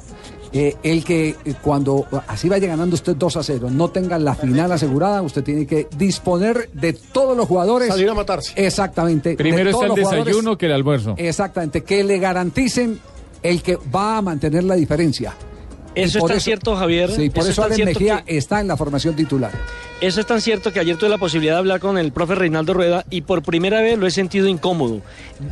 Eh, 0.54 0.76
el 0.82 1.02
que 1.02 1.30
eh, 1.30 1.54
cuando 1.62 2.06
así 2.28 2.46
vaya 2.46 2.68
ganando 2.68 2.94
usted 2.94 3.16
2 3.16 3.36
a 3.38 3.42
0, 3.42 3.68
no 3.70 3.88
tenga 3.88 4.18
la 4.18 4.34
final 4.34 4.70
asegurada, 4.70 5.22
usted 5.22 5.42
tiene 5.42 5.66
que 5.66 5.88
disponer 5.96 6.68
de 6.74 6.92
todos 6.92 7.34
los 7.34 7.48
jugadores. 7.48 7.88
Salir 7.88 8.10
a 8.10 8.14
matarse. 8.14 8.52
Exactamente. 8.56 9.30
de 9.30 9.36
Primero 9.36 9.70
todos 9.70 9.96
está 9.98 10.16
el 10.16 10.24
desayuno 10.24 10.58
que 10.58 10.66
el 10.66 10.72
almuerzo. 10.72 11.14
Exactamente, 11.16 11.82
que 11.84 12.04
le 12.04 12.18
garanticen 12.18 12.98
el 13.42 13.62
que 13.62 13.78
va 13.94 14.18
a 14.18 14.22
mantener 14.22 14.64
la 14.64 14.74
diferencia. 14.74 15.34
Eso 15.94 16.18
es 16.18 16.24
tan 16.24 16.40
cierto, 16.40 16.76
Javier. 16.76 17.10
Sí, 17.10 17.30
por 17.30 17.42
Eso 17.42 17.50
es 17.50 17.58
eso, 17.58 17.74
cierto 17.74 18.00
Mejía 18.00 18.24
está 18.26 18.60
en 18.60 18.68
la 18.68 18.76
formación 18.76 19.14
titular. 19.14 19.52
Eso 20.00 20.18
es 20.18 20.26
tan 20.26 20.40
cierto 20.40 20.72
que 20.72 20.80
ayer 20.80 20.96
tuve 20.96 21.10
la 21.10 21.18
posibilidad 21.18 21.54
de 21.54 21.58
hablar 21.60 21.78
con 21.78 21.96
el 21.96 22.10
profe 22.10 22.34
Reinaldo 22.34 22.74
Rueda 22.74 23.04
y 23.08 23.20
por 23.20 23.42
primera 23.42 23.80
vez 23.80 23.96
lo 23.96 24.06
he 24.06 24.10
sentido 24.10 24.48
incómodo. 24.48 25.00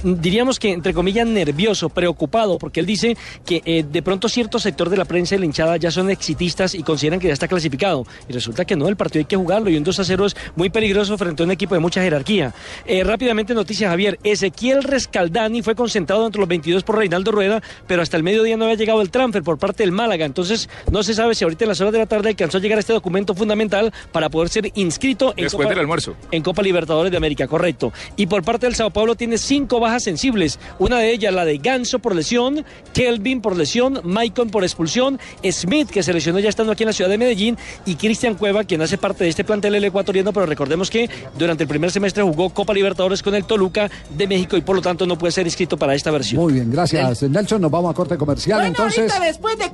Diríamos 0.03 0.59
que, 0.59 0.73
entre 0.73 0.93
comillas, 0.93 1.25
nervioso, 1.25 1.89
preocupado, 1.89 2.59
porque 2.59 2.81
él 2.81 2.87
dice 2.87 3.17
que 3.47 3.63
eh, 3.65 3.85
de 3.89 4.03
pronto 4.03 4.29
cierto 4.29 4.59
sector 4.59 4.91
de 4.91 4.97
la 4.97 5.05
prensa 5.05 5.37
y 5.37 5.39
la 5.39 5.45
hinchada 5.45 5.77
ya 5.77 5.93
son 5.93 6.11
exitistas 6.11 6.75
y 6.75 6.83
consideran 6.83 7.21
que 7.21 7.29
ya 7.29 7.33
está 7.33 7.47
clasificado. 7.47 8.05
Y 8.29 8.33
resulta 8.33 8.65
que 8.65 8.75
no, 8.75 8.89
el 8.89 8.97
partido 8.97 9.21
hay 9.21 9.27
que 9.27 9.37
jugarlo 9.37 9.71
y 9.71 9.77
un 9.77 9.85
2 9.85 10.01
a 10.01 10.05
0 10.05 10.27
es 10.27 10.37
muy 10.57 10.69
peligroso 10.69 11.17
frente 11.17 11.45
a 11.45 11.47
un 11.47 11.53
equipo 11.53 11.75
de 11.77 11.81
mucha 11.81 12.03
jerarquía. 12.03 12.53
Eh, 12.87 13.05
rápidamente, 13.05 13.55
noticia, 13.55 13.89
Javier. 13.89 14.19
Ezequiel 14.25 14.83
Rescaldani 14.83 15.63
fue 15.63 15.77
concentrado 15.77 16.27
entre 16.27 16.41
los 16.41 16.49
22 16.49 16.83
por 16.83 16.97
Reinaldo 16.97 17.31
Rueda, 17.31 17.63
pero 17.87 18.03
hasta 18.03 18.17
el 18.17 18.25
mediodía 18.25 18.57
no 18.57 18.65
había 18.65 18.77
llegado 18.77 19.01
el 19.01 19.11
transfer 19.11 19.45
por 19.45 19.59
parte 19.59 19.85
del 19.85 19.93
Málaga. 19.93 20.30
Entonces, 20.31 20.69
no 20.91 21.03
se 21.03 21.15
sabe 21.15 21.35
si 21.35 21.45
ahorita 21.45 21.65
en 21.65 21.69
las 21.69 21.81
horas 21.81 21.93
de 21.93 21.99
la 21.99 22.07
tarde 22.07 22.31
alcanzó 22.31 22.59
a 22.59 22.61
llegar 22.61 22.79
este 22.79 22.93
documento 22.93 23.35
fundamental 23.35 23.93
para 24.13 24.29
poder 24.29 24.49
ser 24.49 24.71
inscrito 24.75 25.35
en 25.37 25.45
Después 25.45 25.65
Copa, 25.65 25.71
del 25.71 25.81
almuerzo. 25.81 26.15
en 26.31 26.43
Copa 26.43 26.63
Libertadores 26.63 27.11
de 27.11 27.17
América, 27.17 27.47
correcto. 27.47 27.93
Y 28.17 28.27
por 28.27 28.43
parte 28.43 28.67
del 28.67 28.75
Sao 28.75 28.91
Paulo 28.91 29.15
tiene 29.15 29.39
cinco 29.39 29.81
bajas 29.81 30.05
sensibles. 30.05 30.59
Una 30.79 30.99
de 30.99 31.13
ellas, 31.13 31.35
la 31.35 31.45
de 31.45 31.59
Ganso 31.59 31.99
por 31.99 32.15
lesión, 32.15 32.65
Kelvin 32.95 33.41
por 33.41 33.57
lesión, 33.57 34.01
Maicon 34.05 34.51
por 34.51 34.65
expulsión, 34.65 35.19
Smith, 35.51 35.91
que 35.91 36.03
se 36.03 36.13
lesionó 36.13 36.39
ya 36.39 36.49
estando 36.49 36.73
aquí 36.73 36.85
en 36.85 36.89
la 36.89 36.93
ciudad 36.93 37.11
de 37.11 37.19
Medellín, 37.19 37.59
y 37.85 37.97
Cristian 37.97 38.35
Cueva, 38.35 38.65
quien 38.65 38.81
hace 38.83 38.99
parte 38.99 39.25
de 39.25 39.31
este 39.31 39.45
plantel 39.45 39.75
el 39.75 39.85
ecuatoriano, 39.85 40.33
pero 40.33 40.47
recordemos 40.47 40.91
que 40.91 41.09
durante 41.39 41.65
el 41.65 41.69
primer 41.69 41.91
semestre 41.91 42.23
jugó 42.23 42.51
Copa 42.51 42.73
Libertadores 42.73 43.23
con 43.23 43.35
el 43.35 43.45
Toluca 43.45 43.91
de 44.11 44.27
México 44.27 44.57
y 44.57 44.61
por 44.61 44.77
lo 44.77 44.83
tanto 44.83 45.07
no 45.07 45.19
puede 45.19 45.33
ser 45.33 45.47
inscrito 45.47 45.77
para 45.77 45.95
esta 45.95 46.11
versión. 46.11 46.43
Muy 46.43 46.55
bien, 46.55 46.71
gracias 46.71 47.23
Nelson. 47.23 47.61
Nos 47.61 47.71
vamos 47.71 47.91
a 47.91 47.95
corte 47.95 48.17
comercial. 48.17 48.59
Bueno, 48.59 48.69
entonces, 48.69 49.11
ahorita 49.11 49.21
después 49.21 49.59
de 49.59 49.73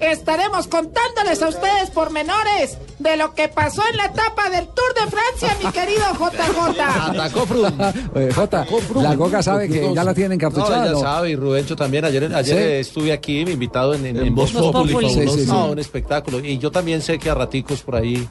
estaremos 0.00 0.66
contándoles 0.66 1.42
a 1.42 1.48
ustedes 1.48 1.90
pormenores 1.90 2.78
de 2.98 3.16
lo 3.16 3.34
que 3.34 3.48
pasó 3.48 3.82
en 3.90 3.96
la 3.96 4.06
etapa 4.06 4.50
del 4.50 4.66
Tour 4.66 4.94
de 4.94 5.10
Francia, 5.10 5.56
mi 5.64 5.72
querido 5.72 6.04
JJ. 6.18 6.80
Atacó 6.80 7.46
Froome. 7.46 7.70
Eh, 8.14 8.30
Jota, 8.34 8.66
la 8.96 9.14
Goga 9.14 9.42
sabe 9.42 9.68
que 9.68 9.94
ya 9.94 10.04
la 10.04 10.12
tienen 10.12 10.38
No, 10.38 10.48
ella 10.48 10.92
¿no? 10.92 11.00
sabe, 11.00 11.30
y 11.30 11.36
Rubencho 11.36 11.76
también. 11.76 12.04
Ayer, 12.04 12.34
ayer 12.34 12.56
¿Sí? 12.84 12.88
estuve 12.88 13.12
aquí, 13.12 13.40
invitado 13.40 13.94
en, 13.94 14.04
en, 14.04 14.16
en 14.16 14.34
Voz 14.34 14.52
Voz 14.52 14.72
Populi. 14.72 14.92
Populi. 14.92 15.10
Sí, 15.10 15.28
sí, 15.28 15.44
sí. 15.44 15.46
No, 15.46 15.66
un 15.66 15.78
espectáculo. 15.78 16.40
Y 16.40 16.58
yo 16.58 16.70
también 16.70 17.00
sé 17.02 17.18
que 17.18 17.30
a 17.30 17.34
raticos 17.34 17.82
por 17.82 17.96
ahí. 17.96 18.28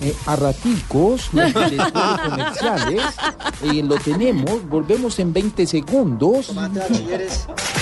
Eh, 0.00 0.14
a 0.26 0.36
raticos, 0.36 1.28
después 1.32 1.70
de 1.70 1.76
comerciales, 1.76 3.02
eh, 3.62 3.82
lo 3.82 3.96
tenemos, 3.96 4.68
volvemos 4.68 5.18
en 5.18 5.32
20 5.32 5.66
segundos. 5.66 6.52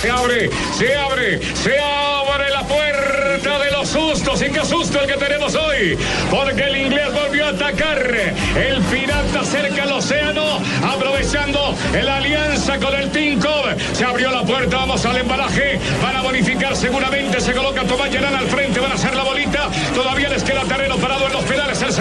Se 0.00 0.10
abre, 0.10 0.50
se 0.78 0.96
abre, 0.96 1.40
se 1.54 1.78
abre 1.78 2.50
la 2.50 2.62
puerta 2.68 3.58
de 3.58 3.70
los 3.72 3.88
sustos. 3.88 4.42
Y 4.42 4.50
qué 4.50 4.64
susto 4.64 5.00
el 5.00 5.06
que 5.06 5.16
tenemos 5.16 5.54
hoy. 5.54 5.98
Porque 6.30 6.62
el 6.62 6.76
inglés 6.76 7.08
volvió 7.12 7.46
a 7.46 7.48
atacar. 7.48 7.98
El 7.98 8.82
pirata 8.82 9.44
cerca 9.44 9.82
al 9.82 9.92
océano. 9.92 10.60
Aprovechando 10.82 11.74
la 12.02 12.18
alianza 12.18 12.78
con 12.78 12.94
el 12.94 13.10
Tinkob. 13.10 13.76
Se 13.94 14.04
abrió 14.04 14.30
la 14.30 14.42
puerta. 14.42 14.76
Vamos 14.76 15.04
al 15.06 15.16
embalaje. 15.16 15.80
Van 16.02 16.16
a 16.16 16.22
bonificar 16.22 16.76
seguramente. 16.76 17.40
Se 17.40 17.54
coloca 17.54 17.82
Tomás 17.84 18.10
Llerán 18.10 18.34
al 18.34 18.46
frente. 18.46 18.80
Van 18.80 18.92
a 18.92 18.94
hacer 18.96 19.16
la 19.16 19.24
bolita. 19.24 19.70
Todavía 19.94 20.28
les 20.28 20.42
queda 20.42 20.64
terreno 20.64 20.96
parado 20.98 21.26
en 21.26 21.32
los 21.32 21.44
pedales. 21.44 21.80
El 21.82 21.92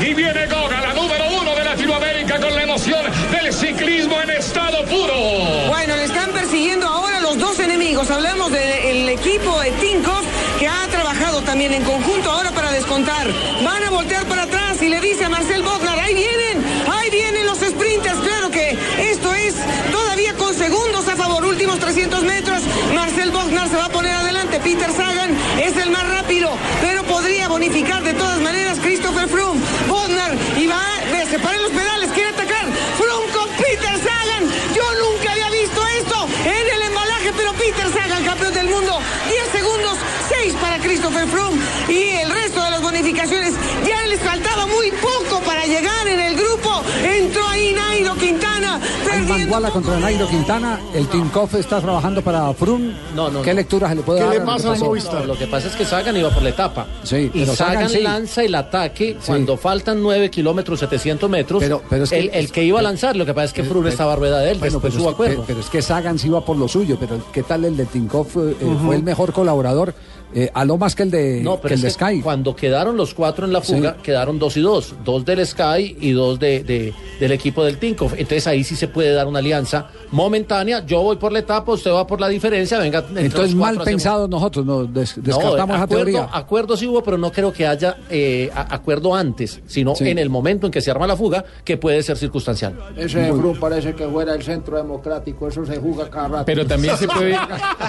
Y 0.00 0.14
viene 0.14 0.46
Goga, 0.46 0.80
la 0.80 0.92
número 0.92 1.24
uno 1.40 1.54
de 1.54 1.64
Latinoamérica 1.64 2.38
con 2.38 2.54
la 2.54 2.62
emoción 2.62 3.04
del 3.30 3.52
ciclismo 3.52 4.16
puro. 4.88 5.14
Bueno, 5.68 5.96
le 5.96 6.04
están 6.04 6.30
persiguiendo 6.30 6.86
ahora 6.86 7.20
los 7.20 7.38
dos 7.38 7.58
enemigos. 7.60 8.10
Hablamos 8.10 8.50
del 8.52 9.08
equipo 9.08 9.60
de 9.60 9.70
Tinkoff 9.72 10.24
que 10.58 10.68
ha 10.68 10.86
trabajado 10.90 11.40
también 11.42 11.72
en 11.72 11.82
conjunto 11.84 12.30
ahora 12.30 12.50
para 12.50 12.70
descontar. 12.72 13.26
Van 13.64 13.82
a 13.84 13.90
voltear 13.90 14.24
para 14.26 14.42
atrás 14.42 14.80
y 14.82 14.88
le 14.88 15.00
dice 15.00 15.24
a 15.24 15.28
Marcel 15.28 15.62
Bognar, 15.62 15.81
Ya 43.26 44.06
les 44.08 44.18
faltaba 44.18 44.66
muy 44.66 44.90
poco 45.00 45.40
para 45.46 45.64
llegar 45.64 46.08
en 46.08 46.18
el 46.18 46.34
grupo. 46.36 46.82
Entró 47.04 47.46
ahí 47.46 47.72
Nairo 47.72 48.14
Quintana. 48.16 48.80
Hay 49.12 49.20
Manguala 49.22 49.70
contra 49.70 49.98
Nairo 50.00 50.26
Quintana. 50.28 50.80
El 50.92 51.06
Tinkoff 51.06 51.54
está 51.54 51.80
trabajando 51.80 52.20
para 52.22 52.52
Froome. 52.54 52.94
No, 53.14 53.30
no, 53.30 53.42
¿Qué 53.42 53.50
no. 53.50 53.56
lectura 53.56 53.88
se 53.88 53.94
le 53.94 54.02
puede 54.02 54.20
dar? 54.20 54.30
a 54.30 54.34
lo 54.34 54.40
que 54.40 54.46
pasó? 54.46 54.74
No, 54.74 55.24
lo 55.26 55.38
que 55.38 55.46
pasa 55.46 55.68
es 55.68 55.76
que 55.76 55.84
Sagan 55.84 56.16
iba 56.16 56.30
por 56.30 56.42
la 56.42 56.48
etapa. 56.48 56.86
Sí, 57.04 57.30
y 57.32 57.40
pero 57.40 57.54
Sagan, 57.54 57.74
Sagan 57.74 57.90
sí. 57.90 58.00
lanza 58.00 58.42
el 58.42 58.54
ataque 58.56 59.16
cuando 59.24 59.56
faltan 59.56 60.02
9 60.02 60.28
kilómetros, 60.30 60.80
700 60.80 61.30
metros. 61.30 61.62
Pero- 61.62 61.80
pero 61.88 62.02
es 62.04 62.10
que- 62.10 62.18
el, 62.18 62.30
el 62.32 62.50
que 62.50 62.64
iba 62.64 62.80
a 62.80 62.82
lanzar, 62.82 63.14
lo 63.14 63.24
que 63.24 63.34
pasa 63.34 63.44
es 63.46 63.52
que 63.52 63.62
Froome 63.62 63.90
estaba 63.90 64.16
rueda 64.16 64.40
de 64.40 64.50
él, 64.50 64.58
Bueno, 64.58 64.80
después 64.80 64.94
pero, 64.94 65.04
es 65.04 65.06
que, 65.06 65.12
acuerdo. 65.14 65.44
pero 65.46 65.60
es 65.60 65.66
que 65.66 65.80
Sagan 65.82 66.18
sí 66.18 66.26
iba 66.26 66.44
por 66.44 66.56
lo 66.56 66.66
suyo, 66.66 66.96
pero 66.98 67.20
¿qué 67.32 67.44
tal 67.44 67.64
el 67.66 67.76
de 67.76 67.86
Tinkoff? 67.86 68.36
Eh, 68.36 68.56
eh. 68.60 68.76
Fue 68.84 68.96
el 68.96 69.02
mejor 69.04 69.32
colaborador, 69.32 69.94
eh, 70.34 70.50
a 70.52 70.64
lo 70.64 70.76
más 70.78 70.94
que 70.94 71.02
el 71.04 71.10
de, 71.10 71.40
No, 71.42 71.60
que 71.60 71.74
el 71.74 71.80
de 71.80 71.86
que 71.88 71.90
Sky. 71.92 72.20
cuando 72.22 72.54
quedaron 72.56 72.96
los 72.96 73.14
cuatro 73.14 73.44
en 73.46 73.52
la 73.52 73.60
fuga, 73.60 73.96
quedaron 74.02 74.38
dos 74.38 74.56
y 74.56 74.60
dos. 74.60 74.94
Dos 75.04 75.24
del 75.24 75.46
Sky 75.46 75.96
y 76.00 76.12
dos 76.12 76.38
de, 76.38 76.62
de- 76.64 76.94
del 77.20 77.32
equipo 77.32 77.64
del 77.64 77.78
Tinkoff. 77.78 78.12
Entonces 78.14 78.46
ahí 78.46 78.64
sí 78.64 78.74
se 78.76 78.88
puede 78.88 79.12
dar 79.12 79.26
una 79.26 79.38
alianza 79.40 79.88
momentánea. 80.10 80.84
Yo 80.86 81.02
voy 81.02 81.16
por 81.16 81.32
la 81.32 81.38
etapa, 81.40 81.72
usted 81.72 81.90
va 81.90 82.06
por 82.06 82.20
la 82.20 82.28
diferencia. 82.28 82.78
Venga, 82.78 83.04
Entonces 83.16 83.54
mal 83.54 83.78
pensados 83.82 84.28
nosotros, 84.28 84.64
nos 84.64 84.92
des- 84.92 85.16
No, 85.18 85.22
descartamos 85.24 85.76
esa 85.76 85.84
acuerdo, 85.84 86.04
teoría. 86.04 86.28
Acuerdo 86.32 86.76
sí 86.76 86.86
hubo, 86.86 87.02
pero 87.02 87.18
no 87.18 87.30
creo 87.32 87.52
que 87.52 87.66
haya 87.66 87.96
eh, 88.10 88.50
acuerdo 88.54 89.14
antes, 89.14 89.60
sino 89.66 89.94
Sí. 89.94 90.08
en 90.08 90.18
el 90.18 90.30
momento 90.30 90.66
en 90.66 90.72
que 90.72 90.80
se 90.80 90.90
arma 90.90 91.06
la 91.06 91.16
fuga, 91.16 91.44
que 91.64 91.76
puede 91.76 92.02
ser 92.02 92.16
circunstancial. 92.16 92.74
Ese 92.96 93.20
de 93.20 93.32
Froome 93.32 93.58
parece 93.58 93.94
que 93.94 94.06
fuera 94.08 94.34
el 94.34 94.42
centro 94.42 94.76
democrático, 94.76 95.48
eso 95.48 95.64
se 95.64 95.76
juega 95.78 96.08
cada 96.10 96.28
rato. 96.28 96.44
Pero 96.46 96.66
también 96.66 96.96
se 96.96 97.06
puede, 97.08 97.32
eh, 97.34 97.36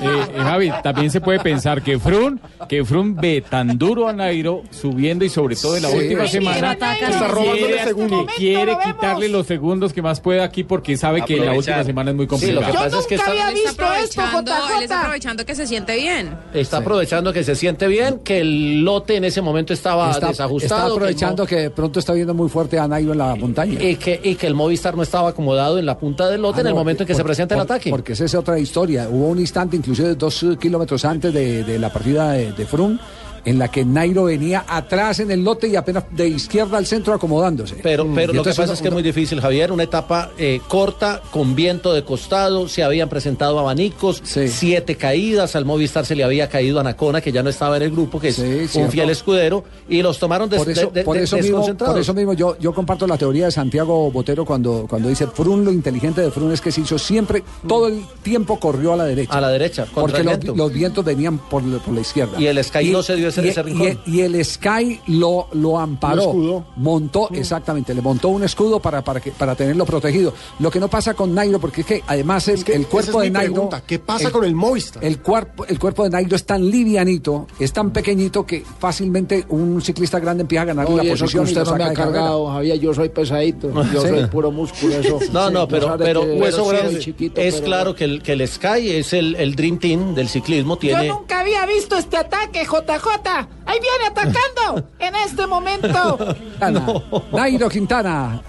eh, 0.01 0.27
Javi, 0.37 0.71
también 0.83 1.09
se 1.11 1.21
puede 1.21 1.39
pensar 1.39 1.81
que 1.81 1.99
Frun, 1.99 2.32
que 2.69 2.83
Frun 2.85 3.15
ve 3.15 3.43
tan 3.47 3.77
duro 3.77 4.07
a 4.07 4.13
Nairo 4.13 4.63
subiendo 4.71 5.25
y 5.25 5.29
sobre 5.29 5.55
todo 5.55 5.75
en 5.77 5.83
la 5.83 5.89
Sí. 5.89 5.97
última 5.97 6.27
semana 6.27 6.75
que 6.75 7.05
Está 7.05 7.27
robándole 7.27 7.83
segundos. 7.83 8.25
que 8.27 8.33
quiere 8.35 8.77
quitarle 8.83 9.27
los 9.29 9.47
segundos 9.47 9.93
que 9.93 10.01
más 10.01 10.19
pueda 10.21 10.43
aquí 10.43 10.63
porque 10.63 10.97
sabe 10.97 11.23
que 11.23 11.37
la 11.37 11.53
última 11.53 11.83
semana 11.83 12.11
es 12.11 12.17
muy 12.17 12.27
complicado. 12.27 12.61
lo 12.61 12.67
que 12.67 12.73
pasa 12.73 12.99
es 12.99 13.07
que 13.07 13.15
está- 13.15 13.31
había 13.31 13.49
visto 13.51 13.83
esto, 14.03 14.21
JJ. 14.21 14.77
Él 14.77 14.83
está 14.83 15.01
aprovechando 15.01 15.45
que 15.45 15.55
se 15.55 15.67
siente 15.67 15.95
bien. 15.95 16.35
Está 16.53 16.77
aprovechando 16.77 17.33
que 17.33 17.43
se 17.43 17.55
siente 17.55 17.87
bien, 17.87 18.19
que 18.23 18.39
el 18.39 18.81
lote 18.83 19.15
en 19.15 19.25
ese 19.25 19.41
momento 19.41 19.73
estaba 19.73 20.11
Está, 20.11 20.27
desajustado. 20.29 20.75
está 20.81 20.87
que 20.87 20.91
aprovechando 20.93 21.45
que, 21.45 21.55
de 21.55 21.69
pronto 21.69 21.99
está 21.99 22.13
viendo 22.13 22.33
muy 22.33 22.49
fuerte 22.49 22.77
a 22.79 22.87
Nairo 22.87 23.11
en 23.13 23.17
la 23.17 23.35
montaña. 23.35 23.81
Y 23.81 23.95
que, 23.95 24.19
y 24.23 24.35
que 24.35 24.47
el 24.47 24.53
Movistar 24.55 24.95
no 24.95 25.03
estaba 25.03 25.29
acomodado 25.29 25.77
en 25.79 25.85
la 25.85 25.97
punta 25.97 26.29
del 26.29 26.41
lote 26.41 26.57
Ah, 26.59 26.61
en 26.61 26.67
el 26.67 26.73
no, 26.73 26.79
momento 26.79 27.03
en 27.03 27.07
que 27.07 27.13
se 27.13 27.19
por- 27.21 27.27
presenta 27.27 27.55
el 27.55 27.59
por- 27.61 27.71
ataque. 27.71 27.89
Porque 27.89 28.13
esa 28.13 28.25
es 28.25 28.35
otra 28.35 28.59
historia. 28.59 29.07
Hubo 29.09 29.27
un 29.29 29.39
instante, 29.39 29.75
inclusive 29.77 30.15
dos 30.15 30.43
eh, 30.43 30.57
kilómetros 30.59 31.03
antes 31.05 31.33
de, 31.33 31.63
de 31.63 31.79
la 31.79 31.91
partida 31.91 32.22
de, 32.31 32.65
Froome, 32.65 32.99
en 33.45 33.59
la 33.59 33.69
que 33.69 33.83
Nairo 33.85 34.25
venía 34.25 34.63
atrás 34.67 35.19
en 35.19 35.31
el 35.31 35.43
lote 35.43 35.67
y 35.67 35.75
apenas 35.75 36.05
de 36.11 36.27
izquierda 36.27 36.77
al 36.77 36.85
centro 36.85 37.13
acomodándose. 37.13 37.75
Pero, 37.83 38.07
pero 38.13 38.31
Y 38.33 38.35
lo 38.37 38.43
que 38.43 38.53
pasa 38.53 38.73
es 38.73 38.81
que 38.81 38.87
es 38.87 38.93
muy 38.93 39.03
difícil, 39.03 39.41
Javier. 39.41 39.71
Una 39.71 39.83
etapa 39.83 40.31
eh, 40.37 40.61
corta, 40.67 41.21
con 41.31 41.55
viento 41.55 41.93
de 41.93 42.03
costado, 42.03 42.67
se 42.69 42.83
habían 42.83 43.09
presentado 43.09 43.59
abanicos, 43.59 44.21
siete 44.23 44.95
caídas. 44.95 45.55
Al 45.55 45.65
Movistar 45.65 46.05
se 46.05 46.15
le 46.15 46.23
había 46.23 46.47
caído 46.49 46.79
a 46.79 46.83
Nacona, 46.83 47.21
que 47.21 47.31
ya 47.31 47.43
no 47.43 47.49
estaba 47.49 47.77
en 47.77 47.83
el 47.83 47.91
grupo, 47.91 48.19
que 48.19 48.29
es 48.29 48.39
un 48.39 48.67
cierto. 48.67 48.91
fiel 48.91 49.09
escudero, 49.09 49.63
y 49.89 50.01
los 50.01 50.19
tomaron 50.19 50.49
des- 50.49 50.59
por 50.59 50.69
eso, 50.69 50.87
de- 50.87 50.91
de- 50.99 51.03
por 51.03 51.17
de- 51.17 51.23
eso 51.23 51.37
mismo, 51.37 51.65
por 51.77 51.97
eso 51.99 52.13
mismo 52.13 52.33
yo, 52.33 52.57
yo 52.59 52.73
comparto 52.73 53.05
la 53.07 53.17
teoría 53.17 53.45
de 53.45 53.51
Santiago 53.51 54.09
Botero 54.11 54.45
cuando, 54.45 54.85
cuando 54.89 55.09
dice 55.09 55.27
Frun, 55.27 55.65
lo 55.65 55.71
inteligente 55.71 56.21
de 56.21 56.31
Frun 56.31 56.51
es 56.51 56.61
que 56.61 56.71
se 56.71 56.81
hizo 56.81 56.97
siempre, 56.97 57.43
todo 57.67 57.87
el 57.87 58.03
tiempo 58.23 58.59
corrió 58.59 58.93
a 58.93 58.97
la 58.97 59.05
derecha. 59.05 59.33
A 59.33 59.41
la 59.41 59.49
derecha, 59.49 59.85
Porque 59.93 60.23
los, 60.23 60.39
viento. 60.39 60.55
los 60.55 60.73
vientos 60.73 61.03
venían 61.05 61.37
por, 61.37 61.63
la- 61.63 61.79
por 61.79 61.93
la 61.93 62.01
izquierda. 62.01 62.39
Y 62.39 62.47
el 62.47 62.63
Sky 62.63 62.91
no 62.91 63.03
se 63.03 63.15
dio 63.15 63.32
ese- 63.39 63.47
y- 63.47 63.49
ese 63.49 63.63
rincón. 63.63 63.99
y- 64.05 64.11
y 64.17 64.21
el 64.21 64.43
Sky 64.45 64.99
lo, 65.07 65.47
lo 65.53 65.79
amparó. 65.79 66.33
Lo. 66.33 66.65
Montó, 66.77 67.29
exactamente, 67.31 67.93
le 67.93 68.01
montó 68.01 68.29
un 68.29 68.43
escudo 68.43 68.79
para, 68.79 69.03
para, 69.03 69.19
que, 69.19 69.31
para 69.31 69.55
tenerlo 69.55 69.85
protegido. 69.85 70.33
Lo 70.59 70.69
que 70.71 70.79
no 70.79 70.87
pasa 70.87 71.13
con 71.13 71.33
Nairo, 71.33 71.59
porque 71.59 71.81
es 71.81 71.87
que 71.87 72.03
además 72.07 72.47
el, 72.47 72.63
el 72.67 72.87
cuerpo 72.87 73.11
esa 73.11 73.21
de 73.21 73.29
Nairo. 73.31 73.53
pregunta, 73.53 73.83
¿qué 73.85 73.99
pasa 73.99 74.31
con 74.31 74.43
el 74.45 74.55
Movistar? 74.55 75.03
El 75.03 75.19
cuerpo, 75.21 75.65
el 75.65 75.79
cuerpo 75.79 76.03
de 76.03 76.09
Nairo 76.11 76.35
es 76.35 76.45
tan 76.45 76.69
livianito, 76.69 77.47
es 77.59 77.71
tan 77.73 77.91
pequeñito 77.91 78.45
que 78.45 78.63
fácilmente 78.79 79.45
un 79.49 79.81
ciclista 79.81 80.19
grande 80.19 80.41
empieza 80.41 80.63
a 80.63 80.65
ganar 80.65 80.85
Oye, 80.87 80.97
la 80.97 81.03
eso 81.03 81.13
que 81.13 81.19
posición. 81.21 81.43
y 81.45 81.47
usted 81.47 81.63
no 81.63 81.71
me 81.73 81.77
saca 81.79 81.85
ha 81.85 81.93
carrera. 81.93 82.13
cargado, 82.19 82.47
Javier, 82.47 82.79
yo 82.79 82.93
soy 82.93 83.09
pesadito, 83.09 83.71
yo 83.93 84.01
Sí. 84.03 84.07
soy 84.09 84.25
puro 84.27 84.51
músculo, 84.51 84.95
eso. 84.95 85.19
No, 85.31 85.49
no, 85.49 85.67
pero, 85.67 85.95
pero, 85.97 86.21
que 86.21 86.37
pero 86.41 86.63
sí 86.65 86.69
grande, 86.69 86.93
es, 86.93 86.99
chiquito, 86.99 87.41
es 87.41 87.55
pero- 87.55 87.65
claro 87.65 87.95
que 87.95 88.03
el, 88.05 88.21
que 88.21 88.33
el 88.33 88.47
Sky 88.47 88.89
es 88.91 89.13
el, 89.13 89.35
el 89.35 89.55
Dream 89.55 89.79
Team 89.79 90.15
del 90.15 90.27
ciclismo. 90.27 90.77
Tiene, 90.77 91.07
Yo 91.07 91.15
nunca 91.19 91.39
había 91.41 91.65
visto 91.65 91.97
este 91.97 92.17
ataque, 92.17 92.63
JJ. 92.65 93.22
Ahí 93.27 93.79
viene 93.79 94.07
atacando 94.07 94.87
en 94.99 95.15
este 95.15 95.47
momento. 95.47 96.17
Quintana. 96.37 96.85
Nairo 97.31 97.69
Quintana 97.69 98.41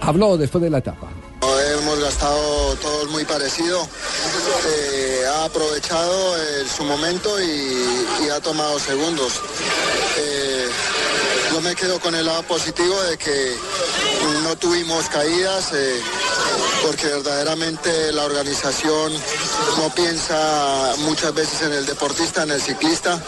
habló 0.00 0.36
después 0.36 0.62
de 0.62 0.70
la 0.70 0.78
etapa. 0.78 1.08
Hemos 1.78 1.98
gastado 2.00 2.74
todos 2.76 3.10
muy 3.10 3.24
parecido. 3.24 3.80
Eh, 4.66 5.22
ha 5.34 5.44
aprovechado 5.44 6.36
eh, 6.36 6.64
su 6.76 6.84
momento 6.84 7.40
y, 7.40 8.24
y 8.24 8.28
ha 8.28 8.40
tomado 8.40 8.78
segundos. 8.78 9.40
Eh, 10.18 10.68
yo 11.52 11.60
me 11.62 11.74
quedo 11.74 11.98
con 12.00 12.14
el 12.14 12.26
lado 12.26 12.42
positivo 12.44 13.00
de 13.02 13.16
que 13.18 13.56
no 14.44 14.56
tuvimos 14.56 15.08
caídas. 15.08 15.72
eh, 15.72 16.00
porque 16.86 17.06
verdaderamente 17.08 18.10
la 18.12 18.24
organización 18.24 19.12
no 19.76 19.94
piensa 19.94 20.94
muchas 21.00 21.34
veces 21.34 21.60
en 21.62 21.72
el 21.74 21.84
deportista, 21.84 22.42
en 22.44 22.52
el 22.52 22.60
ciclista, 22.60 23.20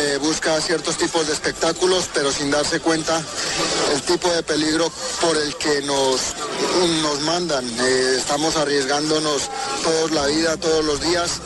eh, 0.00 0.18
busca 0.18 0.58
ciertos 0.60 0.96
tipos 0.96 1.26
de 1.26 1.34
espectáculos, 1.34 2.08
pero 2.14 2.32
sin 2.32 2.50
darse 2.50 2.80
cuenta 2.80 3.20
el 3.94 4.00
tipo 4.02 4.28
de 4.32 4.42
peligro 4.42 4.90
por 5.20 5.36
el 5.36 5.54
que 5.56 5.82
nos, 5.82 6.34
nos 7.02 7.20
mandan. 7.22 7.64
Eh, 7.64 8.14
estamos 8.16 8.56
arriesgándonos 8.56 9.50
todos 9.82 10.10
la 10.12 10.26
vida, 10.26 10.56
todos 10.56 10.84
los 10.84 11.00
días, 11.02 11.40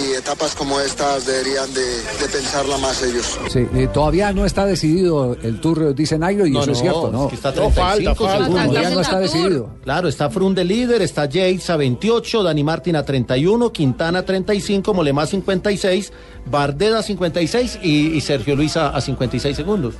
y 0.00 0.12
etapas 0.12 0.54
como 0.54 0.80
estas 0.80 1.26
deberían 1.26 1.72
de, 1.74 1.80
de 1.82 2.28
pensarla 2.30 2.78
más 2.78 3.02
ellos. 3.02 3.38
Sí, 3.50 3.66
eh, 3.74 3.88
todavía 3.92 4.32
no 4.32 4.44
está 4.44 4.64
decidido 4.64 5.36
el 5.42 5.60
Tour, 5.60 5.94
dice 5.94 6.18
Nairo, 6.18 6.46
y 6.46 6.52
No, 6.52 6.60
eso 6.60 6.66
no, 6.66 6.72
es 6.72 6.80
cierto, 6.80 7.10
¿no? 7.10 7.24
es 7.24 7.30
que 7.30 7.36
está 7.36 7.52
35 7.52 8.30
segundos. 8.30 8.66
Todavía 8.66 8.90
no 8.90 9.00
está 9.00 9.18
decidido. 9.18 9.70
Claro, 9.82 10.08
está 10.08 10.30
Frun 10.30 10.54
de 10.54 10.64
líder, 10.64 11.02
está 11.02 11.26
Yates 11.26 11.68
a 11.70 11.76
28, 11.76 12.42
Dani 12.42 12.62
Martin 12.62 12.96
a 12.96 13.04
31, 13.04 13.72
Quintana 13.72 14.20
a 14.20 14.24
35, 14.24 14.94
Molemá 14.94 15.22
a 15.22 15.26
56, 15.26 16.12
Bardet 16.50 16.94
a 16.94 17.02
56 17.02 17.78
y, 17.82 17.87
y 17.88 18.20
Sergio 18.20 18.56
Luis 18.56 18.76
a, 18.76 18.88
a 18.88 19.00
56 19.00 19.56
segundos. 19.56 19.94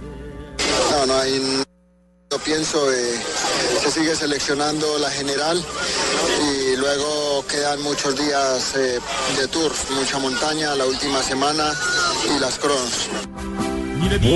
No, 0.90 1.06
no 1.06 1.18
hay. 1.18 1.64
Yo 2.30 2.38
pienso, 2.40 2.92
eh, 2.92 3.14
se 3.82 3.90
sigue 3.90 4.14
seleccionando 4.14 4.98
la 4.98 5.10
general 5.10 5.62
y 6.42 6.76
luego 6.76 7.44
quedan 7.48 7.80
muchos 7.80 8.18
días 8.18 8.74
eh, 8.76 8.98
de 9.40 9.48
tour, 9.48 9.72
mucha 9.98 10.18
montaña, 10.18 10.74
la 10.74 10.84
última 10.84 11.22
semana 11.22 11.72
y 12.36 12.38
las 12.38 12.58
cronos. 12.58 13.67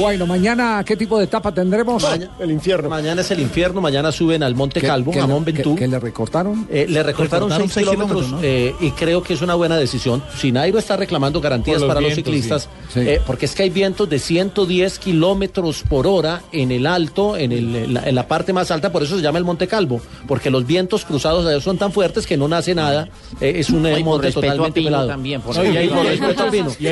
Bueno, 0.01 0.27
mañana, 0.27 0.83
¿qué 0.87 0.97
tipo 0.97 1.18
de 1.18 1.25
etapa 1.25 1.53
tendremos? 1.53 2.05
el 2.41 2.51
infierno. 2.51 2.89
Mañana 2.89 3.20
es 3.23 3.31
el 3.31 3.41
infierno, 3.41 3.81
mañana 3.81 4.12
suben 4.12 4.43
al 4.43 4.55
Monte 4.55 4.81
Calvo, 4.81 5.12
a 5.20 5.27
Mont 5.27 5.47
Ventoux. 5.47 5.77
¿Que 5.79 5.89
le 5.89 5.99
recortaron? 5.99 6.66
Eh, 6.70 6.87
le 6.89 7.03
recortaron 7.03 7.49
Recortaron 7.51 7.68
6 7.68 7.73
seis 7.73 7.89
kilómetros, 7.89 8.25
kilómetros, 8.27 8.43
¿no? 8.43 8.47
eh, 8.47 8.75
y 8.81 8.91
creo 8.93 9.23
que 9.23 9.35
es 9.35 9.43
una 9.43 9.55
buena 9.55 9.77
decisión. 9.77 10.23
Si 10.37 10.53
Nairo 10.53 10.79
está 10.79 10.97
reclamando 10.97 11.41
garantías 11.41 11.81
los 11.81 11.89
para 11.89 12.01
los 12.01 12.14
ciclistas, 12.14 12.68
sí. 12.93 13.01
eh, 13.01 13.20
porque 13.27 13.47
es 13.47 13.55
que 13.55 13.62
hay 13.64 13.70
vientos 13.70 14.09
de 14.09 14.18
110 14.18 14.99
kilómetros 14.99 15.83
por 15.89 16.07
hora 16.07 16.43
en 16.53 16.70
el 16.73 16.87
alto, 16.87 17.37
en, 17.37 17.53
el- 17.53 17.75
en 17.77 17.95
la, 17.95 18.09
en 18.09 18.14
la 18.14 18.29
parte 18.29 18.53
más 18.53 18.70
alta, 18.70 18.93
por 18.93 19.03
eso 19.03 19.16
se 19.16 19.23
llama 19.23 19.39
el 19.39 19.45
Monte 19.45 19.66
Calvo, 19.68 20.01
porque 20.29 20.51
los 20.51 20.66
vientos 20.66 21.05
cruzados 21.05 21.47
allá 21.47 21.61
son 21.61 21.79
tan 21.79 21.93
fuertes 21.93 22.27
que 22.27 22.37
no 22.37 22.49
nace 22.49 22.75
nada. 22.75 23.09
eh, 23.41 23.55
es 23.57 23.70
un 23.70 23.83
No, 23.83 23.99
monte 24.01 24.31
totalmente 24.33 24.83
pelado. 24.83 25.09
también, 25.09 25.41
por 25.41 25.57
No, 25.57 25.64
y, 25.64 25.77
hay. 25.77 25.87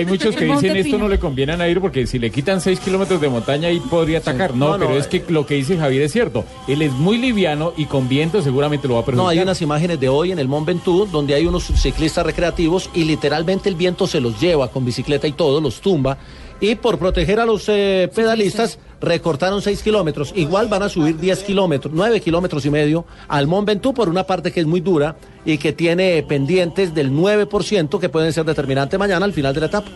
Y 0.01 0.05
muchos 0.07 0.35
que 0.37 0.45
dicen 0.45 0.77
esto 0.77 0.99
no 0.99 1.09
le 1.09 1.19
conviene 1.19 1.53
a 1.53 1.57
Nairo 1.57 1.81
porque 1.81 2.07
si 2.07 2.19
le 2.19 2.31
quitan 2.31 2.61
6 2.61 2.70
kilómetros 2.79 3.21
de 3.21 3.29
montaña 3.29 3.71
y 3.71 3.81
podría 3.81 4.19
atacar. 4.19 4.55
No, 4.55 4.69
No, 4.71 4.79
no, 4.79 4.87
pero 4.87 4.99
es 4.99 5.07
eh. 5.07 5.09
que 5.09 5.33
lo 5.33 5.47
que 5.47 5.55
dice 5.55 5.77
Javier 5.77 6.03
es 6.03 6.13
cierto. 6.13 6.45
Él 6.69 6.83
es 6.83 6.93
muy 6.93 7.19
liviano 7.19 7.73
y 7.77 7.87
con 7.87 8.09
viento 8.09 8.41
seguramente 8.43 8.87
lo 8.87 8.95
va 8.95 9.01
a 9.01 9.05
perjudicar. 9.05 9.25
No, 9.25 9.29
hay 9.29 9.41
unas 9.41 9.61
imágenes 9.63 9.99
de 9.99 10.09
hoy 10.09 10.31
en 10.31 10.39
el 10.39 10.47
Mont 10.47 10.67
Ventoux 10.67 11.11
donde 11.11 11.35
hay 11.35 11.47
unos 11.47 11.65
ciclistas 11.65 12.25
recreativos 12.25 12.91
y 12.95 13.05
literalmente 13.05 13.69
el 13.69 13.75
viento 13.75 14.07
se 14.07 14.21
los 14.21 14.41
lleva 14.41 14.69
con 14.69 14.85
bicicleta 14.85 15.27
y 15.27 15.33
todo, 15.33 15.61
los 15.61 15.81
tumba. 15.81 16.19
Y 16.61 16.75
por 16.75 16.99
proteger 16.99 17.41
a 17.41 17.47
los 17.47 17.65
eh, 17.69 18.11
pedalistas 18.15 18.79
recortaron 19.01 19.63
6 19.63 19.83
kilómetros. 19.83 20.33
Igual 20.37 20.69
van 20.69 20.83
a 20.83 20.89
subir 20.91 21.19
10 21.19 21.43
kilómetros, 21.45 21.93
9 21.95 22.21
kilómetros 22.21 22.67
y 22.67 22.71
medio 22.71 23.07
al 23.29 23.47
Mont 23.47 23.67
Ventoux 23.67 23.95
por 23.95 24.11
una 24.11 24.25
parte 24.25 24.53
que 24.53 24.61
es 24.61 24.67
muy 24.67 24.81
dura 24.81 25.17
y 25.47 25.57
que 25.57 25.73
tiene 25.73 26.23
pendientes 26.23 26.95
del 26.95 27.11
9% 27.11 27.99
que 27.99 28.11
pueden 28.11 28.33
ser 28.35 28.45
determinantes 28.45 28.99
mañana 28.99 29.25
al 29.25 29.33
final 29.33 29.55
de 29.55 29.61
la 29.61 29.67
etapa. 29.67 29.89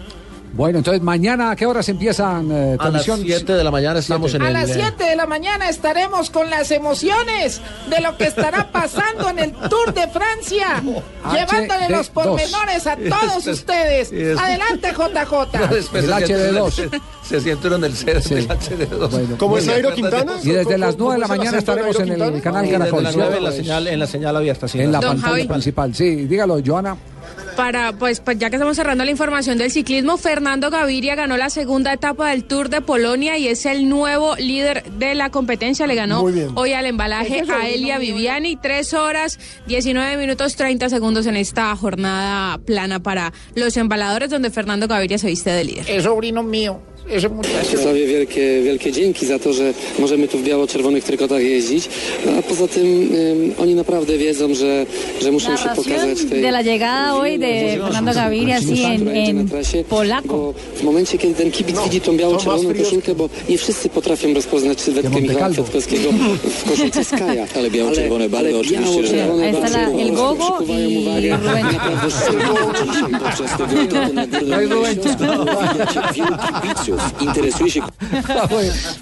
Bueno, 0.53 0.79
entonces 0.79 1.03
mañana 1.03 1.51
a 1.51 1.57
qué 1.57 1.67
horas 1.67 1.89
empiezan 1.89 2.49
eh, 2.53 2.77
A 2.79 2.89
las 2.91 3.05
transmisión? 3.05 3.23
7 3.25 3.53
de 3.55 3.65
la 3.65 3.73
mañana 3.73 3.99
estamos 3.99 4.33
en 4.35 4.43
A 4.43 4.47
el... 4.49 4.53
las 4.53 4.71
eh, 4.71 4.75
7 4.79 5.03
de 5.05 5.17
la 5.17 5.27
mañana 5.27 5.69
estaremos 5.69 6.31
con 6.31 6.49
las 6.49 6.71
emociones 6.71 7.61
de 7.91 8.01
lo 8.01 8.17
que 8.17 8.27
estará 8.27 8.71
pasando 8.73 9.31
en 9.31 9.41
el 9.41 9.53
Tour 9.53 9.93
de 9.93 10.07
Francia, 10.09 10.81
llevándole 11.33 11.89
los 11.89 12.09
HD2. 12.09 12.11
pormenores 12.13 12.87
a 12.87 12.97
todos 12.97 13.47
ustedes. 13.49 14.13
Es- 14.13 14.39
Adelante, 14.39 14.93
JJ. 14.93 15.73
Se 15.83 15.83
siente- 16.27 16.71
Se, 16.71 16.91
se 17.29 17.41
siente 17.41 17.67
uno 17.67 17.77
en 17.77 17.85
el 17.85 17.97
C 17.97 18.15
del 18.15 18.49
HD2. 18.49 19.37
¿Cómo 19.37 19.59
es 19.59 19.67
Nairo 19.67 19.93
Quintana? 19.93 20.35
Y 20.43 20.51
desde 20.51 20.79
las 20.79 20.97
9 20.97 21.15
de 21.15 21.21
la 21.21 21.27
mañana 21.27 21.59
estaremos 21.59 21.99
en 21.99 22.13
el 22.13 22.41
canal 22.43 22.71
Caracol. 22.71 23.03
las 23.03 23.13
¿sí? 23.13 23.19
9 23.19 23.37
en 23.39 23.45
la 23.45 23.51
señal, 23.53 23.89
en 23.89 23.99
la 23.99 24.07
señal 24.07 24.37
abierta. 24.37 24.69
sí. 24.69 24.81
En 24.81 24.93
la 24.93 25.01
pantalla 25.01 25.49
principal. 25.49 25.93
Sí, 25.95 26.27
dígalo, 26.27 26.59
Joana. 26.65 26.97
Para, 27.57 27.93
pues, 27.93 28.21
pues, 28.21 28.39
ya 28.39 28.51
que 28.51 28.57
estamos 28.57 28.77
cerrando 28.77 29.05
la 29.05 29.11
información 29.11 29.59
del 29.59 29.71
ciclismo, 29.71 30.17
Fernando 30.17 30.71
Gaviria 30.71 31.15
ganó 31.15 31.37
la 31.37 31.51
segunda 31.51 31.93
etapa 31.93 32.31
del 32.31 32.45
Tour 32.45 32.69
de 32.69 32.81
Polonia 32.81 33.39
y 33.39 33.47
es 33.47 33.65
el 33.65 33.89
nuevo 33.89 34.35
líder 34.37 34.83
de 34.93 35.15
la 35.15 35.31
competencia. 35.31 35.87
Le 35.87 35.95
ganó 35.95 36.23
hoy 36.55 36.73
al 36.73 36.87
embalaje 36.87 37.43
a 37.53 37.69
Elia 37.69 37.99
Viviani, 37.99 38.57
3 38.57 38.95
horas 38.95 39.39
19 39.67 40.17
minutos 40.17 40.57
30 40.57 40.89
segundos 40.89 41.27
en 41.27 41.37
esta 41.37 41.75
jornada 41.77 42.59
plana 42.59 43.01
para 43.01 43.33
los 43.55 43.77
embaladores, 43.77 44.31
donde 44.31 44.51
Fernando 44.51 44.89
Gaviria 44.89 45.19
se 45.19 45.29
viste 45.29 45.51
de 45.51 45.65
líder. 45.65 45.85
Es 45.89 46.05
sobrino 46.05 46.43
mío, 46.43 46.81
ese 47.11 47.29
muchacho. 47.29 47.71
Czesławie 47.71 48.07
wielkie, 48.07 48.63
wielkie 48.63 48.93
dzięki 48.93 49.27
za 49.27 49.39
to, 49.39 49.53
że 49.53 49.75
możemy 49.99 50.29
tu 50.29 50.39
w 50.39 50.43
biało-czerwonych 50.43 51.05
trykotach 51.05 51.43
jeździć. 51.43 51.89
A 52.39 52.43
poza 52.43 52.69
tym 52.69 52.87
ym, 53.15 53.55
oni 53.59 53.75
naprawdę 53.75 54.19
wiedzą, 54.19 54.55
że, 54.55 54.87
że 55.23 55.33
muszą 55.33 55.57
się 55.57 55.69
pokazać 55.77 56.19
tej... 56.31 56.43
de 56.43 56.49
la 56.49 56.61
llegada 56.61 57.11
hoy 57.13 57.39
de 57.39 57.79
Fernando 57.83 58.13
Gaviria, 58.13 58.57
así 58.57 58.85
en, 58.85 59.09
en 59.09 59.49
polaco. 59.89 60.55
W 60.75 60.83
momencie, 60.83 61.19
kiedy 61.19 61.35
ten 61.35 61.51
kibic 61.51 61.77
widzi 61.85 62.01
tą 62.01 62.17
biało-czerwoną 62.17 62.75
koszulkę, 62.75 63.15
bo 63.15 63.29
nie 63.49 63.59
wszyscy 63.59 63.89
potrafią 63.89 64.35
rozpoznać 64.35 64.81
sylwetkę 64.81 65.21
Michała 65.21 65.51
Kwiatkowskiego 65.51 66.09
w 66.45 66.71
koszulce 66.71 67.05
Skaja. 67.05 67.47
Ale 67.57 67.71
biało-czerwone 67.71 68.29
barwy 68.29 68.59
oczywiście, 68.59 69.07
że- 69.07 69.29
barwy 69.53 70.03
el 70.03 70.13
gogo 70.13 70.45
przykuwają 70.45 70.91
uwagę. 70.91 71.35
Rubén. 71.37 71.65
Naprawdę 71.73 72.09
dzisiaj 72.93 73.21
podczas 73.21 73.59
tego 73.59 73.81
etapu 73.83 74.15
na 74.15 74.27
Górnym 74.27 74.95
Śląsku 74.95 75.25
widać 76.15 76.94
kibiców. 76.97 77.23
Interesuje 77.23 77.71
się 77.71 77.81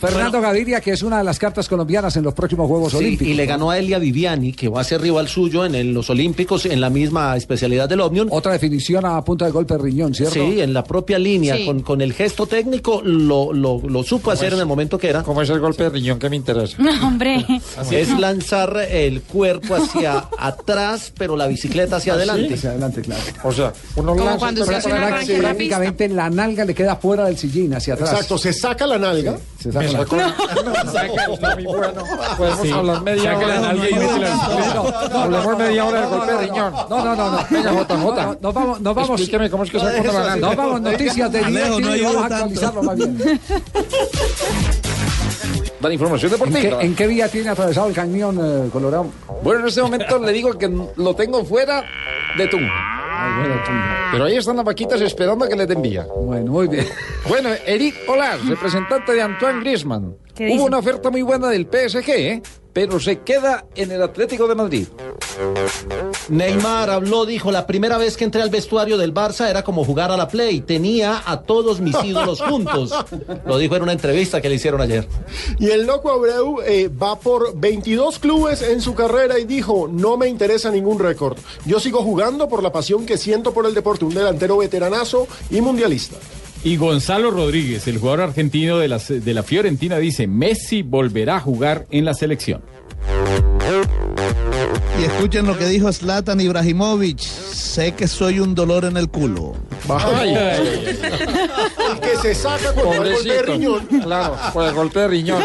Fernando 0.00 0.40
Gaviria, 0.40 0.80
que 0.80 0.92
es 0.92 1.02
una 1.02 1.18
de 1.18 1.24
las 1.24 1.38
cartas 1.38 1.68
colombianas 1.68 2.16
en 2.16 2.24
los 2.24 2.34
próximos 2.34 2.68
Juegos 2.68 2.92
Sí, 2.92 2.98
Olímpicos. 2.98 3.28
y 3.28 3.34
le 3.34 3.46
ganó 3.46 3.70
a 3.70 3.78
Elia 3.78 3.98
Viviani, 3.98 4.52
que 4.52 4.68
va 4.68 4.80
a 4.80 4.84
ser 4.84 5.00
rival 5.00 5.28
suyo 5.28 5.64
en 5.64 5.74
el- 5.74 5.92
los 5.92 6.10
Olímpicos, 6.10 6.66
en 6.66 6.80
la 6.80 6.90
misma 6.90 7.36
especialidad 7.36 7.88
del 7.88 8.00
Omnium. 8.00 8.28
Otra 8.30 8.52
definición 8.52 9.04
a 9.06 9.22
punta 9.24 9.44
de 9.44 9.50
golpe 9.50 9.74
de 9.74 9.82
riñón, 9.82 10.14
¿cierto? 10.14 10.34
Sí, 10.34 10.60
en 10.60 10.72
la 10.74 10.84
propia 10.84 11.18
línea, 11.18 11.56
Sí. 11.56 11.66
con, 11.66 11.80
con 11.82 12.00
el 12.00 12.12
gesto 12.12 12.46
técnico, 12.46 13.02
lo, 13.04 13.52
lo, 13.52 13.80
lo 13.88 14.02
supo 14.02 14.30
hacer 14.30 14.52
en 14.54 14.60
el 14.60 14.66
momento 14.66 14.98
que 14.98 15.08
era. 15.08 15.22
¿Cómo 15.22 15.42
es 15.42 15.50
el 15.50 15.60
golpe 15.60 15.84
de 15.84 15.90
riñón 15.90 16.18
que 16.18 16.28
me 16.30 16.36
interesa? 16.36 16.76
No, 16.78 17.06
hombre. 17.06 17.44
Es 17.90 18.08
lanzar 18.18 18.76
el 18.90 19.22
cuerpo 19.22 19.74
hacia 19.74 20.24
atrás, 20.38 21.12
pero 21.16 21.36
la 21.36 21.46
bicicleta 21.46 21.96
hacia 21.96 22.14
¿Ah, 22.14 22.16
sí? 22.16 22.22
adelante. 22.22 22.54
Hacia 22.54 22.70
adelante, 22.70 23.02
claro. 23.02 23.20
O 23.44 23.52
sea, 23.52 23.72
uno 23.96 24.12
Como 24.12 24.24
lanza 24.24 24.38
cuando 24.38 24.64
se 24.64 24.74
hace 24.74 24.90
en 24.90 25.00
la 25.00 25.08
Prácticamente 25.42 26.08
la 26.08 26.30
nalga 26.30 26.64
le 26.64 26.74
queda 26.74 26.96
fuera 26.96 27.24
del 27.26 27.36
sillín, 27.36 27.74
hacia 27.82 27.94
atrás. 27.94 28.10
Exacto, 28.12 28.38
se 28.38 28.52
saca 28.52 28.86
la 28.86 28.98
nalga. 28.98 29.36
Se 29.60 29.70
saca 29.72 29.86
la- 29.86 29.98
sacó- 29.98 30.16
Está 31.34 31.54
muy 31.56 31.64
bueno. 31.64 31.92
Podemos 32.36 32.60
Sí. 32.62 32.70
hablar 32.70 33.02
media 33.02 33.36
hora. 33.36 33.46
la 33.48 33.60
nalga 33.60 33.90
y 33.90 33.94
mete 33.94 34.18
la 34.18 34.34
No, 35.10 35.18
Hablemos 35.20 35.58
media 35.58 35.84
hora 35.84 36.00
del 36.00 36.08
golpe 36.10 36.32
de 36.32 36.38
riñón. 36.38 36.72
No, 36.72 37.04
no, 37.04 37.16
no, 37.16 37.30
no. 37.30 37.38
Venga, 37.50 37.72
Jota, 37.72 37.98
Jota. 37.98 38.26
No, 38.26 38.38
Nos 38.40 38.54
vamos, 38.54 38.80
nos 38.80 38.94
vamos. 38.94 39.10
Explíqueme 39.20 39.50
cómo 39.50 39.64
es 39.64 39.70
que 39.70 39.78
se 39.80 39.84
la 39.84 39.92
nalga. 40.02 40.36
Nos 40.36 40.56
vamos, 40.56 40.80
noticias 40.80 41.32
de 41.32 41.40
no 41.42 41.48
y 41.80 41.84
ayuda 41.92 42.08
vamos 42.12 42.22
a 42.22 42.34
actualizarlo 42.36 42.82
más 42.82 42.96
bien. 42.96 43.18
La 45.80 45.92
información 45.92 46.30
¿En 46.32 46.38
qué, 46.38 46.44
deportiva. 46.44 46.82
en 46.82 46.94
qué 46.94 47.06
vía 47.08 47.28
tiene 47.28 47.48
atravesado 47.50 47.88
el 47.88 47.92
cañón 47.94 48.38
eh, 48.40 48.68
Colorado? 48.70 49.06
Bueno, 49.42 49.62
en 49.62 49.66
este 49.68 49.82
momento 49.82 50.16
le 50.20 50.30
digo 50.32 50.56
que 50.56 50.68
lo 50.94 51.16
tengo 51.16 51.44
fuera 51.44 51.82
de 52.38 52.46
Pero 54.12 54.24
ahí 54.24 54.36
están 54.36 54.56
las 54.56 54.64
vaquitas 54.64 55.00
esperando 55.00 55.44
a 55.44 55.48
que 55.48 55.56
les 55.56 55.68
den 55.68 55.82
vía. 55.82 56.06
Bueno, 56.14 56.52
muy 56.52 56.68
bien. 56.68 56.86
Bueno, 57.28 57.50
Eric 57.66 57.94
Olar, 58.08 58.38
representante 58.46 59.12
de 59.12 59.22
Antoine 59.22 59.60
Griezmann. 59.60 60.16
¿Qué 60.34 60.46
dice? 60.46 60.58
Hubo 60.58 60.66
una 60.66 60.78
oferta 60.78 61.10
muy 61.10 61.22
buena 61.22 61.48
del 61.48 61.66
PSG, 61.66 62.10
¿eh? 62.10 62.42
pero 62.72 62.98
se 63.00 63.20
queda 63.20 63.66
en 63.74 63.90
el 63.90 64.02
Atlético 64.02 64.48
de 64.48 64.54
Madrid. 64.54 64.86
Neymar 66.28 66.90
habló, 66.90 67.26
dijo, 67.26 67.50
la 67.50 67.66
primera 67.66 67.98
vez 67.98 68.16
que 68.16 68.24
entré 68.24 68.42
al 68.42 68.50
vestuario 68.50 68.96
del 68.96 69.12
Barça 69.12 69.48
era 69.48 69.62
como 69.62 69.84
jugar 69.84 70.10
a 70.10 70.16
la 70.16 70.28
Play. 70.28 70.60
Tenía 70.60 71.22
a 71.26 71.42
todos 71.42 71.80
mis 71.80 71.96
ídolos 72.04 72.40
juntos. 72.40 72.94
Lo 73.46 73.58
dijo 73.58 73.76
en 73.76 73.82
una 73.82 73.92
entrevista 73.92 74.40
que 74.40 74.48
le 74.48 74.54
hicieron 74.54 74.80
ayer. 74.80 75.06
Y 75.58 75.70
el 75.70 75.86
loco 75.86 76.10
Abreu 76.10 76.60
eh, 76.64 76.88
va 76.88 77.18
por 77.18 77.58
22 77.58 78.18
clubes 78.18 78.62
en 78.62 78.80
su 78.80 78.94
carrera 78.94 79.38
y 79.38 79.44
dijo, 79.44 79.88
no 79.90 80.16
me 80.16 80.28
interesa 80.28 80.70
ningún 80.70 80.98
récord. 80.98 81.38
Yo 81.66 81.78
sigo 81.80 82.02
jugando 82.02 82.48
por 82.48 82.62
la 82.62 82.72
pasión 82.72 83.04
que 83.04 83.18
siento 83.18 83.52
por 83.52 83.66
el 83.66 83.74
deporte, 83.74 84.04
un 84.04 84.14
delantero 84.14 84.56
veteranazo 84.56 85.26
y 85.50 85.60
mundialista. 85.60 86.16
Y 86.64 86.76
Gonzalo 86.76 87.30
Rodríguez, 87.30 87.88
el 87.88 87.98
jugador 87.98 88.20
argentino 88.20 88.78
de 88.78 88.88
la, 88.88 88.98
de 88.98 89.34
la 89.34 89.42
Fiorentina, 89.42 89.98
dice, 89.98 90.26
Messi 90.28 90.82
volverá 90.82 91.36
a 91.36 91.40
jugar 91.40 91.86
en 91.90 92.04
la 92.04 92.14
selección. 92.14 92.62
Y 95.00 95.04
escuchen 95.04 95.46
lo 95.46 95.58
que 95.58 95.66
dijo 95.66 95.92
Zlatan 95.92 96.40
Ibrahimovic. 96.40 97.18
Sé 97.18 97.92
que 97.92 98.06
soy 98.06 98.38
un 98.38 98.54
dolor 98.54 98.84
en 98.84 98.96
el 98.96 99.08
culo. 99.08 99.54
Ay. 99.88 100.34
El 100.34 100.98
que 102.02 102.16
se 102.18 102.34
saca 102.34 102.72
con 102.74 102.92
el 102.92 103.12
golpe 103.14 103.28
de 103.32 103.42
riñón. 103.42 103.86
Claro, 103.86 104.36
por 104.52 104.64
el 104.64 104.74
golpe 104.74 105.00
de 105.00 105.08
riñón. 105.08 105.42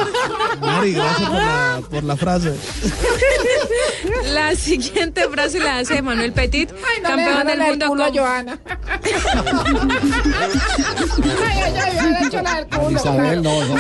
Mari, 0.60 0.93
gracias 0.93 1.30
por 1.30 1.39
la, 1.39 1.82
por 1.89 2.03
la 2.03 2.18
frase. 2.18 2.55
La 4.34 4.55
siguiente 4.55 5.28
frase 5.30 5.60
la 5.60 5.78
hace 5.80 6.01
Manuel 6.01 6.34
Petit, 6.34 6.72
Ay, 6.72 7.01
no 7.01 7.10
campeón 7.10 7.47
del 7.47 7.62
el 7.62 7.68
mundo 7.68 7.88
culo 7.88 8.05
con- 8.05 8.18
Joana. 8.18 8.60
ay, 11.45 11.60
ay, 11.64 11.97
ay, 11.99 12.26
hecho 12.28 12.41
la 12.41 12.55
del 12.55 12.68
culo. 12.68 12.97
Isabel, 12.99 13.43
no, 13.43 13.64
no, 13.66 13.76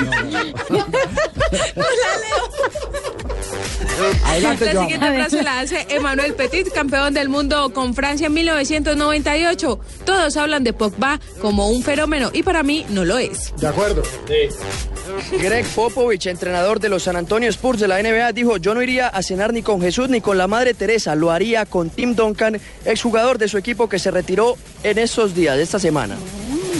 no. 0.69 0.85
Adelante, 4.25 4.65
la 4.65 4.71
Joan. 4.73 4.83
siguiente 4.85 5.07
frase 5.07 5.43
la 5.43 5.59
hace 5.59 5.87
Emmanuel 5.89 6.33
Petit, 6.33 6.71
campeón 6.71 7.13
del 7.13 7.29
mundo 7.29 7.71
con 7.73 7.93
Francia 7.93 8.27
en 8.27 8.33
1998. 8.33 9.79
Todos 10.05 10.37
hablan 10.37 10.63
de 10.63 10.73
Pogba 10.73 11.19
como 11.41 11.69
un 11.69 11.83
fenómeno 11.83 12.29
y 12.33 12.43
para 12.43 12.63
mí 12.63 12.85
no 12.89 13.05
lo 13.05 13.17
es. 13.17 13.53
De 13.57 13.67
acuerdo. 13.67 14.03
Greg 15.39 15.65
Popovich, 15.67 16.27
entrenador 16.27 16.79
de 16.79 16.89
los 16.89 17.03
San 17.03 17.15
Antonio 17.15 17.49
Spurs 17.49 17.79
de 17.79 17.87
la 17.87 18.01
NBA, 18.01 18.33
dijo, 18.33 18.57
yo 18.57 18.73
no 18.73 18.81
iría 18.81 19.07
a 19.07 19.23
cenar 19.23 19.53
ni 19.53 19.61
con 19.61 19.81
Jesús 19.81 20.09
ni 20.09 20.21
con 20.21 20.37
la 20.37 20.47
Madre 20.47 20.73
Teresa, 20.73 21.15
lo 21.15 21.31
haría 21.31 21.65
con 21.65 21.89
Tim 21.89 22.15
Duncan, 22.15 22.59
exjugador 22.85 23.37
de 23.37 23.47
su 23.47 23.57
equipo 23.57 23.89
que 23.89 23.99
se 23.99 24.11
retiró 24.11 24.57
en 24.83 24.97
esos 24.99 25.33
días, 25.33 25.57
de 25.57 25.63
esta 25.63 25.79
semana. 25.79 26.15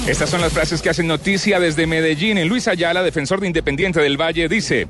Estas 0.08 0.30
son 0.30 0.42
las 0.42 0.54
frases 0.54 0.82
que 0.82 0.90
hacen 0.90 1.08
noticia 1.08 1.60
desde 1.60 1.86
Medellín. 1.86 2.38
En 2.38 2.48
Luis 2.48 2.68
Ayala, 2.68 3.04
defensor 3.04 3.42
de 3.42 3.48
Independiente 3.48 4.00
del 4.00 4.16
Valle, 4.20 4.48
dice: 4.48 4.88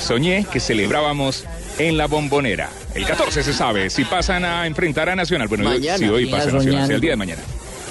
Soñé 0.00 0.46
que 0.50 0.58
celebrábamos 0.58 1.44
en 1.78 1.96
la 1.96 2.06
bombonera. 2.06 2.70
El 2.94 3.06
14 3.06 3.42
se 3.42 3.52
sabe 3.52 3.90
si 3.90 4.04
pasan 4.04 4.44
a 4.44 4.66
enfrentar 4.66 5.08
a 5.08 5.16
Nacional. 5.16 5.48
Bueno, 5.48 5.64
Mañana. 5.64 5.98
si 5.98 6.08
hoy 6.08 6.26
pasa 6.26 6.50
a 6.50 6.52
Nacional, 6.52 6.86
sea 6.86 6.96
el 6.96 7.00
día 7.00 7.10
de 7.10 7.16
mañana. 7.16 7.42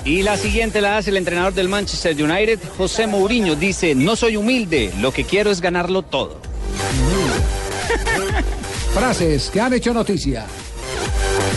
Y 0.05 0.21
la 0.21 0.35
siguiente 0.35 0.81
la 0.81 0.97
hace 0.97 1.11
el 1.11 1.17
entrenador 1.17 1.53
del 1.53 1.69
Manchester 1.69 2.21
United, 2.21 2.59
José 2.77 3.07
Mourinho. 3.07 3.55
Dice, 3.55 3.95
no 3.95 4.15
soy 4.15 4.35
humilde, 4.35 4.91
lo 4.99 5.11
que 5.11 5.23
quiero 5.23 5.49
es 5.49 5.61
ganarlo 5.61 6.01
todo. 6.01 6.41
Frases 8.93 9.49
que 9.49 9.61
han 9.61 9.73
hecho 9.73 9.93
noticia. 9.93 10.45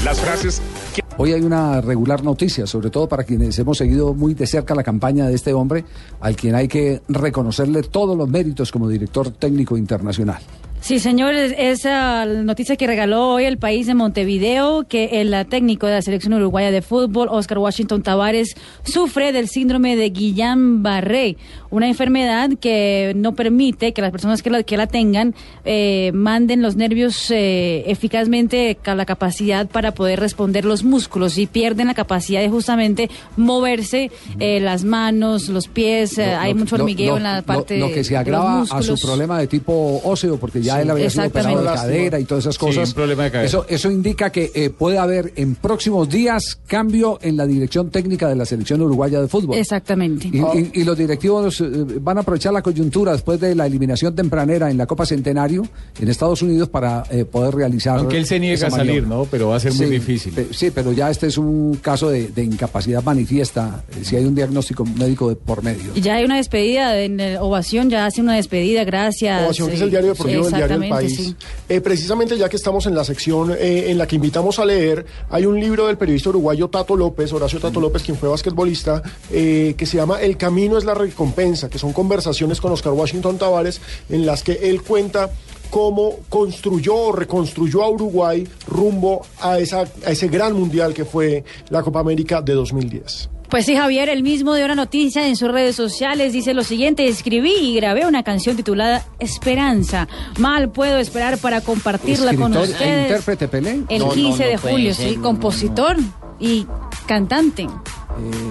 Las 0.04 0.20
frases 0.20 0.62
que 0.94 1.02
Hoy 1.18 1.32
hay 1.32 1.40
una 1.40 1.80
regular 1.80 2.22
noticia, 2.22 2.66
sobre 2.66 2.90
todo 2.90 3.08
para 3.08 3.24
quienes 3.24 3.58
hemos 3.58 3.78
seguido 3.78 4.12
muy 4.12 4.34
de 4.34 4.46
cerca 4.46 4.74
la 4.74 4.82
campaña 4.82 5.26
de 5.26 5.34
este 5.34 5.54
hombre, 5.54 5.82
al 6.20 6.36
quien 6.36 6.54
hay 6.54 6.68
que 6.68 7.00
reconocerle 7.08 7.82
todos 7.82 8.16
los 8.16 8.28
méritos 8.28 8.70
como 8.70 8.86
director 8.86 9.30
técnico 9.30 9.78
internacional. 9.78 10.42
Sí, 10.87 11.01
señores, 11.01 11.53
esa 11.59 12.24
noticia 12.26 12.76
que 12.76 12.87
regaló 12.87 13.30
hoy 13.30 13.45
el 13.45 13.59
país 13.59 13.89
de 13.89 13.95
Montevideo, 13.95 14.84
que 14.89 15.20
el 15.20 15.34
técnico 15.49 15.89
de 15.89 15.95
la 15.95 16.01
selección 16.03 16.32
uruguaya 16.34 16.70
de 16.70 16.80
fútbol, 16.80 17.26
Oscar 17.28 17.59
Washington 17.59 18.05
Tavares, 18.05 18.55
sufre 18.84 19.32
del 19.32 19.49
síndrome 19.49 19.97
de 19.97 20.12
Guillain-Barré, 20.12 21.39
una 21.70 21.89
enfermedad 21.89 22.51
que 22.61 23.14
no 23.16 23.34
permite 23.34 23.93
que 23.93 24.01
las 24.01 24.12
personas 24.12 24.43
que 24.45 24.51
la, 24.51 24.62
que 24.62 24.76
la 24.76 24.87
tengan 24.87 25.34
eh, 25.64 26.12
manden 26.14 26.62
los 26.62 26.76
nervios 26.76 27.32
eh, 27.32 27.82
eficazmente 27.89 28.78
a 28.84 28.95
la 28.95 29.07
capacidad 29.07 29.66
para 29.66 29.91
poder 29.91 30.20
responder 30.20 30.64
los 30.64 30.84
músculos 30.84 31.37
y 31.37 31.49
pierden 31.49 31.89
la 31.89 31.95
capacidad 31.95 32.41
de 32.43 32.49
justamente 32.49 33.11
moverse 33.37 34.12
eh, 34.39 34.61
las 34.61 34.84
manos, 34.84 35.49
los 35.49 35.66
pies, 35.66 36.16
eh, 36.18 36.26
hay 36.26 36.55
mucho 36.55 36.76
hormigueo 36.76 37.11
lo- 37.11 37.16
en 37.16 37.22
la 37.24 37.43
parte 37.43 37.76
Lo, 37.76 37.91
que 37.91 38.05
se 38.05 38.16
agrava 38.16 38.62
a 38.70 38.82
su 38.82 38.95
problema 39.05 39.41
de 39.41 39.49
tipo 39.49 40.01
óseo, 40.05 40.37
porque 40.39 40.62
ya 40.62 40.75
Sí, 40.76 40.82
él 40.82 40.90
había 40.90 41.10
sido 41.10 41.26
operado 41.26 41.60
de 41.62 41.66
cadera 41.66 42.20
y 42.20 42.24
todas 42.24 42.44
esas 42.44 42.54
Sí, 42.54 42.60
cosas. 42.60 42.88
un 42.88 42.94
problema 42.94 43.24
de 43.24 43.30
cadera. 43.30 43.46
Eso, 43.48 43.66
eso 43.68 43.90
indica 43.90 44.30
que 44.30 44.50
eh, 44.54 44.70
puede 44.70 44.98
haber 44.98 45.32
en 45.36 45.54
próximos 45.54 46.08
días 46.08 46.58
cambio 46.66 47.18
en 47.22 47.36
la 47.36 47.46
dirección 47.46 47.90
técnica 47.90 48.28
de 48.28 48.36
la 48.36 48.44
selección 48.46 48.80
uruguaya 48.82 49.20
de 49.20 49.28
fútbol. 49.28 49.56
Exactamente. 49.56 50.28
Y, 50.32 50.38
y- 50.38 50.70
y 50.80 50.84
los 50.84 50.96
directivos 50.96 51.60
eh, 51.60 51.64
van 52.00 52.18
a 52.18 52.20
aprovechar 52.20 52.52
la 52.52 52.62
coyuntura 52.62 53.12
después 53.12 53.40
de 53.40 53.54
la 53.54 53.66
eliminación 53.66 54.14
tempranera 54.14 54.70
en 54.70 54.78
la 54.78 54.86
Copa 54.86 55.06
Centenario 55.06 55.66
en 56.00 56.08
Estados 56.08 56.42
Unidos 56.42 56.68
para 56.68 57.04
eh, 57.10 57.24
poder 57.24 57.54
realizar. 57.54 57.98
Aunque 57.98 58.18
él 58.18 58.26
se 58.26 58.38
niega 58.40 58.66
a 58.66 58.70
salir, 58.70 59.02
maniobra. 59.02 59.16
¿no? 59.16 59.24
Pero 59.30 59.48
va 59.48 59.56
a 59.56 59.60
ser 59.60 59.72
muy 59.74 59.86
Sí, 59.86 59.92
difícil. 59.92 60.32
pe- 60.32 60.48
sí, 60.52 60.70
pero 60.70 60.92
ya 60.92 61.10
este 61.10 61.26
es 61.28 61.38
un 61.38 61.78
caso 61.82 62.08
de, 62.10 62.28
de 62.28 62.44
incapacidad 62.44 63.02
manifiesta, 63.02 63.82
eh, 63.90 64.04
si 64.04 64.16
hay 64.16 64.24
un 64.24 64.34
diagnóstico 64.34 64.84
médico 64.84 65.28
de 65.28 65.36
por 65.36 65.62
medio. 65.62 65.92
Y 65.94 66.00
ya 66.00 66.16
hay 66.16 66.24
una 66.24 66.36
despedida, 66.36 66.98
en 67.00 67.20
el 67.20 67.36
Ovación 67.38 67.90
ya 67.90 68.06
hace 68.06 68.20
una 68.20 68.34
despedida, 68.36 68.84
gracias. 68.84 69.42
Ovación, 69.44 69.68
que 69.68 69.74
es 69.74 69.80
eh, 69.80 69.84
el 69.84 69.90
diario 69.90 70.08
deportivo 70.10 70.44
del 70.44 70.52
diario 70.54 70.65
El 70.72 70.88
País. 70.88 71.16
sí. 71.16 71.36
Eh, 71.68 71.80
precisamente 71.80 72.36
ya 72.36 72.48
que 72.48 72.56
estamos 72.56 72.86
en 72.86 72.94
la 72.94 73.04
sección 73.04 73.52
eh, 73.52 73.90
en 73.90 73.98
la 73.98 74.06
que 74.06 74.16
invitamos 74.16 74.58
a 74.58 74.64
leer, 74.64 75.06
hay 75.30 75.46
un 75.46 75.58
libro 75.58 75.86
del 75.86 75.96
periodista 75.96 76.30
uruguayo 76.30 76.68
Tato 76.68 76.96
López, 76.96 77.32
Horacio 77.32 77.60
Tato 77.60 77.80
López, 77.80 78.02
quien 78.02 78.16
fue 78.16 78.28
basquetbolista, 78.28 79.02
eh, 79.30 79.74
que 79.76 79.86
se 79.86 79.96
llama 79.96 80.20
El 80.20 80.36
camino 80.36 80.78
es 80.78 80.84
la 80.84 80.94
recompensa, 80.94 81.68
que 81.68 81.78
son 81.78 81.92
conversaciones 81.92 82.60
con 82.60 82.72
Oscar 82.72 82.92
Washington 82.92 83.38
Tavares, 83.38 83.80
en 84.08 84.26
las 84.26 84.42
que 84.42 84.52
él 84.52 84.82
cuenta 84.82 85.30
cómo 85.70 86.20
construyó 86.28 86.94
o 86.94 87.12
reconstruyó 87.12 87.82
a 87.82 87.90
Uruguay 87.90 88.46
rumbo 88.68 89.26
a, 89.40 89.58
esa, 89.58 89.84
a 90.04 90.10
ese 90.10 90.28
gran 90.28 90.54
mundial 90.54 90.94
que 90.94 91.04
fue 91.04 91.44
la 91.70 91.82
Copa 91.82 92.00
América 92.00 92.40
de 92.40 92.54
2010. 92.54 93.36
Pues 93.49 93.64
sí, 93.66 93.76
Javier, 93.76 94.09
el 94.09 94.22
mismo 94.22 94.55
de 94.55 94.64
una 94.64 94.74
noticia 94.74 95.26
en 95.26 95.36
sus 95.36 95.51
redes 95.51 95.76
sociales 95.76 96.32
dice 96.32 96.55
lo 96.55 96.64
siguiente, 96.64 97.07
escribí 97.07 97.53
y 97.53 97.76
grabé 97.76 98.07
una 98.07 98.22
canción 98.22 98.57
titulada 98.57 99.05
Esperanza. 99.18 100.09
Mal 100.38 100.70
puedo 100.70 100.99
esperar 100.99 101.38
para 101.38 101.61
compartirla 101.61 102.34
con 102.34 102.53
Escritor 102.53 102.68
e 102.68 102.72
ustedes. 102.72 103.03
intérprete 103.11 103.49
Pelé. 103.49 103.82
El 103.88 103.99
No, 104.01 104.07
no, 104.07 104.12
15 104.12 104.42
no 104.42 104.51
de 104.51 104.57
julio, 104.57 104.94
ser, 104.94 105.11
sí, 105.11 105.16
no, 105.16 105.22
compositor 105.22 105.97
y 106.40 106.66
cantante. 107.07 107.66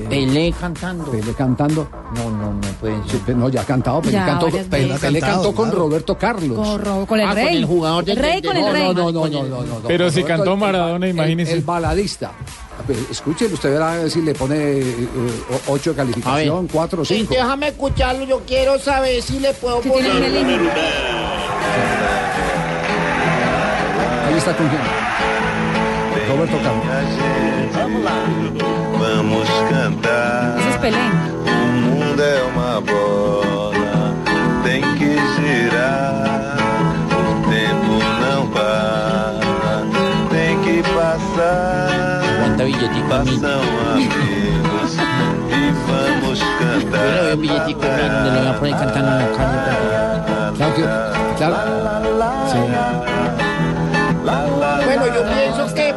Pelé 0.10 0.54
cantando. 0.60 1.06
Pelé 1.12 1.34
cantando. 1.34 1.88
No, 2.16 2.30
no, 2.30 2.54
no 2.54 2.62
puede 2.80 2.96
ser. 3.10 3.36
no, 3.36 3.50
ya 3.50 3.62
ha 3.62 3.66
cantado. 3.66 4.02
Pelé, 4.02 4.14
Ya, 4.14 4.26
cantó, 4.26 4.46
Pelé. 4.48 4.64
Pelé 4.66 4.90
cantado, 5.20 5.20
cantó 5.20 5.56
con 5.56 5.70
claro. 5.70 5.80
Roberto 5.86 6.18
Carlos. 6.18 6.58
Con, 6.58 6.86
Ro- 6.86 7.06
con 7.08 7.20
el 7.20 7.32
rey. 7.34 7.58
el 7.58 7.66
jugador 7.66 8.10
El 8.10 8.16
rey 8.18 8.42
con 8.42 8.56
el 8.56 8.62
no, 8.64 8.72
rey. 8.72 8.84
No, 8.84 8.94
no, 8.94 9.12
no, 9.12 9.28
no, 9.28 9.44
no, 9.44 9.64
no, 9.64 9.80
Pero 9.88 10.06
con 10.06 10.14
si 10.14 10.22
Roberto, 10.22 10.28
cantó 10.28 10.54
el- 10.54 10.60
Maradona, 10.60 11.06
el- 11.08 11.12
imagínese. 11.16 11.54
El, 11.54 11.62
baladista. 11.62 12.32
A 12.78 12.88
ver, 12.88 12.98
Escuchen, 13.10 13.52
usted 13.54 13.72
verá 13.72 14.10
si 14.10 14.22
le 14.22 14.36
pone 14.36 14.56
eh, 14.58 15.08
o- 15.68 15.74
ocho 15.74 15.92
de 15.92 15.96
calificación, 15.96 16.68
cuatro 16.72 17.02
o 17.02 17.06
Sí, 17.06 17.16
cinco. 17.20 17.34
déjame 17.34 17.70
escucharlo, 17.70 18.26
yo 18.26 18.42
quiero 18.46 18.78
saber 18.78 19.22
si 19.24 19.40
le 19.40 19.54
puedo 19.54 19.80
¿Qué 19.82 19.90
tiene 19.90 20.10
poner. 20.10 20.24
el? 20.26 20.36
Ahí 24.28 24.38
está 24.38 24.56
con 24.56 24.68
quién. 24.68 24.82
Roberto 26.30 26.58
Carlos. 26.64 26.86
Vamos 29.26 29.50
cantar. 29.72 30.56
Ese 30.60 30.70
es 30.70 30.78
Pelé. 30.78 31.10
O 31.46 31.72
mundo 31.82 32.22
é 32.22 32.44
uma 32.44 32.80
bola, 32.82 34.14
tem 34.64 34.82
que 34.98 35.16
girar. 35.36 36.58
O 37.10 37.50
tempo 37.50 37.94
não 38.22 38.48
para, 38.50 39.34
tem 40.30 40.60
que 40.60 40.84
passar. 40.90 42.22
¿Cuánta 42.40 42.64
billetita 42.66 43.20
mi? 43.24 43.40
São 43.40 43.62
amigos 43.94 44.98
e 45.50 45.74
vamos 45.88 46.40
Yo 46.40 46.46
le 46.46 46.86
doy 46.86 46.92
cantar. 46.92 47.34
un 47.34 47.42
billetico 47.42 47.82
donde 47.82 48.32
le 48.32 48.40
voy 48.40 48.48
a 48.48 48.60
poner 48.60 48.76
cantando 48.78 49.12
en 49.12 49.18
la 49.18 49.28
calle. 49.38 50.56
Claro 50.56 50.74
que, 50.76 50.82
claro. 51.38 51.85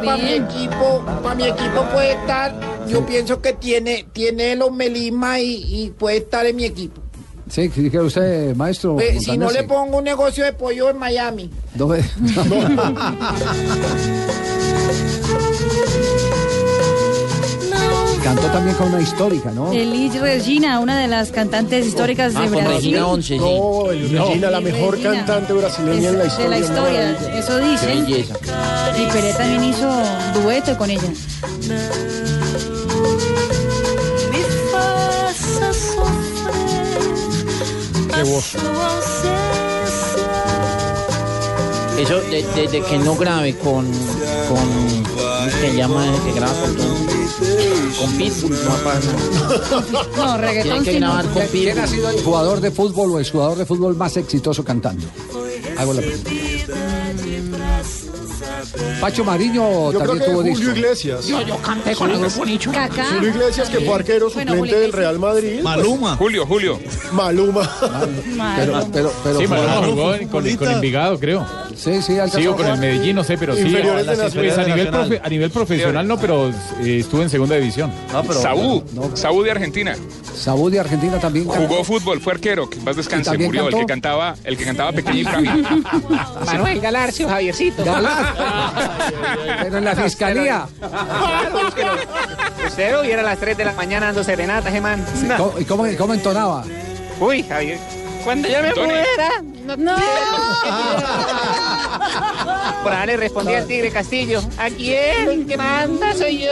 Para 0.09 0.23
mi 0.23 0.33
equipo, 0.33 1.05
para 1.21 1.35
mi 1.35 1.43
equipo 1.43 1.83
puede 1.93 2.13
estar, 2.13 2.59
yo 2.87 3.05
pienso 3.05 3.39
que 3.41 3.53
tiene, 3.53 4.07
tiene 4.11 4.55
los 4.55 4.71
melisma 4.71 5.39
y, 5.39 5.63
y 5.67 5.91
puede 5.91 6.17
estar 6.17 6.47
en 6.47 6.55
mi 6.55 6.65
equipo. 6.65 6.99
Sí, 7.47 7.69
¿qué 7.69 7.89
quiere 7.89 8.05
usted, 8.05 8.55
maestro? 8.55 8.95
Pues, 8.95 9.23
si 9.23 9.37
no 9.37 9.51
le 9.51 9.63
pongo 9.63 9.97
un 9.97 10.03
negocio 10.03 10.43
de 10.45 10.53
pollo 10.53 10.89
en 10.89 10.97
Miami. 10.97 11.51
No 11.75 11.89
Cantó 18.23 18.47
también 18.47 18.75
con 18.75 18.89
una 18.89 19.01
histórica, 19.01 19.49
¿no? 19.51 19.71
Elis 19.71 20.19
Regina, 20.19 20.79
una 20.79 20.99
de 20.99 21.07
las 21.07 21.31
cantantes 21.31 21.85
históricas 21.87 22.33
de 22.33 22.39
Ah, 22.39 22.47
Brasil. 22.47 22.67
Regina 22.75 23.07
Once, 23.07 23.27
sí. 23.33 23.37
No, 23.39 23.91
el 23.91 24.09
Regina, 24.09 24.51
la 24.51 24.61
mejor 24.61 24.91
Regina. 24.95 25.11
cantante 25.15 25.53
brasileña 25.53 26.09
en 26.09 26.17
la 26.19 26.25
historia. 26.25 26.49
De 26.49 26.49
la 26.49 26.59
historia, 26.59 27.17
¿no? 27.21 27.27
eso 27.39 27.57
dicen. 27.59 28.05
Qué 28.05 28.11
belleza. 28.11 28.33
Y 28.97 29.05
Pelé 29.11 29.33
también 29.33 29.63
hizo 29.63 29.89
dueto 30.43 30.77
con 30.77 30.89
ella. 30.91 31.01
Qué 38.13 38.23
voz. 38.23 38.55
Eso 41.99 42.21
de- 42.21 42.45
desde 42.55 42.81
que 42.81 42.97
no 42.99 43.15
grabe 43.15 43.55
con. 43.57 43.85
con 44.47 44.99
¿Cómo 45.09 45.49
se 45.61 45.75
llama 45.75 46.05
que 46.25 46.31
graba 46.33 46.53
con 46.61 46.75
todo? 46.75 47.08
Con 47.97 48.11
Pitbull, 48.17 48.51
no 48.51 48.75
pasa. 48.83 49.11
No, 50.17 50.37
reggaetón 50.37 50.83
Tiene 50.83 50.85
que 50.85 50.91
sí 50.93 50.99
no. 50.99 51.07
grabar 51.07 51.25
con 51.33 51.47
¿Quién 51.47 51.79
ha 51.79 51.87
sido 51.87 52.09
el 52.09 52.21
jugador 52.23 52.61
de 52.61 52.71
fútbol 52.71 53.11
o 53.11 53.19
el 53.19 53.29
jugador 53.29 53.57
de 53.57 53.65
fútbol 53.65 53.95
más 53.95 54.15
exitoso 54.17 54.63
cantando? 54.63 55.07
Hago 55.77 55.93
la 55.93 56.01
pregunta. 56.01 56.29
Pacho 59.01 59.23
Mariño 59.23 59.91
Yo 59.91 59.99
creo 59.99 59.99
también 59.99 60.19
que 60.19 60.25
tuvo 60.25 60.35
Julio 60.37 60.55
disco. 60.55 60.71
Iglesias. 60.75 61.25
Yo, 61.27 61.41
yo 61.41 61.57
canté 61.57 61.95
con 61.95 62.11
el 62.11 62.19
grupo 62.19 62.45
Nicho. 62.45 62.71
Kaká. 62.71 63.05
Julio 63.15 63.29
Iglesias, 63.29 63.69
que 63.69 63.79
fue 63.79 63.95
arquero 63.95 64.29
Bueno, 64.29 64.51
suplente 64.53 64.57
Julio 64.59 64.79
del. 64.79 64.93
Real 64.93 65.19
Madrid. 65.19 65.49
pues, 65.53 65.63
Maluma. 65.63 66.15
Julio, 66.17 66.45
Julio. 66.45 66.79
Maluma. 67.13 67.69
Pero, 68.57 68.87
pero, 68.91 69.13
pero 69.23 69.39
Sí, 69.39 69.47
Maradona 69.47 69.87
jugó- 69.87 70.17
con, 70.31 70.55
con 70.57 70.67
Envigado, 70.71 71.19
creo. 71.19 71.45
Sí, 71.75 72.01
sí, 72.01 72.13
alcanzó 72.13 72.39
Sí, 72.39 72.47
o 72.47 72.55
con 72.55 72.65
el. 72.67 72.77
Medellín, 72.77 73.15
no 73.15 73.23
sé, 73.23 73.37
pero 73.37 73.55
sí. 73.55 73.61
Inferiores 73.61 74.05
de 74.05 74.15
Pues 74.15 74.57
a 74.57 74.63
nivel, 74.63 74.85
Nacional. 74.91 75.09
profe- 75.09 75.21
a 75.23 75.29
nivel 75.29 75.51
profesional 75.51 76.07
no, 76.07 76.19
pero 76.19 76.49
eh, 76.81 76.99
estuvo 76.99 77.21
en 77.21 77.29
segunda 77.29 77.55
división. 77.55 77.91
No, 78.11 78.21
pero. 78.23 78.41
Saúl, 78.41 78.83
Saúl 79.15 79.45
de 79.45 79.51
Argentina. 79.51 79.95
Sabú 80.35 80.69
de 80.69 80.79
Argentina 80.79 81.19
también. 81.19 81.47
cantó. 81.47 81.67
Jugó 81.67 81.83
fútbol, 81.83 82.21
fue 82.21 82.33
arquero, 82.33 82.69
que 82.69 82.77
paz 82.77 82.95
descanse, 82.95 83.37
murió. 83.37 83.67
El 83.69 83.75
que 83.75 83.85
cantaba, 83.85 84.35
el 84.43 84.57
que 84.57 84.63
cantaba 84.63 84.91
Pequeño 84.93 85.17
y 85.19 85.23
Frágil. 85.25 85.67
Manuel 86.45 86.79
Galarcio, 86.79 87.27
Javiercito. 87.27 87.83
Galán. 87.83 88.25
Pero 89.61 89.77
en 89.77 89.85
la 89.85 89.95
fiscalía. 89.95 90.67
Usted 92.65 92.91
lo 92.91 93.01
viera 93.01 93.21
a 93.21 93.25
las 93.25 93.37
3 93.39 93.57
de 93.57 93.65
la 93.65 93.73
mañana 93.73 94.07
dando. 94.07 94.23
No. 95.23 95.37
¿Cómo, 95.37 95.59
y 95.59 95.65
cómo, 95.65 95.85
cómo 95.97 96.13
entonaba? 96.13 96.63
Uy, 97.19 97.43
Javier. 97.43 97.79
Cuando 98.23 98.47
yo 98.47 98.61
me 98.61 98.73
muera, 98.75 99.41
no, 99.65 99.75
No. 99.77 99.95
Por 102.83 102.93
ahí 102.93 103.07
le 103.07 103.17
respondí 103.17 103.53
al 103.53 103.65
Tigre 103.67 103.91
Castillo. 103.91 104.41
¿A 104.57 104.69
quién? 104.69 105.29
El 105.29 105.45
que 105.45 105.57
manda 105.57 106.13
soy 106.15 106.39
yo. 106.39 106.49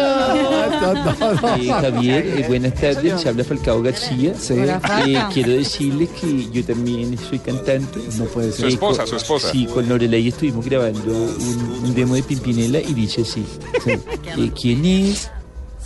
Eh, 1.57 1.69
Javier, 1.69 2.25
eh, 2.27 2.45
buenas 2.47 2.73
tardes, 2.75 3.21
se 3.21 3.29
habla 3.29 3.43
Falcao 3.43 3.81
García. 3.81 4.33
Eh, 4.49 5.19
quiero 5.33 5.51
decirle 5.51 6.07
que 6.19 6.49
yo 6.51 6.63
también 6.65 7.17
soy 7.17 7.39
cantante. 7.39 7.99
No 8.17 8.25
puede 8.25 8.51
Su 8.51 8.57
ser. 8.61 8.69
esposa, 8.69 8.99
con- 9.03 9.07
su 9.07 9.15
esposa. 9.17 9.49
Sí, 9.51 9.65
con 9.67 9.87
Lorelei 9.87 10.27
estuvimos 10.27 10.65
grabando 10.65 11.11
un, 11.11 11.81
un 11.85 11.93
demo 11.95 12.15
de 12.15 12.23
Pimpinela 12.23 12.79
y 12.79 12.93
dice 12.93 13.21
así. 13.21 13.45
Eh, 13.87 14.51
¿Quién 14.59 14.85
es? 14.85 15.31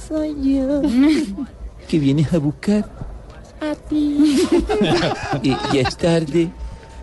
Soy 0.08 0.36
yo. 0.43 0.82
¿Que 1.88 1.99
vienes 1.99 2.34
a 2.34 2.39
buscar? 2.39 2.89
A 3.62 3.76
ti. 3.88 4.41
Eh, 5.43 5.56
ya 5.74 5.82
es 5.82 5.95
tarde, 5.97 6.49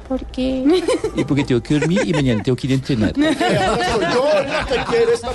¿Por 0.08 0.24
qué? 0.26 0.64
eh, 1.16 1.24
porque 1.26 1.44
tengo 1.44 1.62
que 1.62 1.78
dormir 1.78 2.00
y 2.06 2.12
mañana 2.14 2.42
tengo 2.42 2.56
que 2.56 2.66
ir 2.66 2.72
a 2.72 2.76
entrenar. 2.76 3.12
Soy 3.14 3.24
yo 4.14 4.24
la 4.46 4.66
que 4.66 4.84
quiere 4.90 5.12
esta 5.12 5.30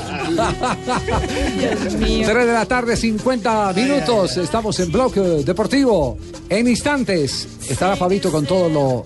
Dios 1.59 1.93
mío. 1.95 2.27
3 2.27 2.47
de 2.47 2.53
la 2.53 2.65
tarde, 2.65 2.95
50 2.97 3.73
minutos. 3.73 4.37
Estamos 4.37 4.79
en 4.79 4.91
Bloque 4.91 5.19
Deportivo. 5.19 6.17
En 6.49 6.67
instantes 6.67 7.47
estará 7.69 7.95
Fabito 7.95 8.31
con 8.31 8.45
todo 8.45 8.67
lo 8.69 9.05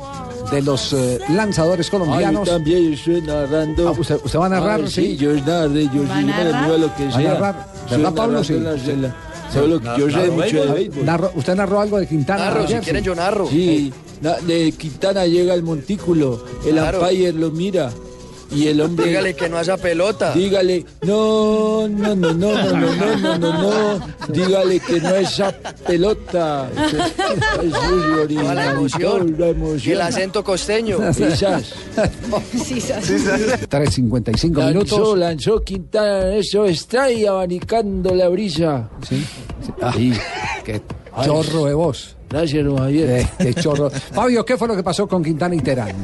de 0.52 0.62
los 0.62 0.94
eh, 0.94 1.20
lanzadores 1.30 1.90
colombianos. 1.90 2.48
Ay, 2.48 2.56
también 2.56 2.94
estoy 2.94 3.22
narrando. 3.22 3.90
Ah, 3.90 3.92
¿usted, 3.92 4.20
usted 4.24 4.40
va 4.40 4.46
a 4.46 4.50
narrar? 4.50 4.82
Ay, 4.82 4.90
sí, 4.90 5.18
yo 5.18 5.34
narré, 5.34 5.90
yo 5.94 6.08
¿Va 6.08 6.16
a 6.16 6.20
sí, 6.20 6.26
me 6.26 6.78
lo 6.78 6.96
que 6.96 7.04
¿Va 7.06 7.10
a 7.10 7.14
sea. 7.14 7.34
narrar? 7.34 7.68
¿Verdad, 7.90 8.14
Pablo? 8.14 8.44
Sí. 8.44 8.56
Solo 9.54 9.80
que 9.80 9.90
yo 9.98 10.10
sé 10.10 10.30
mucho 10.30 10.66
de 10.66 10.74
béisbol. 10.74 11.32
¿Usted 11.36 11.56
narró 11.56 11.82
algo 11.82 12.00
de 12.00 12.08
Quintana? 12.08 12.46
Narro, 12.46 12.68
si 12.68 12.74
quieren, 12.76 13.04
yo 13.04 13.16
narro. 13.16 13.48
Sí, 13.48 13.94
de 14.22 14.72
Quintana 14.78 15.26
llega 15.26 15.54
al 15.54 15.64
montículo, 15.64 16.44
el 16.66 16.72
Claro. 16.74 17.02
umpire 17.02 17.32
lo 17.34 17.52
mira 17.52 17.92
y 18.50 18.68
el 18.68 18.80
hombre... 18.80 19.08
Dígale 19.08 19.36
que 19.36 19.50
no 19.50 19.58
haya 19.58 19.76
pelota. 19.76 20.32
Dígale, 20.34 20.86
no, 21.02 21.86
no, 21.90 22.16
no, 22.16 22.34
no, 22.34 22.54
no, 22.54 22.72
no, 22.72 22.96
no, 22.96 23.18
no, 23.18 23.38
no, 23.38 23.62
no, 24.00 24.08
dígale 24.30 24.80
que 24.80 25.02
no 25.02 25.16
es 25.16 25.32
esa 25.34 25.52
pelota. 25.86 26.70
Es 27.62 27.72
la 28.56 28.72
emoción. 28.72 29.36
la 29.38 29.48
Y 29.48 29.50
emoción. 29.52 29.94
el 29.96 30.02
acento 30.02 30.44
costeño. 30.46 30.98
Quizás. 31.18 31.74
3.55 33.70 34.56
Lanzó, 34.58 34.68
minutos. 34.74 35.18
lanzó 35.18 35.62
Quintana, 35.64 36.34
eso 36.36 36.66
está 36.66 37.04
ahí 37.04 37.26
abanicando 37.26 38.14
la 38.16 38.30
brisa. 38.30 38.90
Sí. 39.08 39.24
Ah, 39.82 39.94
qué 40.64 40.82
chorro 41.26 41.66
de 41.66 41.74
voz. 41.74 42.16
Gracias, 42.30 42.66
don 42.66 42.78
Javier. 42.78 43.10
Eh, 43.10 43.28
qué 43.38 43.54
chorro. 43.54 43.90
Fabio, 43.90 44.46
¿qué 44.46 44.58
fue 44.58 44.68
lo 44.68 44.76
que 44.76 44.84
pasó 44.84 45.08
con 45.08 45.24
Quintana 45.24 45.56
y 45.56 45.60
Terán? 45.60 45.96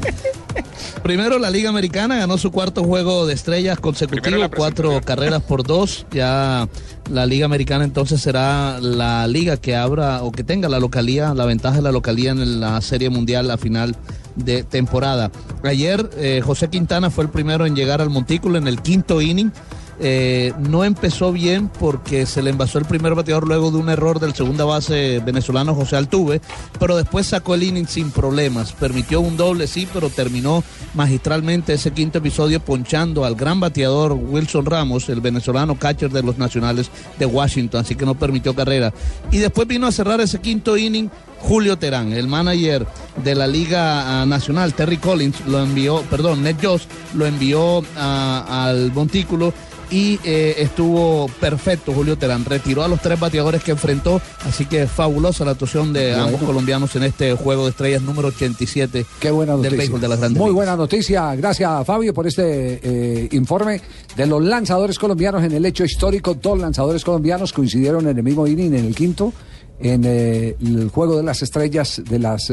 Primero 1.02 1.38
la 1.38 1.50
Liga 1.50 1.68
Americana 1.68 2.16
ganó 2.16 2.38
su 2.38 2.50
cuarto 2.50 2.82
juego 2.82 3.26
de 3.26 3.34
estrellas 3.34 3.78
consecutivo, 3.78 4.38
cuatro 4.56 5.00
carreras 5.04 5.42
por 5.42 5.62
dos. 5.62 6.06
Ya 6.10 6.66
la 7.10 7.26
Liga 7.26 7.44
Americana 7.44 7.84
entonces 7.84 8.22
será 8.22 8.80
la 8.80 9.26
liga 9.26 9.58
que 9.58 9.76
abra 9.76 10.22
o 10.22 10.32
que 10.32 10.44
tenga 10.44 10.70
la 10.70 10.80
localía, 10.80 11.34
la 11.34 11.44
ventaja 11.44 11.76
de 11.76 11.82
la 11.82 11.92
localía 11.92 12.30
en 12.30 12.60
la 12.60 12.80
Serie 12.80 13.10
Mundial 13.10 13.50
a 13.50 13.58
final 13.58 13.96
de 14.36 14.62
temporada. 14.62 15.30
Ayer 15.62 16.08
eh, 16.16 16.40
José 16.42 16.68
Quintana 16.68 17.10
fue 17.10 17.24
el 17.24 17.30
primero 17.30 17.66
en 17.66 17.76
llegar 17.76 18.00
al 18.00 18.08
montículo 18.08 18.56
en 18.56 18.66
el 18.66 18.80
quinto 18.80 19.20
inning. 19.20 19.52
Eh, 20.00 20.52
no 20.58 20.84
empezó 20.84 21.32
bien 21.32 21.68
porque 21.68 22.26
se 22.26 22.42
le 22.42 22.50
envasó 22.50 22.78
el 22.78 22.84
primer 22.84 23.14
bateador 23.14 23.46
luego 23.46 23.70
de 23.70 23.78
un 23.78 23.88
error 23.88 24.18
del 24.18 24.34
segunda 24.34 24.64
base 24.64 25.20
venezolano 25.24 25.74
José 25.74 25.96
Altuve, 25.96 26.40
pero 26.78 26.96
después 26.96 27.26
sacó 27.26 27.54
el 27.54 27.62
inning 27.62 27.86
sin 27.86 28.10
problemas. 28.10 28.72
Permitió 28.72 29.20
un 29.20 29.36
doble, 29.36 29.66
sí, 29.66 29.86
pero 29.92 30.10
terminó 30.10 30.64
magistralmente 30.94 31.74
ese 31.74 31.92
quinto 31.92 32.18
episodio 32.18 32.60
ponchando 32.60 33.24
al 33.24 33.34
gran 33.34 33.60
bateador 33.60 34.12
Wilson 34.12 34.66
Ramos, 34.66 35.08
el 35.08 35.20
venezolano 35.20 35.78
catcher 35.78 36.10
de 36.10 36.22
los 36.22 36.38
nacionales 36.38 36.90
de 37.18 37.26
Washington, 37.26 37.80
así 37.80 37.94
que 37.94 38.06
no 38.06 38.14
permitió 38.14 38.54
carrera. 38.54 38.92
Y 39.30 39.38
después 39.38 39.68
vino 39.68 39.86
a 39.86 39.92
cerrar 39.92 40.20
ese 40.20 40.40
quinto 40.40 40.76
inning 40.76 41.10
Julio 41.40 41.76
Terán, 41.76 42.12
el 42.14 42.26
manager 42.26 42.86
de 43.22 43.34
la 43.34 43.46
Liga 43.46 44.22
ah, 44.22 44.26
Nacional, 44.26 44.72
Terry 44.72 44.96
Collins, 44.96 45.46
lo 45.46 45.62
envió, 45.62 46.00
perdón, 46.08 46.42
Ned 46.42 46.56
Jost 46.62 46.90
lo 47.14 47.26
envió 47.26 47.84
ah, 47.96 48.66
al 48.66 48.92
montículo 48.92 49.52
y 49.90 50.18
eh, 50.24 50.54
estuvo 50.58 51.28
perfecto 51.40 51.92
Julio 51.92 52.16
Terán. 52.18 52.44
Retiró 52.44 52.82
a 52.82 52.88
los 52.88 53.00
tres 53.00 53.18
bateadores 53.20 53.62
que 53.62 53.70
enfrentó, 53.72 54.20
así 54.46 54.66
que 54.66 54.86
fabulosa 54.86 55.44
la 55.44 55.52
actuación 55.52 55.92
de 55.92 56.08
Bueno. 56.10 56.24
ambos 56.24 56.42
colombianos 56.42 56.94
en 56.96 57.04
este 57.04 57.34
juego 57.34 57.64
de 57.64 57.70
estrellas 57.70 58.02
número 58.02 58.28
87 58.28 59.06
Qué 59.20 59.30
buena 59.30 59.52
del 59.52 59.58
noticia. 59.62 59.78
béisbol 59.78 60.00
de 60.00 60.08
las 60.08 60.18
grandes 60.18 60.38
Muy 60.38 60.46
ligas. 60.48 60.54
buena 60.56 60.76
noticia. 60.76 61.34
Gracias, 61.36 61.86
Fabio, 61.86 62.12
por 62.14 62.26
este 62.26 62.80
eh, 62.82 63.28
informe 63.32 63.80
de 64.16 64.26
los 64.26 64.42
lanzadores 64.42 64.98
colombianos 64.98 65.42
en 65.44 65.52
el 65.52 65.64
hecho 65.66 65.84
histórico. 65.84 66.34
Dos 66.34 66.58
lanzadores 66.58 67.04
colombianos 67.04 67.52
coincidieron 67.52 68.08
en 68.08 68.16
el 68.16 68.22
mismo 68.24 68.46
inning, 68.46 68.74
en 68.74 68.84
el 68.86 68.94
quinto, 68.94 69.32
en 69.80 70.02
eh, 70.04 70.56
el 70.60 70.88
juego 70.88 71.16
de 71.16 71.22
las 71.22 71.42
estrellas 71.42 72.02
de 72.08 72.18
las 72.18 72.50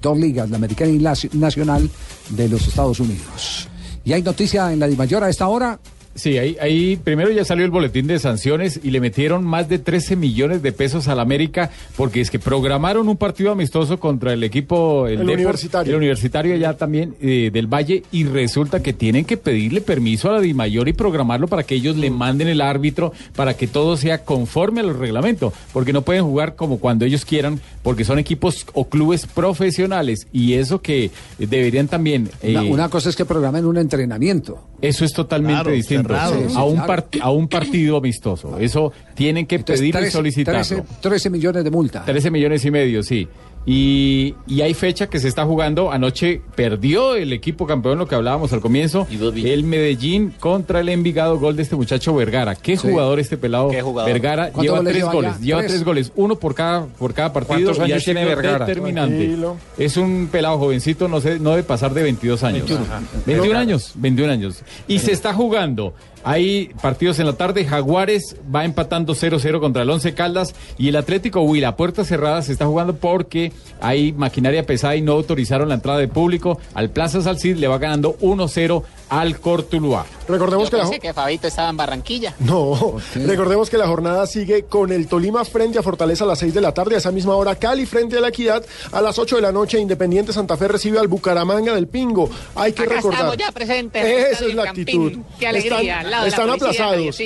dos 0.00 0.18
ligas, 0.18 0.50
la 0.50 0.56
americana 0.56 0.90
y 0.90 0.98
la 0.98 1.14
nacional 1.32 1.88
de 2.30 2.48
los 2.48 2.66
Estados 2.66 3.00
Unidos. 3.00 3.68
Y 4.04 4.12
hay 4.14 4.22
noticia 4.22 4.72
en 4.72 4.80
la 4.80 4.86
Dimayor 4.86 5.22
a 5.24 5.28
esta 5.28 5.46
hora. 5.48 5.78
Sí, 6.20 6.36
ahí, 6.36 6.54
ahí 6.60 6.96
primero 7.02 7.30
ya 7.30 7.46
salió 7.46 7.64
el 7.64 7.70
boletín 7.70 8.06
de 8.06 8.18
sanciones 8.18 8.78
y 8.84 8.90
le 8.90 9.00
metieron 9.00 9.42
más 9.42 9.70
de 9.70 9.78
13 9.78 10.16
millones 10.16 10.60
de 10.62 10.70
pesos 10.70 11.08
al 11.08 11.18
América 11.18 11.70
porque 11.96 12.20
es 12.20 12.30
que 12.30 12.38
programaron 12.38 13.08
un 13.08 13.16
partido 13.16 13.52
amistoso 13.52 13.98
contra 13.98 14.34
el 14.34 14.44
equipo 14.44 15.06
El 15.06 15.20
Depor, 15.20 15.32
Universitario. 15.32 15.92
el 15.92 15.96
universitario 15.96 16.56
ya 16.56 16.74
también 16.74 17.14
eh, 17.22 17.48
del 17.50 17.68
Valle 17.68 18.02
y 18.12 18.24
resulta 18.24 18.82
que 18.82 18.92
tienen 18.92 19.24
que 19.24 19.38
pedirle 19.38 19.80
permiso 19.80 20.28
a 20.28 20.34
la 20.34 20.40
Dimayor 20.40 20.88
y 20.88 20.92
programarlo 20.92 21.48
para 21.48 21.62
que 21.62 21.74
ellos 21.74 21.96
le 21.96 22.10
manden 22.10 22.48
el 22.48 22.60
árbitro 22.60 23.14
para 23.34 23.54
que 23.54 23.66
todo 23.66 23.96
sea 23.96 24.22
conforme 24.22 24.80
al 24.80 24.94
reglamento 24.98 25.54
porque 25.72 25.94
no 25.94 26.02
pueden 26.02 26.24
jugar 26.24 26.54
como 26.54 26.80
cuando 26.80 27.06
ellos 27.06 27.24
quieran 27.24 27.60
porque 27.82 28.04
son 28.04 28.18
equipos 28.18 28.66
o 28.74 28.90
clubes 28.90 29.26
profesionales 29.26 30.26
y 30.34 30.52
eso 30.54 30.82
que 30.82 31.10
deberían 31.38 31.88
también 31.88 32.28
Una, 32.42 32.62
eh, 32.62 32.70
una 32.70 32.88
cosa 32.90 33.08
es 33.08 33.16
que 33.16 33.24
programen 33.24 33.64
un 33.64 33.78
entrenamiento. 33.78 34.60
eso 34.82 35.04
es 35.06 35.14
totalmente 35.14 35.62
Claro, 35.62 35.70
distinto 35.70 36.09
cerrado. 36.10 36.34
Sí, 36.40 36.48
Sí, 36.50 36.54
a, 36.56 36.64
un 36.64 36.76
claro. 36.76 37.06
a 37.22 37.30
un 37.30 37.48
partido 37.48 37.96
amistoso. 37.96 38.58
Eso 38.58 38.92
tienen 39.14 39.46
que 39.46 39.56
Entonces, 39.56 39.80
pedirlo 39.80 40.00
y 40.00 40.02
13 40.04 40.16
solicitarlo. 40.16 40.60
13 40.60 40.84
13 41.00 41.30
millones 41.30 41.64
de 41.64 41.70
multa. 41.70 42.04
13 42.04 42.30
millones 42.30 42.64
y 42.64 42.70
medio, 42.70 43.02
sí. 43.02 43.28
Y, 43.66 44.34
y 44.46 44.62
hay 44.62 44.72
fecha 44.74 45.08
que 45.08 45.18
se 45.18 45.28
está 45.28 45.44
jugando. 45.44 45.92
Anoche 45.92 46.40
perdió 46.54 47.14
el 47.14 47.32
equipo 47.32 47.66
campeón, 47.66 47.98
lo 47.98 48.08
que 48.08 48.14
hablábamos 48.14 48.52
al 48.52 48.60
comienzo. 48.60 49.06
El 49.10 49.64
Medellín 49.64 50.32
contra 50.40 50.80
el 50.80 50.88
Envigado, 50.88 51.38
gol 51.38 51.56
de 51.56 51.62
este 51.62 51.76
muchacho 51.76 52.14
Vergara. 52.14 52.54
Qué 52.54 52.76
Sí. 52.76 52.88
jugador 52.88 53.20
este 53.20 53.36
pelado 53.36 53.68
Qué 53.68 53.82
jugador. 53.82 54.10
Vergara. 54.10 54.44
¿Cuántos 54.50 54.62
Lleva 54.64 54.76
goles 54.78 54.92
tres 54.94 55.04
goles. 55.04 55.32
ya? 55.38 55.44
Lleva 55.44 55.58
¿Tres? 55.60 55.72
tres 55.72 55.84
goles, 55.84 56.12
uno 56.16 56.36
por 56.36 56.54
cada, 56.54 56.86
por 56.86 57.12
cada 57.12 57.32
partido. 57.32 57.72
¿Cuántos 57.74 57.88
y 57.88 57.92
ha 57.92 57.98
tiene 57.98 58.24
Vergara? 58.24 58.64
Determinante. 58.66 59.16
Tranquilo. 59.16 59.56
Es 59.78 59.96
un 59.96 60.28
pelado 60.32 60.58
jovencito, 60.58 61.06
no 61.08 61.20
sé, 61.20 61.38
no 61.38 61.50
debe 61.50 61.62
pasar 61.62 61.92
de 61.92 62.02
22 62.02 62.42
años. 62.42 62.66
21. 62.68 62.86
21 63.26 63.58
años, 63.58 63.92
21 63.96 64.32
años. 64.32 64.62
Y 64.88 64.98
se 65.00 65.12
está 65.12 65.34
jugando. 65.34 65.92
Hay 66.24 66.70
partidos 66.82 67.18
en 67.18 67.26
la 67.26 67.32
tarde. 67.34 67.64
Jaguares 67.64 68.36
va 68.54 68.64
empatando 68.64 69.14
0-0 69.14 69.60
contra 69.60 69.82
el 69.82 69.90
Once 69.90 70.14
Caldas. 70.14 70.54
Y 70.78 70.88
el 70.88 70.96
Atlético 70.96 71.40
Huila, 71.42 71.76
puertas 71.76 72.08
cerradas, 72.08 72.46
se 72.46 72.52
está 72.52 72.66
jugando 72.66 72.94
porque 72.96 73.52
hay 73.80 74.12
maquinaria 74.12 74.64
pesada 74.66 74.96
y 74.96 75.02
no 75.02 75.12
autorizaron 75.12 75.68
la 75.68 75.76
entrada 75.76 75.98
de 75.98 76.08
público. 76.08 76.58
Al 76.74 76.90
Plaza 76.90 77.22
Salcid 77.22 77.56
le 77.56 77.68
va 77.68 77.78
ganando 77.78 78.16
1-0 78.20 78.82
al 79.08 79.40
Cortuluá. 79.40 80.06
Recordemos 80.28 80.66
Yo 80.66 80.70
que 80.70 80.76
la, 80.76 80.82
pensé 80.84 81.00
que 81.00 81.12
Fabito 81.12 81.48
estaba 81.48 81.68
en 81.70 81.76
Barranquilla. 81.76 82.34
No, 82.38 82.96
recordemos 83.16 83.68
que 83.68 83.76
la 83.76 83.88
jornada 83.88 84.24
sigue 84.28 84.64
con 84.66 84.92
el 84.92 85.08
Tolima 85.08 85.44
frente 85.44 85.78
a 85.80 85.82
Fortaleza 85.82 86.22
a 86.22 86.28
las 86.28 86.38
6 86.38 86.54
de 86.54 86.60
la 86.60 86.72
tarde, 86.72 86.94
a 86.94 86.98
esa 86.98 87.10
misma 87.10 87.34
hora 87.34 87.56
Cali 87.56 87.86
frente 87.86 88.16
a 88.18 88.20
la 88.20 88.28
Equidad, 88.28 88.64
a 88.92 89.00
las 89.00 89.18
8 89.18 89.36
de 89.36 89.42
la 89.42 89.50
noche 89.50 89.80
Independiente 89.80 90.32
Santa 90.32 90.56
Fe 90.56 90.68
recibe 90.68 91.00
al 91.00 91.08
Bucaramanga 91.08 91.74
del 91.74 91.88
Pingo. 91.88 92.30
Hay 92.54 92.72
que 92.72 92.82
Acá 92.82 92.94
recordar. 92.96 93.18
estamos 93.20 93.36
ya 93.38 93.50
presentes. 93.52 94.04
Esa 94.32 94.44
es 94.46 94.54
la 94.54 94.64
Campín. 94.66 94.82
actitud. 94.82 95.12
Qué 95.40 95.46
alegría. 95.48 95.96
Están- 95.98 96.09
al 96.14 96.24
lado 96.24 96.24
de 96.24 96.30
la 96.30 96.36
están 96.36 96.50
aplazados. 96.50 97.18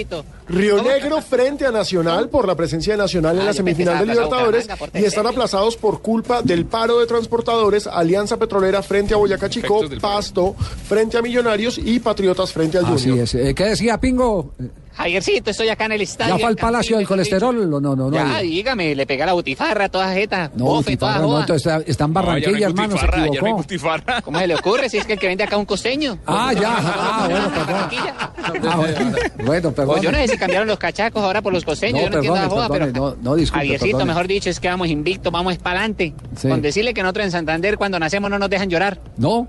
Río 0.47 0.83
Negro 0.83 1.23
frente 1.23 1.65
a 1.67 1.71
Nacional 1.71 2.29
por 2.29 2.47
la 2.47 2.55
presencia 2.55 2.93
de 2.93 2.99
Nacional 2.99 3.37
en 3.37 3.43
Ah, 3.43 3.47
la 3.47 3.53
semifinal 3.55 3.99
de 3.99 4.07
Libertadores 4.13 4.69
y 4.93 5.05
están 5.05 5.27
aplazados 5.27 5.77
por 5.77 6.03
culpa 6.03 6.43
del 6.43 6.67
paro 6.67 7.01
de 7.01 7.07
transportadores, 7.07 7.87
Alianza 7.87 8.37
Petrolera 8.37 8.83
frente 8.83 9.15
a 9.15 9.17
Boyacá 9.17 9.49
Chico. 9.49 9.81
Pasto 10.01 10.55
frente 10.87 11.17
a 11.17 11.23
Millonarios 11.23 11.79
y 11.79 11.99
Patriotas 11.99 12.53
frente 12.53 12.77
al 12.79 12.85
Así 12.87 13.09
Junior. 13.09 13.25
es. 13.25 13.35
Eh, 13.35 13.55
¿Qué 13.55 13.65
decía 13.65 13.99
Pingo? 13.99 14.53
Javiercito, 14.97 15.51
estoy 15.51 15.69
acá 15.69 15.87
en 15.87 15.93
el 15.93 16.03
estadio. 16.03 16.35
¿Ya 16.37 16.39
fue 16.41 16.49
al 16.49 16.57
Palacio 16.57 16.97
del. 16.99 17.07
Colesterol 17.07 17.69
no? 17.69 17.81
No, 17.81 17.97
no. 17.97 18.13
Ya, 18.13 18.37
hay- 18.37 18.49
dígame, 18.49 18.95
le 18.95 19.07
pega 19.07 19.27
la 19.27 19.33
butifarra 19.33 19.87
a 19.87 19.89
todas 19.89 20.15
jetas. 20.15 20.51
No, 20.55 20.67
bofe, 20.67 20.93
Butifarra 20.93 21.21
no, 21.21 21.41
entonces 21.41 21.67
está, 21.67 21.91
está 21.91 22.05
en 22.05 22.13
Barranquilla, 22.13 22.67
hermano, 22.67 22.97
se 22.97 23.07
equivocó. 23.07 23.65
¿Cómo 24.25 24.39
se 24.39 24.47
le 24.47 24.55
ocurre 24.55 24.89
si 24.89 24.99
es 24.99 25.05
que 25.05 25.15
el 25.15 25.19
que 25.19 25.27
vende 25.27 25.43
acá 25.45 25.57
un 25.57 25.67
costeño? 25.67 26.19
Ah, 26.27 26.53
ya, 26.53 26.77
ah, 26.79 27.27
bueno, 27.29 27.51
perdón. 27.51 28.71
Ah, 28.71 28.77
bueno, 28.77 29.17
bueno, 29.45 29.73
perdón. 29.73 29.95
Pues 29.95 30.03
yo 30.03 30.13
no 30.13 30.19
sé 30.19 30.29
si 30.29 30.39
cambiaron 30.39 30.69
los 30.69 30.79
cachacos 30.79 31.23
ahora 31.23 31.43
por 31.43 31.53
los 31.53 31.65
costeños, 31.65 32.01
No, 32.03 32.05
yo 32.07 32.11
no 32.11 32.17
entiendo 32.17 32.37
la 32.37 32.43
perdone, 32.43 32.61
joda, 32.63 32.69
perdone, 32.69 32.93
pero... 32.93 33.17
no, 33.17 33.31
no, 33.31 33.37
disculpe, 33.37 33.65
Javiercito, 33.67 33.91
perdone. 33.99 34.05
mejor 34.07 34.29
dicho, 34.29 34.51
es 34.51 34.61
que 34.61 34.69
vamos 34.69 34.89
invictos, 34.89 35.33
vamos 35.33 35.57
para 35.59 35.81
adelante. 35.81 36.15
Sí. 36.37 36.49
Con 36.49 36.63
decirle 36.63 36.95
que 36.95 37.03
nosotros 37.03 37.25
en 37.27 37.33
Santander 37.33 37.77
cuando 37.79 37.99
nacemos 37.99 38.31
no 38.31 38.39
nos 38.39 38.49
dejan 38.49 38.71
llorar. 38.71 39.01
No. 39.17 39.49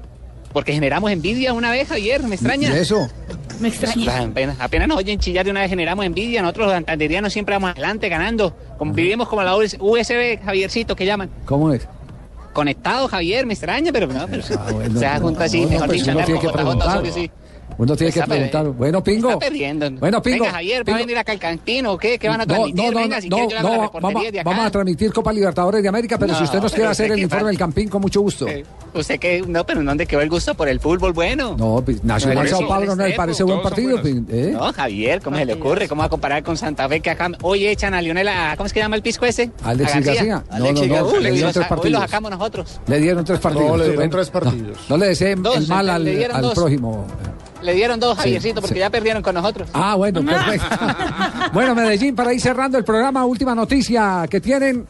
Porque 0.54 0.72
generamos 0.74 1.12
envidia 1.12 1.54
una 1.54 1.70
vez, 1.70 1.90
Javier, 1.90 2.24
me 2.24 2.36
extraña. 2.36 2.70
¿Y 2.70 2.80
eso? 2.80 3.10
Me 3.60 3.70
extraña. 3.70 4.24
Apenas, 4.24 4.58
apenas 4.60 4.88
nos 4.88 4.98
oyen 4.98 5.20
chillar 5.20 5.46
de 5.46 5.52
una 5.52 5.62
vez 5.62 5.70
generamos 5.70 6.06
envidia. 6.06 6.42
Nosotros 6.42 6.68
los 6.68 6.74
santanderianos 6.74 7.34
siempre 7.34 7.56
vamos 7.56 7.72
adelante 7.72 8.10
ganando. 8.10 8.56
Como 8.78 8.94
vivimos 8.94 9.28
como 9.28 9.44
la 9.44 9.56
US 9.56 9.78
USB, 9.80 10.40
Javiercito, 10.44 10.96
que 10.96 11.06
llaman. 11.06 11.30
¿Cómo 11.46 11.72
es? 11.72 11.88
Conectado, 12.54 13.08
Javier, 13.08 13.46
me 13.46 13.54
extraña, 13.54 13.92
pero 13.92 14.08
no, 14.08 14.26
pero 14.28 14.44
bueno, 14.72 15.00
se 15.00 15.10
no, 15.10 15.20
junta 15.20 15.44
así, 15.44 15.62
no, 15.62 15.70
mejor 15.70 15.88
pues 15.88 16.06
dicho, 16.06 16.18
tiene 16.26 16.40
que 16.40 16.50
preguntar. 16.50 16.88
Osorio, 16.88 17.12
sí. 17.12 17.32
Uno 17.78 17.96
tiene 17.96 18.12
que 18.14 18.20
Está 18.20 18.28
perdiendo. 18.30 18.52
preguntar. 18.52 18.78
Bueno, 18.78 19.04
Pingo. 19.04 19.30
Está 19.32 19.40
perdiendo. 19.40 19.92
Bueno, 19.92 20.22
Pingo. 20.22 20.40
Venga, 20.46 20.52
Javier, 20.54 20.90
¿va 20.90 20.96
a 20.96 20.98
venir 20.98 21.18
acá 21.18 21.32
al 21.34 21.40
cantino 21.40 21.94
o 21.94 21.98
qué? 21.98 22.18
¿Qué 22.18 22.28
van 22.30 22.42
a 22.42 22.46
transmitir? 22.46 22.84
no, 22.86 22.92
no, 22.92 23.00
Venga, 23.00 23.22
si 23.22 23.30
no, 23.30 23.38
quiere 23.38 23.56
vamos, 23.62 23.92
de 24.32 24.40
acá. 24.40 24.50
vamos 24.50 24.66
a 24.66 24.72
transmitir 24.72 25.12
Copa 25.14 25.34
Libertadores 25.34 25.82
de 25.84 25.90
América, 25.90 26.18
pero 26.18 26.34
si 26.36 26.44
usted 26.44 26.62
nos 26.62 26.72
quiere 26.74 26.90
hacer 26.90 27.12
el 27.12 27.20
informe 27.20 27.48
del 27.48 27.58
Campín, 27.58 27.90
con 27.90 28.02
mucho 28.02 28.22
gusto. 28.22 28.46
¿Usted 28.94 29.20
qué? 29.20 29.44
No, 29.46 29.66
pero 29.66 29.84
¿dónde 29.84 30.06
quedó 30.06 30.22
el 30.22 30.30
gusto 30.30 30.56
por 30.56 30.70
el 30.70 30.80
fútbol 30.80 31.12
bueno? 31.12 31.56
No, 31.58 31.82
pues, 31.84 32.02
Nacional 32.04 32.48
Sao 32.48 32.66
Paulo 32.68 32.96
no 32.96 33.06
le 33.06 33.14
parece 33.14 33.44
buen 33.44 33.62
partido. 33.62 34.02
Pin- 34.02 34.26
¿eh? 34.32 34.52
No, 34.54 34.72
Javier, 34.72 35.22
¿cómo 35.22 35.36
se 35.38 35.46
le 35.46 35.54
ocurre? 35.54 35.88
¿Cómo 35.90 36.00
va 36.00 36.06
a 36.06 36.10
comparar 36.10 36.44
con 36.44 36.56
Santa 36.58 36.88
Fe 36.88 37.02
que 37.02 37.10
acá 37.10 37.30
hoy 37.42 37.68
echan 37.68 37.94
a 37.94 38.02
Lionel, 38.02 38.28
a- 38.30 38.54
¿cómo 38.56 38.68
es 38.68 38.74
que 38.74 38.80
llama 38.80 38.96
el 38.96 39.02
pisco 39.02 39.26
ese? 39.26 39.52
Alexis 39.64 39.98
A 39.98 40.00
García. 40.14 40.44
No, 40.50 40.56
Alexis 40.56 40.88
no, 40.88 40.96
no, 40.96 41.04
García. 41.04 41.20
le 41.20 41.32
dieron 41.32 41.52
tres 41.54 41.54
sa- 41.54 41.60
Hoy 41.60 41.70
lo 41.70 41.76
partidos. 41.76 42.02
sacamos 42.02 42.32
nosotros. 42.32 42.80
Le 42.88 43.00
dieron 43.00 43.26
tres 43.26 43.40
partidos. 43.40 43.68
No, 43.68 43.78
le 43.78 43.84
dieron 43.84 43.96
Bueno, 43.98 44.12
tres 44.12 44.30
partidos. 44.30 44.78
No, 44.78 44.84
no 44.90 44.98
le 44.98 45.08
deseen 45.08 45.44
el 45.46 45.68
mal 45.68 45.90
al, 45.90 46.52
prójimo. 46.54 47.06
Le 47.66 47.74
dieron 47.74 48.00
dos, 48.00 48.16
Sí, 48.18 48.24
Javiercito, 48.24 48.62
porque 48.62 48.76
sí. 48.76 48.80
ya 48.80 48.90
perdieron 48.90 49.22
con 49.24 49.34
nosotros. 49.36 49.70
Ah, 49.74 49.96
bueno, 49.96 50.24
perfecto. 50.24 50.68
bueno, 51.54 51.76
Medellín, 51.76 52.16
para 52.16 52.34
ir 52.34 52.40
cerrando 52.40 52.78
el 52.78 52.84
programa, 52.84 53.26
última 53.26 53.54
noticia 53.56 54.26
que 54.30 54.40
tienen. 54.40 54.86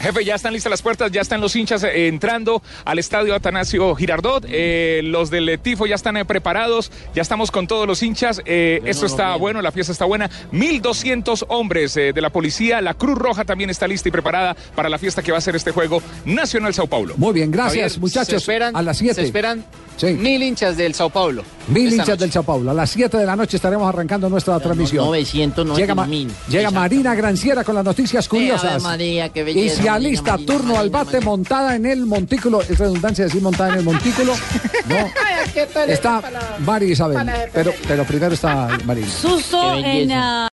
Jefe, 0.00 0.22
ya 0.22 0.34
están 0.34 0.52
listas 0.52 0.68
las 0.70 0.82
puertas, 0.82 1.10
ya 1.12 1.22
están 1.22 1.40
los 1.40 1.56
hinchas 1.56 1.82
eh, 1.82 2.08
entrando 2.08 2.62
al 2.84 2.98
estadio 2.98 3.34
Atanasio 3.34 3.94
Girardot. 3.94 4.44
eh, 4.46 5.00
los 5.02 5.30
del 5.30 5.48
eh, 5.48 5.56
Tifo 5.56 5.86
ya 5.86 5.94
están 5.94 6.18
eh, 6.18 6.26
preparados, 6.26 6.92
ya 7.14 7.22
estamos 7.22 7.50
con 7.50 7.66
todos 7.66 7.86
los 7.86 8.02
hinchas. 8.02 8.42
eh, 8.44 8.82
esto 8.84 9.06
está 9.06 9.34
bueno, 9.36 9.62
la 9.62 9.72
fiesta 9.72 9.92
está 9.92 10.04
buena. 10.04 10.28
1.200 10.52 11.46
hombres 11.48 11.96
eh, 11.96 12.12
de 12.12 12.20
la 12.20 12.28
policía, 12.28 12.82
la 12.82 12.92
Cruz 12.92 13.16
Roja 13.16 13.46
también 13.46 13.70
está 13.70 13.88
lista 13.88 14.10
y 14.10 14.12
preparada 14.12 14.54
para 14.74 14.90
la 14.90 14.98
fiesta 14.98 15.22
que 15.22 15.32
va 15.32 15.38
a 15.38 15.40
ser 15.40 15.56
este 15.56 15.70
juego 15.70 16.02
Nacional 16.26 16.74
Sao 16.74 16.86
Paulo. 16.86 17.14
Muy 17.16 17.32
bien, 17.32 17.50
gracias, 17.50 17.92
Javier, 17.94 18.00
muchachos. 18.00 18.28
Se 18.28 18.36
esperan, 18.36 18.76
a 18.76 18.82
las 18.82 18.98
7. 18.98 19.14
Se 19.14 19.22
esperan 19.22 19.64
mil 20.02 20.42
hinchas 20.42 20.76
del 20.76 20.94
Sao 20.94 21.10
Paulo. 21.10 21.42
Mil 21.68 21.90
hinchas 21.92 22.08
noche. 22.08 22.20
del 22.20 22.32
Sao 22.32 22.42
Paulo. 22.42 22.70
A 22.70 22.74
las 22.74 22.90
7 22.90 23.16
de 23.16 23.24
la 23.26 23.36
noche 23.36 23.56
estaremos 23.56 23.88
arrancando 23.88 24.28
nuestra 24.28 24.58
transmisión. 24.60 25.04
990 25.06 25.80
Llega, 25.80 25.94
Ma- 25.94 26.06
llega 26.48 26.70
Marina 26.70 27.14
Granciera 27.14 27.64
con 27.64 27.74
las 27.74 27.84
noticias 27.84 28.28
curiosas. 28.28 28.82
María, 28.82 29.28
qué 29.30 29.48
y 29.50 29.68
se 29.70 29.76
Marina, 29.76 29.94
alista 29.94 30.32
Marina, 30.32 30.52
turno 30.52 30.78
al 30.78 30.90
bate 30.90 31.20
montada 31.20 31.74
en 31.76 31.86
el 31.86 32.04
montículo. 32.06 32.60
Es 32.62 32.78
redundancia 32.78 33.24
decir 33.24 33.40
montada 33.40 33.70
en 33.72 33.78
el 33.78 33.84
montículo. 33.84 34.34
No, 34.88 35.10
está 35.86 36.22
María 36.60 36.92
Isabel. 36.92 37.30
Pero, 37.52 37.72
pero 37.88 38.04
primero 38.04 38.34
está 38.34 38.76
Marina. 38.84 39.08
Suso 39.08 39.74
en... 39.76 40.12
ah, 40.12 40.42